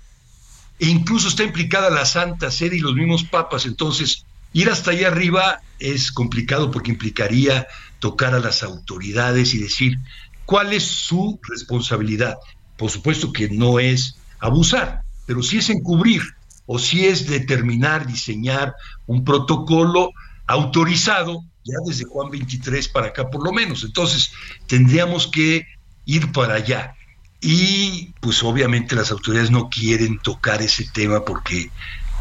e 0.80 0.88
incluso 0.88 1.28
está 1.28 1.44
implicada 1.44 1.90
la 1.90 2.06
Santa 2.06 2.50
Sede 2.50 2.78
y 2.78 2.80
los 2.80 2.96
mismos 2.96 3.24
papas, 3.24 3.66
entonces 3.66 4.26
ir 4.54 4.70
hasta 4.70 4.92
allá 4.92 5.08
arriba 5.10 5.62
es 5.80 6.12
complicado 6.12 6.72
porque 6.72 6.92
implicaría 6.92 7.68
tocar 8.00 8.34
a 8.34 8.40
las 8.40 8.64
autoridades 8.64 9.54
y 9.54 9.60
decir 9.60 9.98
cuál 10.46 10.74
es 10.74 10.84
su 10.84 11.40
responsabilidad. 11.44 12.38
Por 12.78 12.90
supuesto 12.90 13.34
que 13.34 13.50
no 13.50 13.80
es 13.80 14.16
abusar, 14.40 15.02
pero 15.26 15.42
sí 15.44 15.58
es 15.58 15.70
encubrir 15.70 16.22
o 16.66 16.80
si 16.80 17.06
es 17.06 17.28
determinar, 17.28 18.08
diseñar 18.08 18.76
un 19.08 19.24
protocolo 19.24 20.12
autorizado 20.48 21.44
ya 21.64 21.76
desde 21.86 22.06
Juan 22.06 22.30
23 22.30 22.88
para 22.90 23.08
acá 23.08 23.30
por 23.30 23.44
lo 23.44 23.52
menos. 23.52 23.84
Entonces 23.84 24.32
tendríamos 24.68 25.28
que 25.28 25.66
ir 26.06 26.32
para 26.32 26.56
allá. 26.56 26.96
Y 27.42 28.14
pues 28.22 28.42
obviamente 28.44 28.96
las 28.96 29.12
autoridades 29.12 29.52
no 29.52 29.70
quieren 29.70 30.20
tocar 30.20 30.62
ese 30.62 30.86
tema 30.94 31.26
porque 31.26 31.72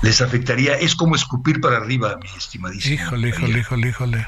les 0.02 0.20
afectaría. 0.20 0.74
Es 0.74 0.94
como 0.94 1.16
escupir 1.16 1.60
para 1.60 1.78
arriba, 1.78 2.18
mi 2.20 2.28
estimadísimo. 2.36 2.94
Híjole, 2.94 3.28
híjole, 3.30 3.60
híjole, 3.60 3.88
híjole. 3.88 4.26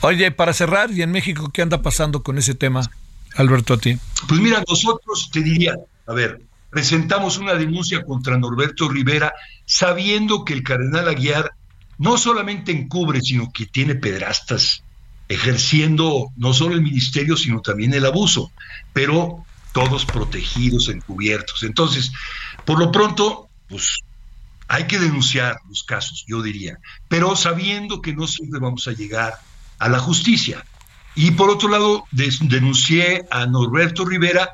Oye, 0.00 0.30
para 0.30 0.52
cerrar, 0.52 0.90
¿y 0.90 1.02
en 1.02 1.12
México 1.12 1.50
qué 1.52 1.62
anda 1.62 1.82
pasando 1.82 2.22
con 2.22 2.38
ese 2.38 2.54
tema, 2.54 2.88
Alberto, 3.36 3.74
a 3.74 3.78
ti? 3.78 3.98
Pues 4.26 4.40
mira, 4.40 4.62
nosotros 4.66 5.30
te 5.30 5.42
diría, 5.42 5.74
a 6.06 6.12
ver, 6.14 6.40
presentamos 6.70 7.38
una 7.38 7.54
denuncia 7.54 8.02
contra 8.04 8.38
Norberto 8.38 8.88
Rivera 8.88 9.32
sabiendo 9.66 10.44
que 10.44 10.54
el 10.54 10.62
cardenal 10.62 11.08
Aguiar 11.08 11.52
no 11.98 12.16
solamente 12.16 12.72
encubre, 12.72 13.20
sino 13.20 13.52
que 13.52 13.66
tiene 13.66 13.96
pedrastas 13.96 14.82
ejerciendo 15.28 16.28
no 16.36 16.54
solo 16.54 16.74
el 16.74 16.82
ministerio, 16.82 17.36
sino 17.36 17.60
también 17.60 17.92
el 17.92 18.06
abuso, 18.06 18.50
pero 18.92 19.44
todos 19.72 20.06
protegidos, 20.06 20.88
encubiertos. 20.88 21.62
Entonces, 21.64 22.12
por 22.64 22.78
lo 22.78 22.90
pronto, 22.90 23.48
pues 23.68 23.98
hay 24.68 24.86
que 24.86 24.98
denunciar 24.98 25.60
los 25.68 25.82
casos, 25.82 26.24
yo 26.28 26.42
diría, 26.42 26.78
pero 27.08 27.34
sabiendo 27.34 28.02
que 28.02 28.14
no 28.14 28.26
siempre 28.26 28.60
vamos 28.60 28.86
a 28.86 28.92
llegar 28.92 29.34
a 29.78 29.88
la 29.88 29.98
justicia. 29.98 30.64
Y 31.14 31.32
por 31.32 31.50
otro 31.50 31.68
lado, 31.70 32.04
denuncié 32.12 33.26
a 33.30 33.46
Norberto 33.46 34.04
Rivera 34.04 34.50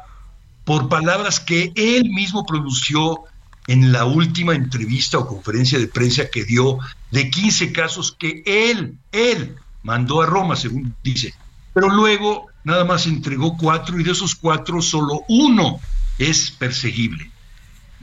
por 0.65 0.89
palabras 0.89 1.41
que 1.41 1.73
él 1.75 2.11
mismo 2.11 2.47
pronunció 2.47 3.25
en 3.67 3.93
la 3.93 4.05
última 4.05 4.55
entrevista 4.55 5.19
o 5.19 5.27
conferencia 5.27 5.79
de 5.79 5.89
prensa 5.89 6.31
que 6.31 6.45
dio 6.45 6.79
de 7.11 7.31
15 7.31 7.73
casos 7.73 8.17
que 8.19 8.43
él, 8.47 8.97
él 9.13 9.57
mandó 9.83 10.23
a 10.23 10.27
Roma, 10.27 10.57
según 10.57 10.95
dice. 11.03 11.35
Pero 11.73 11.89
luego 11.89 12.47
nada 12.63 12.85
más 12.85 13.07
entregó 13.07 13.57
cuatro 13.57 13.99
y 13.99 14.05
de 14.05 14.13
esos 14.13 14.35
cuatro 14.35 14.81
solo 14.81 15.23
uno 15.29 15.81
es 16.19 16.51
perseguible. 16.53 17.31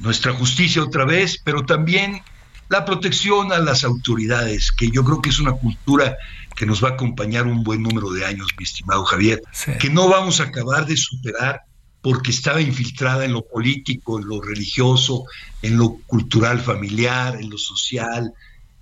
Nuestra 0.02 0.34
justicia 0.34 0.84
otra 0.84 1.06
vez, 1.06 1.40
pero 1.44 1.64
también 1.66 2.22
la 2.70 2.86
protección 2.86 3.52
a 3.52 3.60
las 3.60 3.84
autoridades, 3.84 4.72
que 4.72 4.90
yo 4.90 5.04
creo 5.04 5.22
que 5.22 5.30
es 5.30 5.40
una 5.40 5.52
cultura 5.52 6.18
que 6.56 6.66
nos 6.66 6.84
va 6.84 6.90
a 6.90 6.92
acompañar 6.94 7.46
un 7.46 7.64
buen 7.64 7.84
número 7.84 8.12
de 8.12 8.26
años, 8.26 8.50
mi 8.58 8.64
estimado 8.64 9.04
Javier, 9.06 9.42
que 9.80 9.90
no 9.90 10.08
vamos 10.10 10.40
a 10.40 10.46
acabar 10.46 10.86
de 10.86 10.98
superar 10.98 11.62
porque 12.02 12.32
estaba 12.32 12.62
infiltrada 12.62 13.26
en 13.26 13.34
lo 13.34 13.44
político, 13.44 14.20
en 14.20 14.28
lo 14.28 14.42
religioso, 14.42 15.26
en 15.62 15.78
lo 15.78 15.98
cultural 16.08 16.60
familiar, 16.60 17.36
en 17.36 17.50
lo 17.50 17.58
social, 17.58 18.34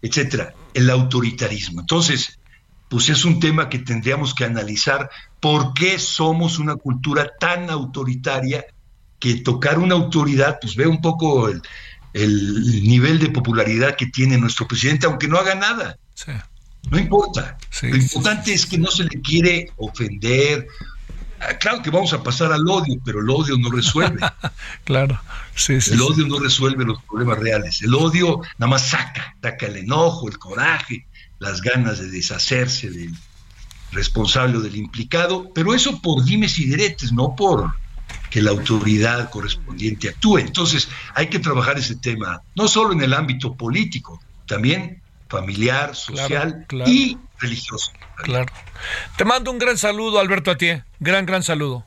etcétera, 0.02 0.54
el 0.74 0.90
autoritarismo. 0.90 1.82
Entonces, 1.82 2.40
pues 2.90 3.10
es 3.10 3.26
un 3.26 3.40
tema 3.40 3.70
que 3.70 3.80
tendríamos 3.80 4.34
que 4.34 4.46
analizar 4.46 5.10
por 5.40 5.74
qué 5.74 6.00
somos 6.00 6.60
una 6.60 6.76
cultura 6.76 7.30
tan 7.40 7.70
autoritaria 7.70 8.66
que 9.20 9.36
tocar 9.36 9.80
una 9.80 9.96
autoridad, 9.96 10.58
pues 10.62 10.76
ve 10.76 10.88
un 10.88 11.02
poco 11.02 11.50
el, 11.50 11.62
nivel 12.14 13.20
de 13.20 13.30
popularidad 13.30 13.96
que 13.96 14.08
tiene 14.08 14.38
nuestro 14.38 14.68
presidente, 14.68 15.06
aunque 15.06 15.28
no 15.28 15.38
haga 15.38 15.56
nada. 15.56 15.98
No 16.90 16.98
importa. 16.98 17.58
Lo 17.82 17.96
importante 17.96 18.54
es 18.54 18.66
que 18.66 18.78
no 18.78 18.90
se 18.90 19.04
le 19.04 19.22
quiere 19.22 19.72
ofender 19.78 20.68
Ah, 21.42 21.54
claro 21.58 21.82
que 21.82 21.90
vamos 21.90 22.12
a 22.14 22.22
pasar 22.22 22.52
al 22.52 22.68
odio, 22.68 23.00
pero 23.04 23.22
el 23.22 23.30
odio 23.30 23.58
no 23.58 23.72
resuelve. 23.72 24.20
claro, 24.84 25.20
sí, 25.56 25.80
sí. 25.80 25.94
El 25.94 26.02
odio 26.02 26.28
no 26.28 26.40
resuelve 26.40 26.84
los 26.84 27.02
problemas 27.04 27.40
reales. 27.40 27.82
El 27.82 27.94
odio 27.96 28.42
nada 28.58 28.70
más 28.70 28.90
saca, 28.90 29.36
saca 29.42 29.68
el 29.68 29.78
enojo, 29.78 30.28
el 30.28 30.38
coraje, 30.38 31.08
las 31.40 31.62
ganas 31.62 32.00
de 32.00 32.10
deshacerse 32.10 32.90
del 32.90 33.16
responsable 33.92 34.58
o 34.58 34.62
del 34.62 34.76
implicado, 34.76 35.52
pero 35.54 35.74
eso 35.74 36.02
por 36.02 36.24
dimes 36.26 36.60
y 36.60 36.66
diretes, 36.66 37.14
no 37.14 37.36
por 37.36 37.74
que 38.30 38.42
la 38.42 38.52
autoridad 38.52 39.30
correspondiente 39.30 40.10
actúe. 40.10 40.40
Entonces, 40.40 40.90
hay 41.16 41.28
que 41.28 41.40
trabajar 41.40 41.78
ese 41.78 41.96
tema, 41.96 42.42
no 42.56 42.68
solo 42.68 42.92
en 42.94 43.02
el 43.02 43.14
ámbito 43.14 43.56
político, 43.56 44.22
también 44.48 45.02
familiar, 45.28 45.96
social 45.96 46.66
y 46.86 47.18
religioso. 47.40 47.92
Claro. 48.18 48.52
Te 49.18 49.26
mando 49.26 49.52
un 49.52 49.60
gran 49.60 49.78
saludo, 49.78 50.20
Alberto 50.20 50.52
Atié. 50.52 50.84
Gran, 51.00 51.26
gran 51.26 51.44
saludo. 51.44 51.86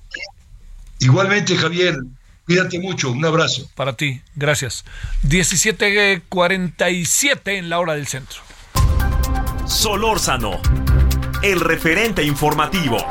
Igualmente, 1.01 1.57
Javier. 1.57 1.99
Cuídate 2.47 2.79
mucho. 2.79 3.11
Un 3.11 3.25
abrazo. 3.25 3.69
Para 3.75 3.95
ti. 3.95 4.23
Gracias. 4.35 4.85
17.47 5.25 7.59
en 7.59 7.69
la 7.69 7.79
hora 7.79 7.95
del 7.95 8.07
centro. 8.07 8.41
Solórzano. 9.67 10.61
El 11.43 11.61
referente 11.61 12.23
informativo. 12.23 13.05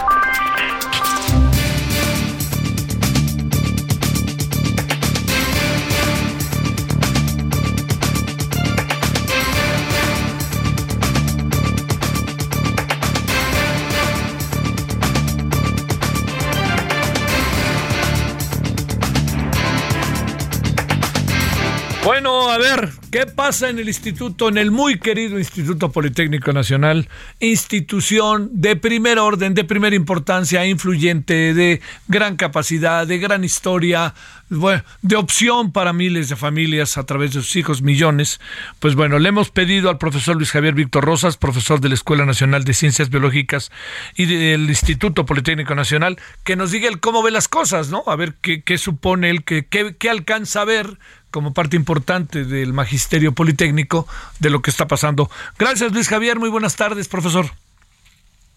Bueno, 22.03 22.49
a 22.49 22.57
ver, 22.57 22.89
¿qué 23.11 23.27
pasa 23.27 23.69
en 23.69 23.77
el 23.77 23.87
instituto, 23.87 24.49
en 24.49 24.57
el 24.57 24.71
muy 24.71 24.97
querido 24.99 25.37
Instituto 25.37 25.91
Politécnico 25.91 26.51
Nacional? 26.51 27.07
Institución 27.39 28.49
de 28.53 28.75
primer 28.75 29.19
orden, 29.19 29.53
de 29.53 29.63
primera 29.63 29.95
importancia, 29.95 30.65
influyente, 30.65 31.53
de 31.53 31.79
gran 32.07 32.37
capacidad, 32.37 33.05
de 33.05 33.19
gran 33.19 33.43
historia, 33.43 34.15
de 35.01 35.15
opción 35.15 35.71
para 35.71 35.93
miles 35.93 36.27
de 36.27 36.35
familias 36.35 36.97
a 36.97 37.05
través 37.05 37.33
de 37.33 37.41
sus 37.41 37.55
hijos, 37.55 37.81
millones. 37.81 38.41
Pues 38.79 38.95
bueno, 38.95 39.17
le 39.17 39.29
hemos 39.29 39.49
pedido 39.49 39.89
al 39.89 39.97
profesor 39.97 40.35
Luis 40.35 40.51
Javier 40.51 40.73
Víctor 40.73 41.05
Rosas, 41.05 41.37
profesor 41.37 41.79
de 41.79 41.87
la 41.87 41.95
Escuela 41.95 42.25
Nacional 42.25 42.65
de 42.65 42.73
Ciencias 42.73 43.09
Biológicas 43.09 43.71
y 44.15 44.25
del 44.25 44.67
Instituto 44.69 45.25
Politécnico 45.25 45.73
Nacional, 45.73 46.19
que 46.43 46.57
nos 46.57 46.71
diga 46.71 46.89
el 46.89 46.99
cómo 46.99 47.23
ve 47.23 47.31
las 47.31 47.47
cosas, 47.47 47.89
¿no? 47.89 48.03
A 48.07 48.17
ver 48.17 48.35
qué, 48.41 48.61
qué 48.61 48.77
supone 48.77 49.29
él, 49.29 49.45
qué, 49.45 49.65
qué 49.65 50.09
alcanza 50.09 50.61
a 50.61 50.65
ver 50.65 50.97
como 51.31 51.53
parte 51.53 51.77
importante 51.77 52.43
del 52.43 52.73
magisterio 52.73 53.31
politécnico 53.31 54.05
de 54.39 54.49
lo 54.49 54.61
que 54.61 54.69
está 54.69 54.85
pasando. 54.87 55.31
Gracias 55.57 55.93
Luis 55.93 56.09
Javier, 56.09 56.39
muy 56.39 56.49
buenas 56.49 56.75
tardes, 56.75 57.07
profesor. 57.07 57.49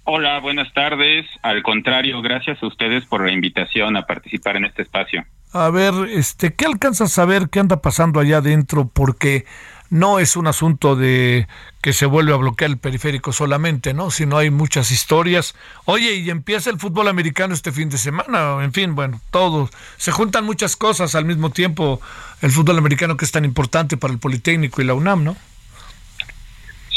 Hola, 0.05 0.39
buenas 0.41 0.73
tardes. 0.75 1.27
Al 1.43 1.63
contrario, 1.63 2.21
gracias 2.21 2.63
a 2.63 2.67
ustedes 2.67 3.07
por 3.07 3.25
la 3.25 3.33
invitación 3.33 3.97
a 3.97 4.07
participar 4.07 4.57
en 4.57 4.67
este 4.67 4.83
espacio. 4.83 5.25
A 5.53 5.71
ver, 5.71 5.95
este, 6.11 6.53
¿qué 6.53 6.67
alcanzas 6.67 7.11
a 7.11 7.15
saber 7.15 7.49
qué 7.49 7.61
anda 7.61 7.81
pasando 7.81 8.21
allá 8.21 8.39
adentro? 8.39 8.91
Porque 8.93 9.47
no 9.89 10.19
es 10.19 10.37
un 10.37 10.47
asunto 10.47 10.95
de 10.95 11.47
que 11.81 11.95
se 11.95 12.05
vuelve 12.05 12.35
a 12.35 12.37
bloquear 12.37 12.71
el 12.71 12.79
periférico 12.79 13.33
solamente, 13.33 13.95
¿no? 13.95 14.11
Sino 14.11 14.37
hay 14.37 14.51
muchas 14.51 14.91
historias. 14.91 15.55
Oye, 15.87 16.17
y 16.17 16.29
empieza 16.29 16.69
el 16.69 16.79
fútbol 16.79 17.09
americano 17.09 17.55
este 17.55 17.73
fin 17.73 17.89
de 17.89 17.97
semana, 17.97 18.63
en 18.63 18.75
fin, 18.75 18.95
bueno, 18.95 19.23
todo. 19.31 19.71
Se 19.97 20.13
juntan 20.13 20.45
muchas 20.45 20.77
cosas 20.77 21.15
al 21.15 21.25
mismo 21.25 21.49
tiempo. 21.49 22.01
El 22.43 22.51
fútbol 22.51 22.77
americano 22.77 23.17
que 23.17 23.25
es 23.25 23.33
tan 23.33 23.47
importante 23.47 23.97
para 23.97 24.13
el 24.13 24.19
Politécnico 24.19 24.83
y 24.83 24.85
la 24.85 24.93
UNAM, 24.93 25.25
¿no? 25.25 25.37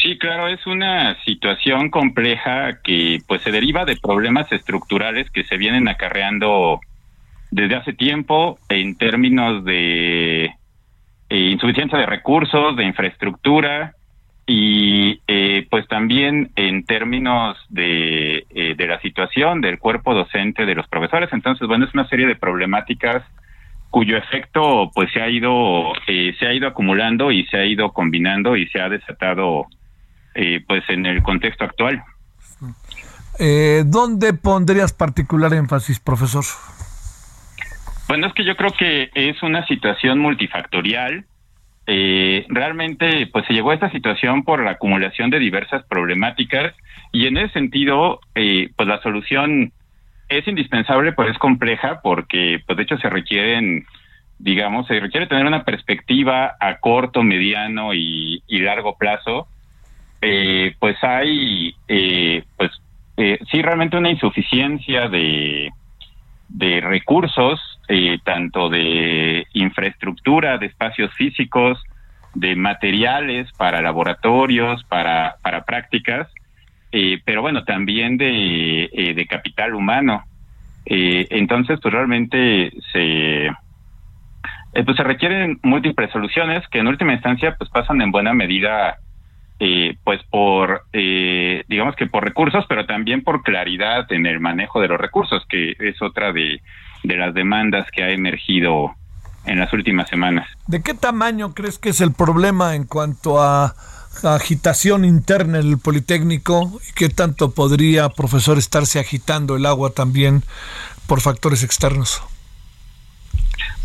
Sí, 0.07 0.17
claro, 0.17 0.47
es 0.47 0.65
una 0.65 1.21
situación 1.25 1.89
compleja 1.89 2.79
que 2.81 3.19
pues 3.27 3.41
se 3.41 3.51
deriva 3.51 3.83
de 3.83 3.97
problemas 3.97 4.49
estructurales 4.53 5.29
que 5.31 5.43
se 5.43 5.57
vienen 5.57 5.89
acarreando 5.89 6.79
desde 7.51 7.75
hace 7.75 7.91
tiempo 7.91 8.57
en 8.69 8.97
términos 8.97 9.65
de 9.65 10.45
eh, 10.45 11.49
insuficiencia 11.51 11.99
de 11.99 12.05
recursos, 12.05 12.77
de 12.77 12.85
infraestructura 12.85 13.95
y 14.45 15.19
eh, 15.27 15.67
pues 15.69 15.85
también 15.89 16.51
en 16.55 16.85
términos 16.85 17.57
de, 17.67 18.45
eh, 18.49 18.75
de 18.77 18.87
la 18.87 19.01
situación 19.01 19.59
del 19.59 19.77
cuerpo 19.77 20.13
docente 20.13 20.65
de 20.65 20.75
los 20.75 20.87
profesores. 20.87 21.27
Entonces, 21.33 21.67
bueno, 21.67 21.83
es 21.83 21.93
una 21.93 22.07
serie 22.07 22.27
de 22.27 22.37
problemáticas 22.37 23.25
cuyo 23.89 24.15
efecto 24.15 24.89
pues 24.95 25.11
se 25.11 25.21
ha 25.21 25.29
ido 25.29 25.91
se 26.05 26.47
ha 26.47 26.53
ido 26.53 26.69
acumulando 26.69 27.29
y 27.33 27.45
se 27.47 27.57
ha 27.57 27.65
ido 27.65 27.91
combinando 27.91 28.55
y 28.55 28.67
se 28.67 28.79
ha 28.79 28.87
desatado 28.87 29.67
pues 30.67 30.83
en 30.89 31.05
el 31.05 31.23
contexto 31.23 31.63
actual. 31.63 32.03
¿Dónde 33.85 34.33
pondrías 34.33 34.93
particular 34.93 35.53
énfasis, 35.53 35.99
profesor? 35.99 36.43
Bueno, 38.07 38.27
es 38.27 38.33
que 38.33 38.45
yo 38.45 38.55
creo 38.55 38.71
que 38.71 39.09
es 39.13 39.43
una 39.43 39.65
situación 39.67 40.19
multifactorial. 40.19 41.25
Eh, 41.87 42.45
realmente, 42.49 43.27
pues 43.27 43.45
se 43.45 43.53
llegó 43.53 43.71
a 43.71 43.73
esta 43.73 43.91
situación 43.91 44.43
por 44.43 44.63
la 44.63 44.71
acumulación 44.71 45.29
de 45.29 45.39
diversas 45.39 45.83
problemáticas 45.85 46.73
y 47.11 47.27
en 47.27 47.37
ese 47.37 47.53
sentido, 47.53 48.19
eh, 48.35 48.69
pues 48.75 48.87
la 48.87 49.01
solución 49.01 49.71
es 50.29 50.47
indispensable, 50.47 51.13
pero 51.13 51.31
es 51.31 51.37
compleja 51.37 52.01
porque, 52.01 52.61
pues 52.65 52.77
de 52.77 52.83
hecho, 52.83 52.97
se 52.97 53.09
requieren, 53.09 53.85
digamos, 54.37 54.87
se 54.87 54.99
requiere 54.99 55.27
tener 55.27 55.45
una 55.45 55.63
perspectiva 55.63 56.55
a 56.59 56.77
corto, 56.79 57.23
mediano 57.23 57.93
y, 57.93 58.41
largo 58.49 58.97
plazo. 58.97 59.47
Eh, 60.29 60.75
pues 60.79 60.97
hay, 61.03 61.73
pues 62.57 62.71
sí, 63.49 63.61
realmente 63.61 63.97
una 63.97 64.09
insuficiencia 64.09 65.07
de 65.07 65.69
de 66.49 66.81
recursos, 66.81 67.59
eh, 67.87 68.19
tanto 68.23 68.69
de 68.69 69.45
infraestructura, 69.53 70.57
de 70.57 70.67
espacios 70.67 71.13
físicos, 71.13 71.81
de 72.33 72.55
materiales 72.55 73.51
para 73.57 73.81
laboratorios, 73.81 74.83
para, 74.85 75.35
para 75.41 75.63
prácticas, 75.63 76.27
eh, 76.91 77.19
pero 77.25 77.41
bueno, 77.41 77.63
también 77.63 78.17
de, 78.17 78.89
eh, 78.91 79.13
de 79.13 79.25
capital 79.25 79.73
humano. 79.75 80.23
entonces, 80.89 81.79
pues 81.81 81.93
realmente 81.93 82.71
se, 82.93 83.49
pues 84.85 84.95
se 84.95 85.03
requieren 85.03 85.59
múltiples 85.63 86.09
soluciones 86.11 86.65
que 86.69 86.79
en 86.79 86.87
última 86.87 87.11
instancia 87.11 87.55
pues 87.57 87.69
pasan 87.69 88.01
en 88.01 88.11
buena 88.11 88.33
medida 88.33 88.95
eh, 89.59 89.97
pues 90.03 90.21
por, 90.29 90.83
eh, 90.93 91.63
digamos 91.67 91.95
que 91.95 92.07
por 92.07 92.23
recursos, 92.23 92.65
pero 92.69 92.85
también 92.85 93.23
por 93.23 93.41
claridad 93.43 94.11
en 94.11 94.25
el 94.25 94.39
manejo 94.39 94.79
de 94.79 94.87
los 94.87 94.99
recursos, 94.99 95.43
que 95.49 95.75
es 95.79 96.01
otra 96.01 96.31
de, 96.31 96.61
de 97.03 97.17
las 97.17 97.33
demandas 97.33 97.89
que 97.91 98.03
ha 98.03 98.11
emergido 98.11 98.93
en 99.45 99.59
las 99.59 99.73
últimas 99.73 100.09
semanas. 100.09 100.47
¿De 100.67 100.81
qué 100.81 100.93
tamaño 100.93 101.53
crees 101.53 101.79
que 101.79 101.89
es 101.89 102.01
el 102.01 102.13
problema 102.13 102.75
en 102.75 102.83
cuanto 102.85 103.41
a 103.41 103.73
agitación 104.23 105.05
interna 105.05 105.59
en 105.59 105.67
el 105.67 105.77
Politécnico 105.77 106.79
y 106.87 106.93
qué 106.93 107.09
tanto 107.09 107.51
podría, 107.51 108.09
profesor, 108.09 108.57
estarse 108.57 108.99
agitando 108.99 109.55
el 109.55 109.65
agua 109.65 109.91
también 109.91 110.43
por 111.07 111.21
factores 111.21 111.63
externos? 111.63 112.21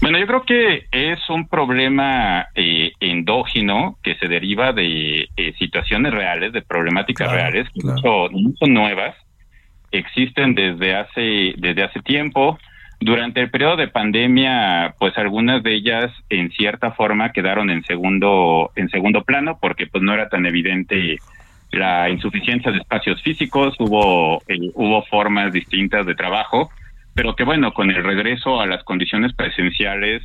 Bueno, 0.03 0.19
yo 0.19 0.27
creo 0.27 0.43
que 0.43 0.87
es 0.91 1.31
un 1.31 1.47
problema 1.47 2.49
eh, 2.57 2.91
endógeno 2.99 3.99
que 4.03 4.17
se 4.17 4.27
deriva 4.27 4.73
de 4.73 5.29
eh, 5.37 5.55
situaciones 5.61 6.13
reales, 6.13 6.53
de 6.53 6.61
problemáticas 6.61 7.31
reales, 7.31 7.69
que 7.73 7.83
son, 8.03 8.33
nuevas, 8.75 9.15
existen 9.93 10.57
desde 10.57 10.97
hace, 10.97 11.55
desde 11.57 11.85
hace 11.85 12.01
tiempo. 12.01 12.59
Durante 12.99 13.43
el 13.43 13.51
periodo 13.51 13.77
de 13.77 13.87
pandemia, 13.87 14.97
pues 14.99 15.17
algunas 15.19 15.63
de 15.63 15.75
ellas 15.75 16.11
en 16.31 16.51
cierta 16.51 16.91
forma 16.91 17.31
quedaron 17.31 17.71
en 17.71 17.85
segundo, 17.85 18.73
en 18.75 18.89
segundo 18.89 19.23
plano 19.23 19.59
porque 19.61 19.87
pues 19.87 20.03
no 20.03 20.13
era 20.15 20.29
tan 20.29 20.47
evidente 20.47 21.19
la 21.71 22.11
insuficiencia 22.11 22.73
de 22.73 22.79
espacios 22.79 23.23
físicos, 23.23 23.77
hubo, 23.79 24.43
eh, 24.49 24.59
hubo 24.75 25.05
formas 25.05 25.53
distintas 25.53 26.07
de 26.07 26.17
trabajo 26.17 26.73
pero 27.15 27.37
que 27.37 27.45
bueno, 27.45 27.73
con 27.73 27.91
el 27.91 28.03
regreso 28.03 28.61
a 28.61 28.67
las 28.67 28.83
condiciones 28.85 29.33
presenciales, 29.35 30.23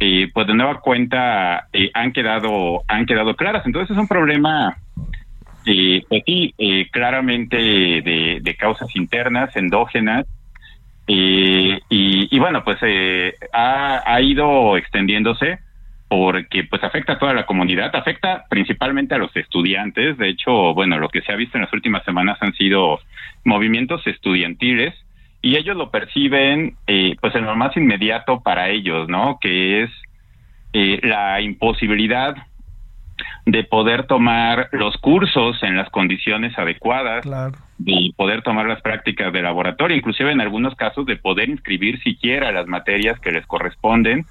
eh, 0.00 0.30
pues 0.32 0.46
de 0.46 0.54
nueva 0.54 0.80
cuenta 0.80 1.68
eh, 1.72 1.90
han 1.94 2.12
quedado 2.12 2.82
han 2.88 3.06
quedado 3.06 3.36
claras. 3.36 3.64
Entonces 3.66 3.94
es 3.94 4.00
un 4.00 4.08
problema, 4.08 4.78
eh, 5.66 6.02
pues 6.08 6.22
eh, 6.26 6.88
claramente 6.90 7.56
de, 7.56 8.56
causas 8.58 8.94
internas, 8.96 9.54
endógenas, 9.56 10.26
y, 11.06 11.76
y, 11.88 12.38
bueno, 12.38 12.62
pues 12.62 12.78
ha, 13.52 14.02
ha 14.06 14.20
ido 14.20 14.76
extendiéndose 14.76 15.58
porque 16.08 16.64
pues 16.64 16.84
afecta 16.84 17.14
a 17.14 17.18
toda 17.18 17.34
la 17.34 17.46
comunidad, 17.46 17.94
afecta 17.96 18.44
principalmente 18.48 19.16
a 19.16 19.18
los 19.18 19.34
estudiantes. 19.36 20.16
De 20.18 20.28
hecho, 20.28 20.72
bueno, 20.72 20.98
lo 20.98 21.08
que 21.08 21.20
se 21.22 21.32
ha 21.32 21.36
visto 21.36 21.56
en 21.56 21.64
las 21.64 21.72
últimas 21.72 22.04
semanas 22.04 22.38
han 22.40 22.52
sido 22.54 23.00
movimientos 23.44 24.06
estudiantiles 24.06 24.94
y 25.42 25.56
ellos 25.56 25.76
lo 25.76 25.90
perciben 25.90 26.76
eh, 26.86 27.16
pues 27.20 27.34
en 27.34 27.44
lo 27.44 27.56
más 27.56 27.76
inmediato 27.76 28.40
para 28.40 28.68
ellos, 28.68 29.08
¿no? 29.08 29.38
Que 29.40 29.84
es 29.84 29.90
eh, 30.72 31.00
la 31.02 31.40
imposibilidad 31.40 32.36
de 33.46 33.64
poder 33.64 34.06
tomar 34.06 34.68
los 34.72 34.96
cursos 34.98 35.62
en 35.62 35.76
las 35.76 35.90
condiciones 35.90 36.56
adecuadas, 36.58 37.24
de 37.78 38.12
poder 38.16 38.42
tomar 38.42 38.66
las 38.66 38.80
prácticas 38.82 39.32
de 39.32 39.42
laboratorio, 39.42 39.96
inclusive 39.96 40.30
en 40.30 40.40
algunos 40.40 40.74
casos 40.74 41.06
de 41.06 41.16
poder 41.16 41.48
inscribir 41.48 42.02
siquiera 42.02 42.52
las 42.52 42.66
materias 42.66 43.18
que 43.20 43.32
les 43.32 43.46
corresponden 43.46 44.26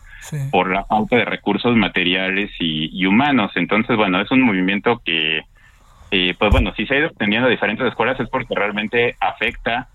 por 0.51 0.71
la 0.71 0.85
falta 0.85 1.15
de 1.15 1.25
recursos 1.25 1.75
materiales 1.75 2.51
y, 2.59 3.05
humanos. 3.05 3.51
Entonces, 3.55 3.95
bueno, 3.97 4.21
es 4.21 4.29
un 4.31 4.41
movimiento 4.41 5.01
que, 5.03 5.41
eh, 6.11 6.35
pues 6.37 6.51
bueno, 6.51 6.73
si 6.75 6.85
se 6.85 6.93
ha 6.93 6.99
ido 6.99 7.07
extendiendo 7.07 7.47
a 7.47 7.51
diferentes 7.51 7.87
escuelas 7.87 8.19
es 8.19 8.29
porque 8.29 8.53
realmente 8.55 9.15
afecta 9.19 9.87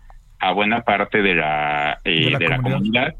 a 0.45 0.53
buena 0.53 0.82
parte 0.82 1.22
de 1.22 1.34
la, 1.34 1.99
eh, 2.05 2.36
de 2.38 2.49
la, 2.49 2.61
comunidad. 2.61 3.14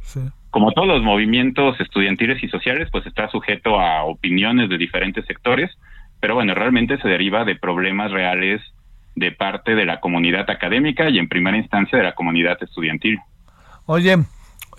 Como 0.51 0.73
todos 0.73 0.87
los 0.87 1.03
movimientos 1.03 1.81
estudiantiles 1.81 2.43
y 2.43 2.49
sociales, 2.49 2.89
pues 2.93 3.07
está 3.07 3.29
sujeto 3.29 3.81
a 3.81 4.05
opiniones 4.05 4.69
de 4.69 4.77
diferentes 4.77 5.25
sectores, 5.25 5.71
pero 6.21 6.35
bueno, 6.35 6.55
realmente 6.55 6.99
se 6.99 7.09
deriva 7.09 7.45
de 7.45 7.57
problemas 7.57 8.13
reales 8.13 8.61
de 9.17 9.33
parte 9.33 9.75
de 9.75 9.87
la 9.87 10.01
comunidad 10.01 10.51
académica 10.51 11.09
y 11.09 11.19
en 11.19 11.29
primera 11.29 11.57
instancia 11.57 11.97
de 11.99 12.05
la 12.05 12.15
comunidad 12.15 12.63
estudiantil. 12.63 13.19
Oye, 13.87 14.19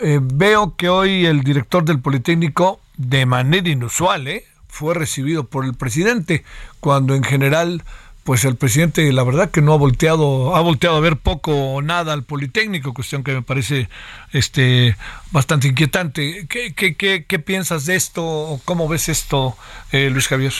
eh, 0.00 0.20
veo 0.22 0.76
que 0.76 0.88
hoy 0.88 1.26
el 1.26 1.42
director 1.42 1.84
del 1.84 2.00
Politécnico, 2.00 2.80
de 2.96 3.26
manera 3.26 3.68
inusual, 3.68 4.28
¿eh? 4.28 4.44
fue 4.68 4.94
recibido 4.94 5.48
por 5.48 5.64
el 5.64 5.74
presidente, 5.74 6.44
cuando 6.80 7.14
en 7.14 7.24
general 7.24 7.82
pues 8.26 8.44
el 8.44 8.56
presidente 8.56 9.12
la 9.12 9.22
verdad 9.22 9.52
que 9.52 9.62
no 9.62 9.72
ha 9.72 9.76
volteado 9.78 10.56
ha 10.56 10.60
volteado 10.60 10.96
a 10.96 11.00
ver 11.00 11.16
poco 11.16 11.74
o 11.74 11.80
nada 11.80 12.12
al 12.12 12.24
Politécnico, 12.24 12.92
cuestión 12.92 13.22
que 13.22 13.32
me 13.32 13.42
parece 13.42 13.88
este 14.32 14.96
bastante 15.30 15.68
inquietante. 15.68 16.46
¿Qué, 16.48 16.74
qué, 16.74 16.96
qué, 16.96 17.24
qué 17.24 17.38
piensas 17.38 17.86
de 17.86 17.94
esto? 17.94 18.60
¿Cómo 18.64 18.88
ves 18.88 19.08
esto, 19.08 19.56
eh, 19.92 20.10
Luis 20.10 20.26
Javier? 20.26 20.52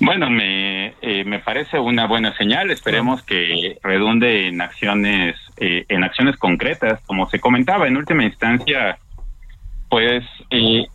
Bueno, 0.00 0.28
me, 0.28 0.94
eh, 1.02 1.24
me 1.24 1.38
parece 1.38 1.78
una 1.78 2.06
buena 2.06 2.36
señal. 2.36 2.72
Esperemos 2.72 3.22
que 3.22 3.78
redunde 3.84 4.48
en 4.48 4.60
acciones 4.60 5.36
eh, 5.58 5.84
en 5.88 6.02
acciones 6.02 6.36
concretas, 6.36 7.00
como 7.06 7.30
se 7.30 7.38
comentaba 7.38 7.86
en 7.86 7.96
última 7.96 8.24
instancia. 8.24 8.98
Pues 9.88 10.24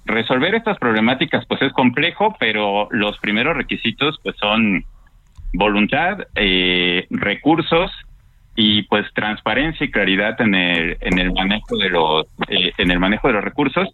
resolver 0.05 0.55
estas 0.55 0.77
problemáticas 0.79 1.45
pues 1.45 1.61
es 1.61 1.71
complejo, 1.71 2.35
pero 2.39 2.89
los 2.91 3.17
primeros 3.19 3.55
requisitos 3.55 4.19
pues 4.21 4.35
son 4.37 4.83
voluntad, 5.53 6.27
eh, 6.35 7.07
recursos 7.09 7.91
y 8.55 8.83
pues 8.83 9.05
transparencia 9.13 9.85
y 9.85 9.91
claridad 9.91 10.39
en 10.41 10.55
el 10.55 10.97
en 11.01 11.19
el 11.19 11.31
manejo 11.31 11.77
de 11.77 11.89
los 11.89 12.25
eh, 12.47 12.71
en 12.77 12.91
el 12.91 12.99
manejo 12.99 13.27
de 13.27 13.35
los 13.35 13.43
recursos 13.43 13.87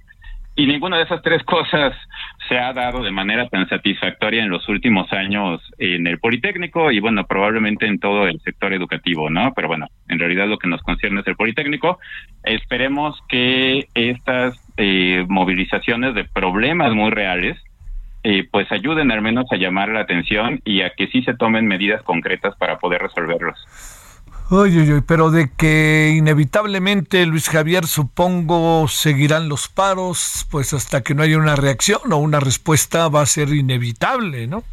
y 0.55 0.67
ninguna 0.67 0.97
de 0.97 1.03
esas 1.03 1.21
tres 1.23 1.43
cosas 1.43 1.95
se 2.47 2.59
ha 2.59 2.73
dado 2.73 3.03
de 3.03 3.11
manera 3.11 3.47
tan 3.49 3.67
satisfactoria 3.67 4.43
en 4.43 4.49
los 4.49 4.67
últimos 4.69 5.11
años 5.11 5.61
en 5.79 6.05
el 6.05 6.19
Politécnico 6.19 6.91
y 6.91 6.99
bueno, 6.99 7.25
probablemente 7.25 7.87
en 7.87 7.99
todo 7.99 8.27
el 8.27 8.39
sector 8.41 8.71
educativo, 8.71 9.31
¿no? 9.31 9.51
Pero 9.55 9.67
bueno, 9.67 9.87
en 10.09 10.19
realidad 10.19 10.47
lo 10.47 10.59
que 10.59 10.67
nos 10.67 10.81
concierne 10.83 11.21
es 11.21 11.27
el 11.27 11.35
Politécnico. 11.35 11.97
Esperemos 12.43 13.19
que 13.27 13.87
estas 13.95 14.55
eh, 14.77 15.25
movilizaciones 15.27 16.13
de 16.13 16.25
problemas 16.25 16.93
muy 16.93 17.09
reales 17.09 17.57
eh, 18.23 18.47
pues 18.49 18.71
ayuden 18.71 19.11
al 19.11 19.21
menos 19.21 19.45
a 19.51 19.57
llamar 19.57 19.89
la 19.89 20.01
atención 20.01 20.61
y 20.63 20.81
a 20.81 20.91
que 20.91 21.07
sí 21.07 21.23
se 21.23 21.33
tomen 21.33 21.67
medidas 21.67 22.01
concretas 22.03 22.55
para 22.57 22.79
poder 22.79 23.01
resolverlos. 23.01 23.57
Oye, 24.49 25.01
pero 25.07 25.31
de 25.31 25.49
que 25.57 26.13
inevitablemente, 26.15 27.25
Luis 27.25 27.49
Javier, 27.49 27.87
supongo, 27.87 28.87
seguirán 28.87 29.49
los 29.49 29.67
paros, 29.67 30.45
pues 30.51 30.73
hasta 30.73 31.01
que 31.01 31.15
no 31.15 31.23
haya 31.23 31.37
una 31.37 31.55
reacción 31.55 32.11
o 32.11 32.17
una 32.17 32.39
respuesta 32.39 33.07
va 33.07 33.21
a 33.21 33.25
ser 33.25 33.49
inevitable, 33.49 34.47
¿no? 34.47 34.63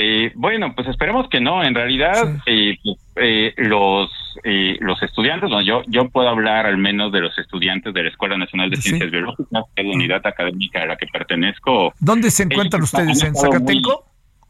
Eh, 0.00 0.30
bueno, 0.36 0.74
pues 0.76 0.86
esperemos 0.86 1.28
que 1.28 1.40
no. 1.40 1.62
En 1.64 1.74
realidad, 1.74 2.36
eh, 2.46 2.76
eh, 3.16 3.52
los 3.56 4.08
eh, 4.44 4.76
los 4.80 5.02
estudiantes, 5.02 5.50
bueno, 5.50 5.62
yo 5.66 5.82
yo 5.88 6.08
puedo 6.08 6.28
hablar 6.28 6.66
al 6.66 6.78
menos 6.78 7.10
de 7.10 7.20
los 7.20 7.36
estudiantes 7.36 7.92
de 7.92 8.04
la 8.04 8.08
Escuela 8.08 8.36
Nacional 8.38 8.70
de 8.70 8.76
Sí. 8.76 8.82
Ciencias 8.90 9.10
Biológicas, 9.10 9.64
que 9.74 9.82
es 9.82 9.88
la 9.88 9.94
unidad 9.94 10.24
académica 10.24 10.82
a 10.82 10.86
la 10.86 10.96
que 10.96 11.06
pertenezco. 11.08 11.92
¿Dónde 11.98 12.30
se 12.30 12.44
encuentran 12.44 12.82
ustedes? 12.82 13.20
¿En 13.24 13.32
estado 13.34 13.52
Zacatenco 13.52 14.04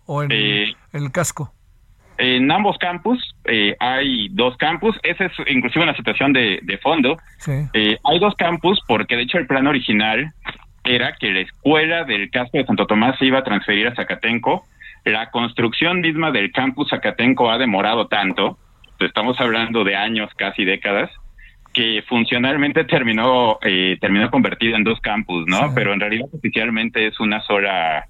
o 0.04 0.22
en 0.22 0.30
Eh, 0.32 0.74
el 0.92 1.10
casco? 1.10 1.50
En 2.18 2.50
ambos 2.50 2.76
campus 2.78 3.18
eh, 3.46 3.74
hay 3.80 4.28
dos 4.30 4.54
campus. 4.58 4.96
Esa 5.02 5.24
es 5.26 5.32
inclusive 5.46 5.84
una 5.84 5.94
situación 5.96 6.34
de, 6.34 6.58
de 6.62 6.76
fondo. 6.78 7.16
Sí. 7.38 7.52
Eh, 7.72 7.96
hay 8.04 8.18
dos 8.18 8.34
campus 8.34 8.80
porque 8.86 9.16
de 9.16 9.22
hecho 9.22 9.38
el 9.38 9.46
plan 9.46 9.66
original 9.66 10.30
era 10.84 11.14
que 11.18 11.30
la 11.32 11.40
escuela 11.40 12.04
del 12.04 12.28
casco 12.30 12.58
de 12.58 12.66
Santo 12.66 12.86
Tomás 12.86 13.16
se 13.18 13.24
iba 13.24 13.38
a 13.38 13.44
transferir 13.44 13.86
a 13.88 13.94
Zacatenco. 13.94 14.66
La 15.04 15.30
construcción 15.30 16.00
misma 16.00 16.30
del 16.30 16.52
campus 16.52 16.90
Zacatenco 16.90 17.50
ha 17.50 17.58
demorado 17.58 18.08
tanto, 18.08 18.58
estamos 19.00 19.40
hablando 19.40 19.84
de 19.84 19.96
años, 19.96 20.30
casi 20.36 20.64
décadas, 20.64 21.10
que 21.72 22.02
funcionalmente 22.08 22.84
terminó 22.84 23.58
eh, 23.62 23.98
terminó 24.00 24.30
convertida 24.30 24.76
en 24.76 24.84
dos 24.84 25.00
campus, 25.00 25.46
¿no? 25.46 25.72
Pero 25.74 25.92
en 25.92 26.00
realidad 26.00 26.26
oficialmente 26.32 27.06
es 27.06 27.20
una 27.20 27.40
sola 27.42 28.06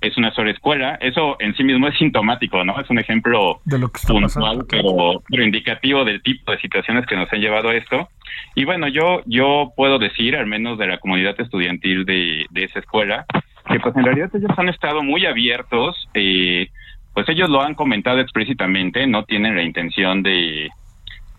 es 0.00 0.16
una 0.16 0.32
sola 0.32 0.50
escuela. 0.50 0.98
Eso 1.00 1.36
en 1.38 1.54
sí 1.54 1.62
mismo 1.62 1.86
es 1.88 1.96
sintomático, 1.96 2.64
¿no? 2.64 2.78
Es 2.80 2.90
un 2.90 2.98
ejemplo 2.98 3.60
De 3.64 3.78
lo 3.78 3.88
que 3.88 3.98
está 3.98 4.12
puntual, 4.12 4.64
pero, 4.68 5.22
pero 5.28 5.44
indicativo 5.44 6.04
del 6.04 6.22
tipo 6.22 6.50
de 6.50 6.58
situaciones 6.58 7.06
que 7.06 7.16
nos 7.16 7.32
han 7.32 7.40
llevado 7.40 7.68
a 7.68 7.76
esto. 7.76 8.08
Y 8.54 8.64
bueno, 8.64 8.88
yo 8.88 9.22
yo 9.26 9.72
puedo 9.76 9.98
decir, 9.98 10.36
al 10.36 10.46
menos 10.46 10.78
de 10.78 10.88
la 10.88 10.98
comunidad 10.98 11.40
estudiantil 11.40 12.04
de, 12.04 12.46
de 12.50 12.64
esa 12.64 12.80
escuela, 12.80 13.26
que 13.68 13.80
pues 13.80 13.96
en 13.96 14.04
realidad 14.04 14.30
ellos 14.34 14.50
han 14.56 14.68
estado 14.68 15.02
muy 15.02 15.26
abiertos, 15.26 16.08
eh, 16.14 16.68
pues 17.14 17.28
ellos 17.28 17.48
lo 17.48 17.62
han 17.62 17.74
comentado 17.74 18.20
explícitamente, 18.20 19.06
no 19.06 19.24
tienen 19.24 19.56
la 19.56 19.62
intención 19.62 20.22
de, 20.22 20.66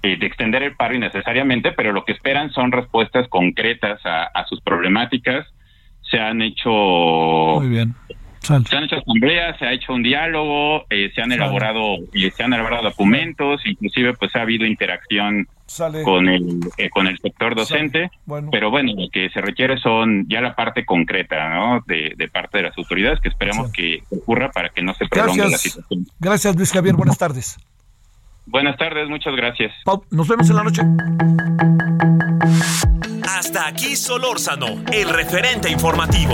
eh, 0.03 0.17
de 0.17 0.25
extender 0.25 0.63
el 0.63 0.75
paro 0.75 0.95
innecesariamente, 0.95 1.71
pero 1.71 1.91
lo 1.91 2.05
que 2.05 2.13
esperan 2.13 2.51
son 2.51 2.71
respuestas 2.71 3.27
concretas 3.27 4.05
a, 4.05 4.25
a 4.25 4.45
sus 4.45 4.61
problemáticas. 4.61 5.47
Se 6.09 6.19
han 6.19 6.41
hecho 6.41 6.69
Muy 6.69 7.69
bien. 7.69 7.95
Sal. 8.43 8.65
se 8.67 8.75
han 8.75 8.83
hecho 8.83 8.97
asambleas, 8.97 9.57
se 9.57 9.65
ha 9.65 9.71
hecho 9.73 9.93
un 9.93 10.03
diálogo, 10.03 10.85
eh, 10.89 11.11
se 11.15 11.21
han 11.21 11.31
elaborado 11.31 11.95
y 12.13 12.29
se 12.29 12.43
han 12.43 12.53
elaborado 12.53 12.83
documentos, 12.83 13.61
inclusive 13.65 14.13
pues 14.13 14.35
ha 14.35 14.41
habido 14.41 14.65
interacción 14.65 15.47
Sale. 15.65 16.03
con 16.03 16.27
el 16.27 16.59
eh, 16.77 16.89
con 16.89 17.07
el 17.07 17.17
sector 17.19 17.55
docente, 17.55 18.11
Bueno. 18.25 18.49
pero 18.51 18.69
bueno, 18.69 18.91
lo 18.95 19.07
que 19.09 19.29
se 19.29 19.41
requiere 19.41 19.77
son 19.77 20.25
ya 20.27 20.41
la 20.41 20.55
parte 20.55 20.85
concreta, 20.85 21.49
¿no? 21.49 21.81
De, 21.87 22.13
de 22.17 22.27
parte 22.27 22.57
de 22.59 22.65
las 22.65 22.77
autoridades 22.77 23.19
que 23.21 23.29
esperemos 23.29 23.71
que 23.71 24.03
ocurra 24.09 24.51
para 24.51 24.69
que 24.69 24.81
no 24.83 24.93
se 24.93 25.07
prolongue 25.07 25.49
la 25.49 25.57
situación. 25.57 26.05
Gracias, 26.19 26.55
Luis 26.55 26.71
Javier. 26.71 26.95
Buenas 26.95 27.17
tardes. 27.17 27.57
Buenas 28.45 28.75
tardes, 28.77 29.07
muchas 29.07 29.33
gracias. 29.37 29.71
Pau, 29.85 30.03
nos 30.11 30.27
vemos 30.27 30.49
en 30.49 30.55
la 30.57 30.63
noche. 30.65 30.81
Hasta 33.25 33.67
aquí 33.67 33.95
Solórzano, 33.95 34.83
el 34.91 35.07
referente 35.09 35.69
informativo. 35.71 36.33